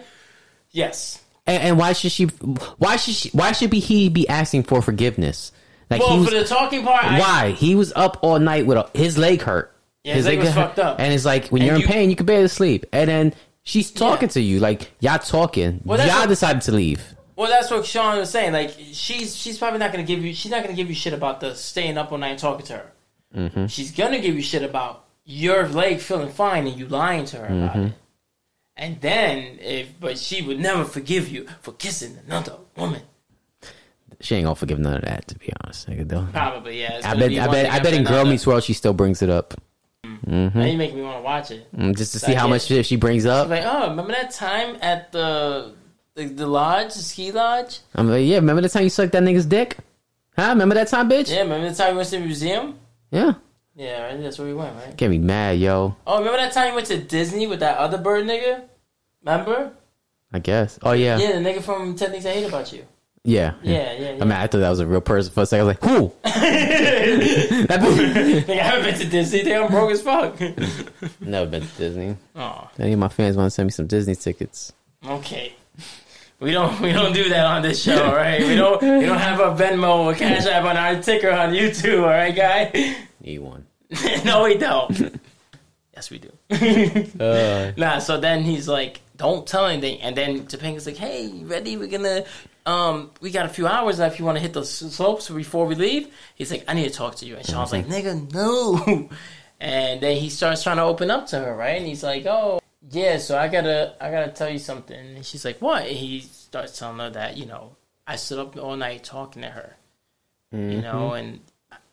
[0.70, 1.22] Yes.
[1.46, 2.24] And, and why should she?
[2.24, 3.30] Why should she?
[3.30, 5.52] Why should be he be asking for forgiveness?
[5.88, 7.50] Like Well, he was, for the talking part, I, Why?
[7.52, 9.72] He was up all night with a, his leg hurt.
[10.02, 10.54] Yeah, his leg was hurt.
[10.66, 11.00] fucked up.
[11.00, 12.86] And it's like when And you're you- in pain, you can barely sleep.
[12.92, 13.34] And then
[13.66, 14.32] she's talking Yeah.
[14.32, 15.82] to you, like y'all talking.
[15.84, 17.02] Well, y'all what- decided to leave.
[17.36, 18.54] Well, that's what Shawn was saying.
[18.54, 20.32] Like, she's she's probably not gonna give you.
[20.32, 22.72] She's not gonna give you shit about the staying up all night and talking to
[22.72, 22.92] her.
[23.36, 23.66] Mm-hmm.
[23.66, 27.44] She's gonna give you shit about your leg feeling fine and you lying to her
[27.46, 27.82] about Mm-hmm.
[27.88, 27.92] it.
[28.78, 33.02] And then, if but she would never forgive you for kissing another woman.
[34.20, 35.86] She ain't gonna forgive none of that, to be honest.
[36.32, 37.00] Probably, yeah.
[37.04, 37.32] I bet.
[37.32, 37.48] I bet.
[37.48, 38.24] I bet after in Girl.
[38.24, 39.52] Meets World, she still brings it up
[40.26, 41.72] Now you make me want to watch it.
[41.76, 43.48] Mm, just to see Like how much shit she brings up.
[43.48, 45.74] Like, oh, remember that time at the
[46.14, 47.80] the, the lodge, the ski lodge?
[47.94, 48.36] I'm like, yeah.
[48.36, 49.76] Remember the time you sucked that nigga's dick?
[50.36, 50.48] Huh?
[50.50, 51.30] Remember that time, bitch?
[51.30, 52.78] Yeah, remember the time we went to the museum?
[53.10, 53.34] Yeah.
[53.74, 54.22] Yeah, right?
[54.22, 54.96] that's where we went, right?
[54.96, 55.96] Get me mad, yo.
[56.06, 58.64] Oh, remember that time you went to Disney with that other bird nigga?
[59.22, 59.72] Remember?
[60.32, 60.78] I guess.
[60.82, 61.18] Oh yeah.
[61.18, 62.86] Yeah, the nigga from 10 Things I Hate About You.
[63.26, 63.54] Yeah.
[63.62, 64.08] Yeah, yeah, yeah.
[64.20, 65.66] I mean, I thought that was a real person for a second.
[65.66, 66.12] I was like, who?
[66.22, 67.80] that
[68.46, 69.42] bitch- I haven't been to Disney.
[69.44, 70.40] Think I'm broke as fuck.
[71.20, 72.16] Never been to Disney.
[72.36, 74.72] oh, Any of my fans want to send me some Disney tickets?
[75.06, 75.54] okay.
[76.38, 78.42] We don't we don't do that on this show, all right?
[78.42, 82.00] We don't we don't have a Venmo or Cash App on our ticker on YouTube,
[82.02, 82.94] all right, guy?
[83.22, 83.64] Need one.
[84.22, 85.18] no, we don't.
[85.94, 86.30] yes, we do.
[87.18, 90.02] Uh, Nah, so then he's like, don't tell anything.
[90.02, 91.78] And then Topanga's like, hey, ready?
[91.78, 92.24] We're gonna,
[92.66, 94.18] um, we got a few hours left.
[94.18, 96.12] You wanna hit those slopes before we leave?
[96.34, 97.36] He's like, I need to talk to you.
[97.36, 99.08] And Shawn's like, nigga, no.
[99.58, 101.78] And then he starts trying to open up to her, right?
[101.78, 102.60] And he's like, oh,
[102.90, 105.16] yeah, so I gotta, I gotta tell you something.
[105.16, 105.86] And she's like, what?
[105.86, 107.74] And he starts telling her that, you know,
[108.06, 109.76] I stood up all night talking to her.
[110.70, 111.40] you know, and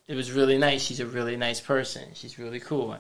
[0.08, 0.82] it was really nice.
[0.82, 2.04] She's a really nice person.
[2.14, 2.98] She's really cool.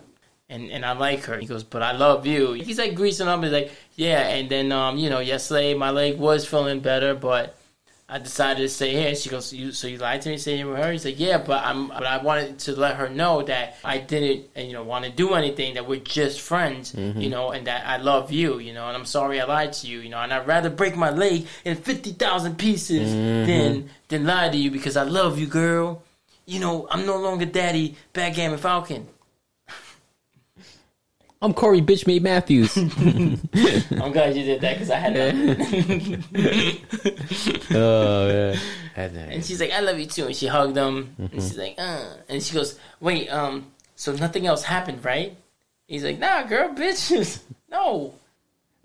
[0.49, 1.37] And, and I like her.
[1.37, 2.53] He goes, but I love you.
[2.53, 3.43] He's like greasing up.
[3.43, 4.27] He's like, yeah.
[4.29, 7.57] And then, um, you know, yesterday my leg was feeling better, but
[8.09, 9.15] I decided to stay here.
[9.15, 10.91] She goes, you, so you lied to me, stay here with her?
[10.91, 14.47] He's like, yeah, but I'm, but I wanted to let her know that I didn't,
[14.55, 15.75] you know, want to do anything.
[15.75, 17.19] That we're just friends, mm-hmm.
[17.19, 19.87] you know, and that I love you, you know, and I'm sorry I lied to
[19.87, 23.47] you, you know, and I'd rather break my leg in fifty thousand pieces mm-hmm.
[23.47, 26.03] than than lie to you because I love you, girl.
[26.45, 29.07] You know, I'm no longer daddy, Bad backgammon Falcon.
[31.43, 32.77] I'm Corey Bitch Made Matthews.
[32.77, 36.23] I'm glad you did that because I had nothing.
[37.75, 38.55] oh yeah.
[38.95, 39.29] Had that.
[39.29, 40.27] And she's like, I love you too.
[40.27, 41.13] And she hugged him.
[41.17, 42.13] And she's like, uh.
[42.29, 45.35] And she goes, wait, um, so nothing else happened, right?
[45.85, 47.41] He's like, nah, girl, bitches.
[47.69, 48.13] no.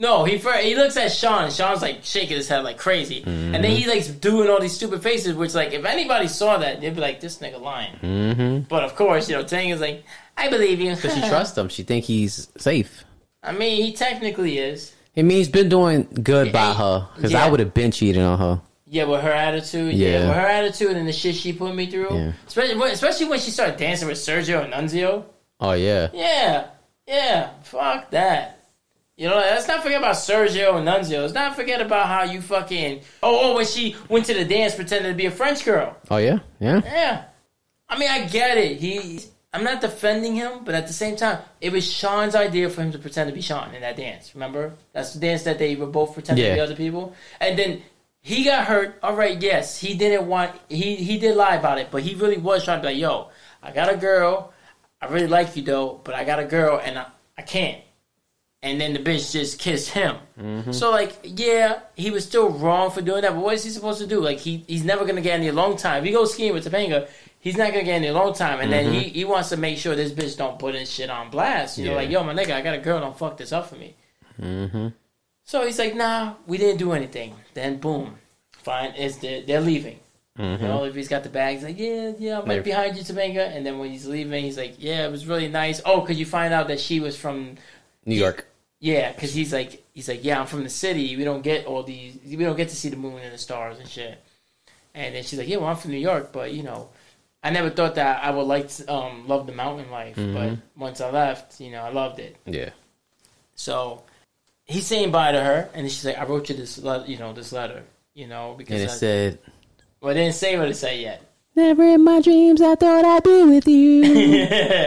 [0.00, 3.22] No, he fir- he looks at Shawn, and Shawn's like shaking his head like crazy.
[3.24, 6.80] And then he likes doing all these stupid faces, which, like, if anybody saw that,
[6.80, 7.96] they'd be like, this nigga lying.
[7.96, 8.58] Mm-hmm.
[8.68, 10.04] But of course, you know, Tang is like,
[10.36, 10.94] I believe you.
[10.94, 11.68] Because she trusts him.
[11.68, 13.04] She think he's safe.
[13.42, 14.94] I mean, he technically is.
[15.16, 17.08] I mean, he's been doing good by her.
[17.16, 17.44] Because yeah.
[17.44, 18.60] I would have been cheating on her.
[18.86, 19.94] Yeah, with her attitude.
[19.94, 20.08] Yeah.
[20.10, 20.28] Yeah.
[20.28, 22.08] with her attitude and the shit she put me through.
[22.16, 22.32] Yeah.
[22.46, 25.24] Especially, when- especially when she started dancing with Sergio and Nunzio.
[25.60, 26.08] Oh yeah.
[26.14, 26.68] Yeah,
[27.06, 28.57] yeah, fuck that.
[29.18, 31.22] You know, let's not forget about Sergio and Nunzio.
[31.22, 33.00] Let's not forget about how you fucking.
[33.20, 35.96] Oh, oh, when she went to the dance pretending to be a French girl.
[36.08, 36.38] Oh yeah.
[36.60, 36.80] Yeah.
[36.84, 37.24] Yeah.
[37.88, 38.78] I mean, I get it.
[38.78, 39.20] He.
[39.52, 42.92] I'm not defending him, but at the same time, it was Shawn's idea for him
[42.92, 44.36] to pretend to be Shawn in that dance.
[44.36, 44.74] Remember?
[44.92, 47.16] That's the dance that they were both pretending to be other people.
[47.40, 47.82] And then
[48.20, 49.00] he got hurt.
[49.02, 50.54] All right, yes, he didn't want.
[50.68, 53.30] He he did lie about it, but he really was trying to be like, "Yo,
[53.64, 54.52] I got a girl.
[55.02, 57.82] I really like you though, but I got a girl and I, I can't."
[58.60, 60.16] And then the bitch just kissed him.
[60.72, 63.32] So like, yeah, he was still wrong for doing that.
[63.32, 64.20] But what is he supposed to do?
[64.20, 65.98] Like, he he's never gonna get any long time.
[65.98, 67.08] If he goes skiing with Topanga,
[67.38, 68.60] he's not gonna get any long time.
[68.60, 71.30] And then he, he wants to make sure this bitch don't put his shit on
[71.30, 71.78] blast.
[71.78, 72.98] You know, like, yo, my nigga, I got a girl.
[73.00, 73.94] Don't fuck this up for me.
[74.40, 74.88] Mm-hmm.
[75.44, 77.34] So he's like, nah, we didn't do anything.
[77.54, 78.16] Then boom,
[78.52, 79.98] fine, it's the, they're leaving.
[80.38, 80.62] Mm-hmm.
[80.62, 83.02] You know, if he's got the bag, he's like, yeah, yeah, I'm right behind you,
[83.02, 83.56] Topanga.
[83.56, 85.80] And then when he's leaving, he's like, yeah, it was really nice.
[85.84, 87.56] Oh, because you find out that she was from
[88.06, 88.46] New York.
[88.80, 91.16] yeah, because he's like, he's like, yeah, I'm from the city.
[91.16, 92.18] We don't get all these.
[92.26, 94.18] We don't get to see the moon and the stars and shit.
[94.94, 96.88] And then she's like, yeah, well, I'm from New York, but you know,
[97.42, 100.16] I never thought that I would like to um, love the mountain life.
[100.16, 102.36] But once I left, you know, I loved it.
[102.46, 102.70] Yeah.
[103.54, 104.02] So
[104.64, 107.18] he's saying bye to her, and then she's like, I wrote you this, le- you
[107.18, 107.82] know, this letter,
[108.14, 109.38] you know, because And it I, said,
[110.00, 111.22] well, it didn't say what it said yet.
[111.56, 114.46] Never in my dreams I thought I'd be with you.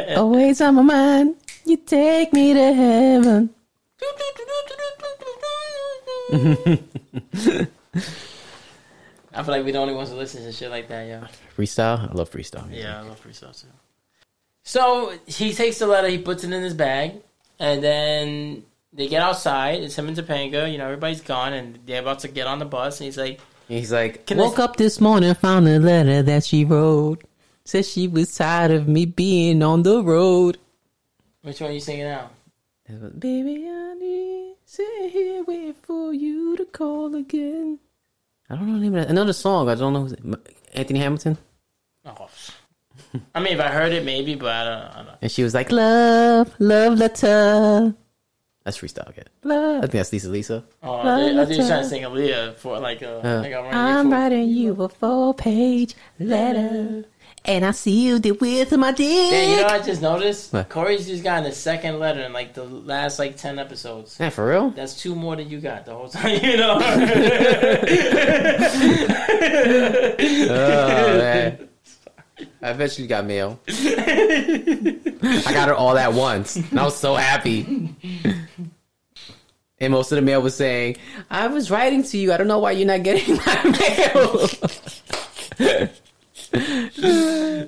[0.15, 1.35] Always on my mind.
[1.65, 3.49] You take me to heaven.
[9.33, 11.27] I feel like we're the only ones who listen to shit like that, yeah.
[11.57, 12.09] Freestyle?
[12.09, 12.67] I love freestyle.
[12.67, 12.83] music.
[12.83, 13.67] Yeah, I love freestyle too.
[14.63, 17.21] So he takes the letter, he puts it in his bag,
[17.59, 18.63] and then
[18.93, 19.81] they get outside.
[19.81, 20.69] It's him and Topanga.
[20.71, 22.99] You know, everybody's gone, and they're about to get on the bus.
[22.99, 26.21] And he's like, He's like, Can I woke s- up this morning, found a letter
[26.23, 27.23] that she wrote.
[27.63, 30.57] Said she was tired of me being on the road.
[31.43, 32.29] "Which one are you singing now?"
[33.19, 37.79] Baby, I need sit here waiting for you to call again.
[38.49, 39.09] I don't know the name of that.
[39.09, 39.69] Another song.
[39.69, 40.37] I don't know.
[40.73, 41.37] Anthony Hamilton.
[42.05, 42.27] Oh,
[43.33, 44.83] I mean, if I heard it, maybe, but I don't.
[44.97, 45.17] I don't.
[45.21, 47.95] And she was like, love, love letter.
[48.63, 49.25] That's freestyle again.
[49.43, 49.77] Love.
[49.77, 50.63] I think that's Lisa Lisa.
[50.83, 53.21] Oh, I did- I was trying to sing Aaliyah for like a.
[53.23, 53.39] Yeah.
[53.41, 57.05] like I'm, I'm writing you a four page letter.
[57.43, 59.07] And I see sealed it with my dick.
[59.31, 60.69] Yeah, you know, what I just noticed What?
[60.69, 64.17] Corey's just gotten the second letter in like the last like ten episodes.
[64.19, 64.69] Yeah, for real?
[64.69, 66.39] That's two more than you got the whole time.
[66.43, 66.79] You know.
[70.53, 71.69] Oh, man.
[72.61, 73.59] I eventually got mail.
[73.67, 76.55] I got it all at once.
[76.55, 77.95] And I was so happy.
[79.79, 80.97] And most of the mail was saying,
[81.29, 82.31] I was writing to you.
[82.33, 83.77] I don't know why you're not getting my
[85.59, 85.89] mail.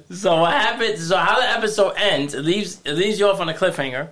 [0.09, 1.07] So what happens?
[1.07, 2.33] So how the episode ends?
[2.33, 4.09] It leaves it leaves you off on a cliffhanger.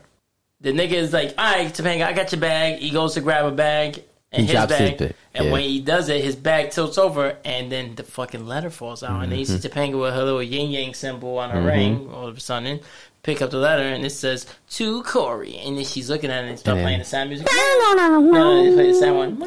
[0.61, 3.45] The nigga is like, "All right, Topanga, I got your bag." He goes to grab
[3.45, 5.51] a bag and He his bag, and yeah.
[5.51, 9.23] when he does it, his bag tilts over, and then the fucking letter falls out,
[9.23, 9.79] and then you see Mm-hmm.
[9.79, 12.09] Topanga with her little yin yang symbol on her ring.
[12.13, 12.79] All of a sudden,
[13.23, 16.49] pick up the letter, and it says to Corey, and then she's looking at it
[16.49, 17.47] and start playing the sad music.
[17.51, 19.37] no, play the sad one.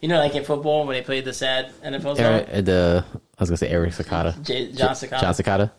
[0.00, 2.64] You know, like in football when they play the sad NFL song.
[2.64, 3.04] The,
[3.38, 4.42] I was going to say Eric Sakata.
[4.42, 5.20] J- John Sakata.
[5.20, 5.70] John Sakata.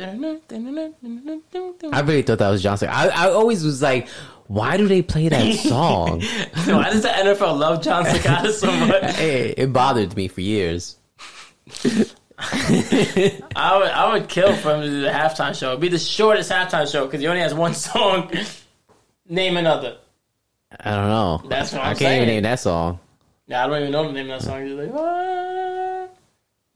[0.00, 2.88] I I really thought that was John Sakata.
[2.90, 4.08] I, I always was like,
[4.46, 6.20] why do they play that song?
[6.66, 9.18] Why does the NFL love John Sakata so much?
[9.18, 10.96] it, it bothered me for years.
[12.38, 15.70] I would I would kill for him to do the halftime show.
[15.70, 18.30] It'd be the shortest halftime show because he only has one song.
[19.28, 19.98] Name another.
[20.80, 21.42] I don't know.
[21.48, 22.22] That's what I I'm can't saying.
[22.22, 23.00] even name that song.
[23.48, 24.68] Nah, I don't even know the name of that song.
[24.76, 24.90] Like,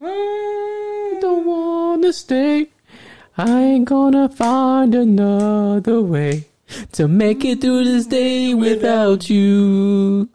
[0.05, 1.19] ah.
[1.21, 2.67] Don't wanna stay.
[3.37, 6.45] I ain't gonna find another way
[6.93, 10.29] to make it through this day without you.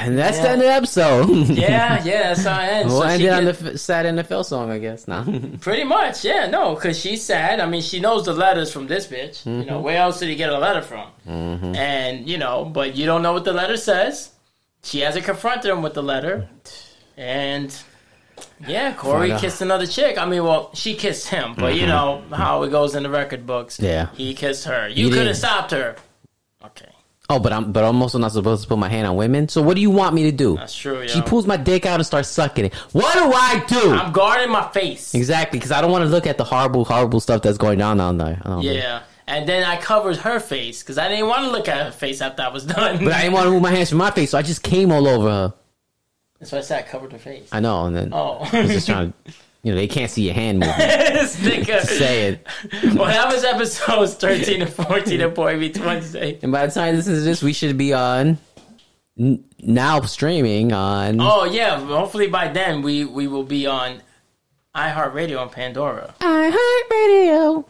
[0.00, 1.28] And that's the end of the episode.
[1.48, 2.92] yeah, yeah, that's how it ends.
[2.92, 5.08] We'll So end she it on the f- sad NFL song, I guess.
[5.08, 5.24] Now,
[5.60, 7.58] Pretty much, yeah, no, because she's sad.
[7.60, 9.44] I mean, she knows the letters from this bitch.
[9.44, 9.68] You Mm-hmm.
[9.68, 11.08] know, where else did he get a letter from?
[11.26, 14.30] And, you know, but you don't know what the letter says.
[14.82, 16.48] She hasn't confronted him with the letter.
[17.16, 17.76] And,
[18.66, 20.16] yeah, Corey kissed another chick.
[20.18, 23.46] I mean, well, she kissed him, but you know how it goes in the record
[23.46, 23.76] books.
[23.76, 23.84] Mm-hmm.
[23.86, 24.06] Yeah.
[24.14, 24.88] He kissed her.
[24.88, 25.26] You He could did.
[25.28, 25.96] have stopped her.
[26.64, 26.88] Okay,
[27.30, 29.48] oh, but I'm but I'm also not supposed to put my hand on women.
[29.48, 30.56] So what do you want me to do?
[30.56, 31.06] that's true, yo.
[31.06, 32.74] She pulls my dick out and starts sucking it.
[32.92, 33.92] What do I do?
[33.92, 35.14] I'm guarding my face.
[35.14, 37.98] exactly, because I don't want to look at the horrible, horrible stuff that's going on
[37.98, 38.40] down there.
[38.44, 38.70] I don't know.
[38.70, 39.02] Yeah.
[39.28, 42.20] And then I covered her face because I didn't want to look at her face
[42.22, 43.04] after I was done.
[43.04, 44.90] But I didn't want to move my hands from my face, so I just came
[44.90, 45.54] all over her.
[46.40, 47.48] That's why I said I covered her face.
[47.52, 48.38] I know, and then Oh.
[48.52, 49.32] I was just trying to,
[49.64, 50.76] you know, they can't see your hand moving.
[51.84, 52.46] Say it.
[52.94, 56.38] Well, that was episodes 13 and 14 of Boy Meets Wednesday.
[56.42, 58.38] And by the time this is this, we should be on
[59.16, 61.78] now streaming on Oh, yeah.
[61.84, 64.00] Hopefully by then we, we will be on
[64.74, 66.14] iHeartRadio and Pandora.
[66.20, 67.64] iHeartRadio.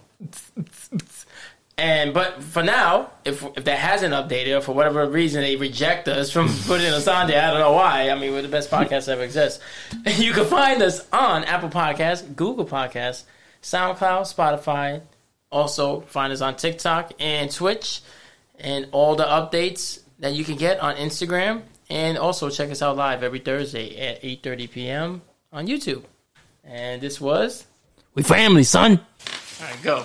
[1.79, 6.09] And but for now, if if that hasn't updated or for whatever reason they reject
[6.09, 8.11] us from putting us on there, I don't know why.
[8.11, 9.61] I mean, we're the best podcast that ever exists.
[10.19, 13.23] You can find us on Apple Podcasts, Google Podcasts,
[13.63, 15.03] SoundCloud, Spotify.
[15.53, 18.01] Also, find us on TikTok and Twitch,
[18.59, 21.63] and all the updates that you can get on Instagram.
[21.91, 25.23] And also check us out live every Thursday at 8:30 p.m.
[25.53, 26.03] on YouTube.
[26.65, 27.67] And this was
[28.15, 28.99] We family, son.
[29.61, 30.05] all right, go.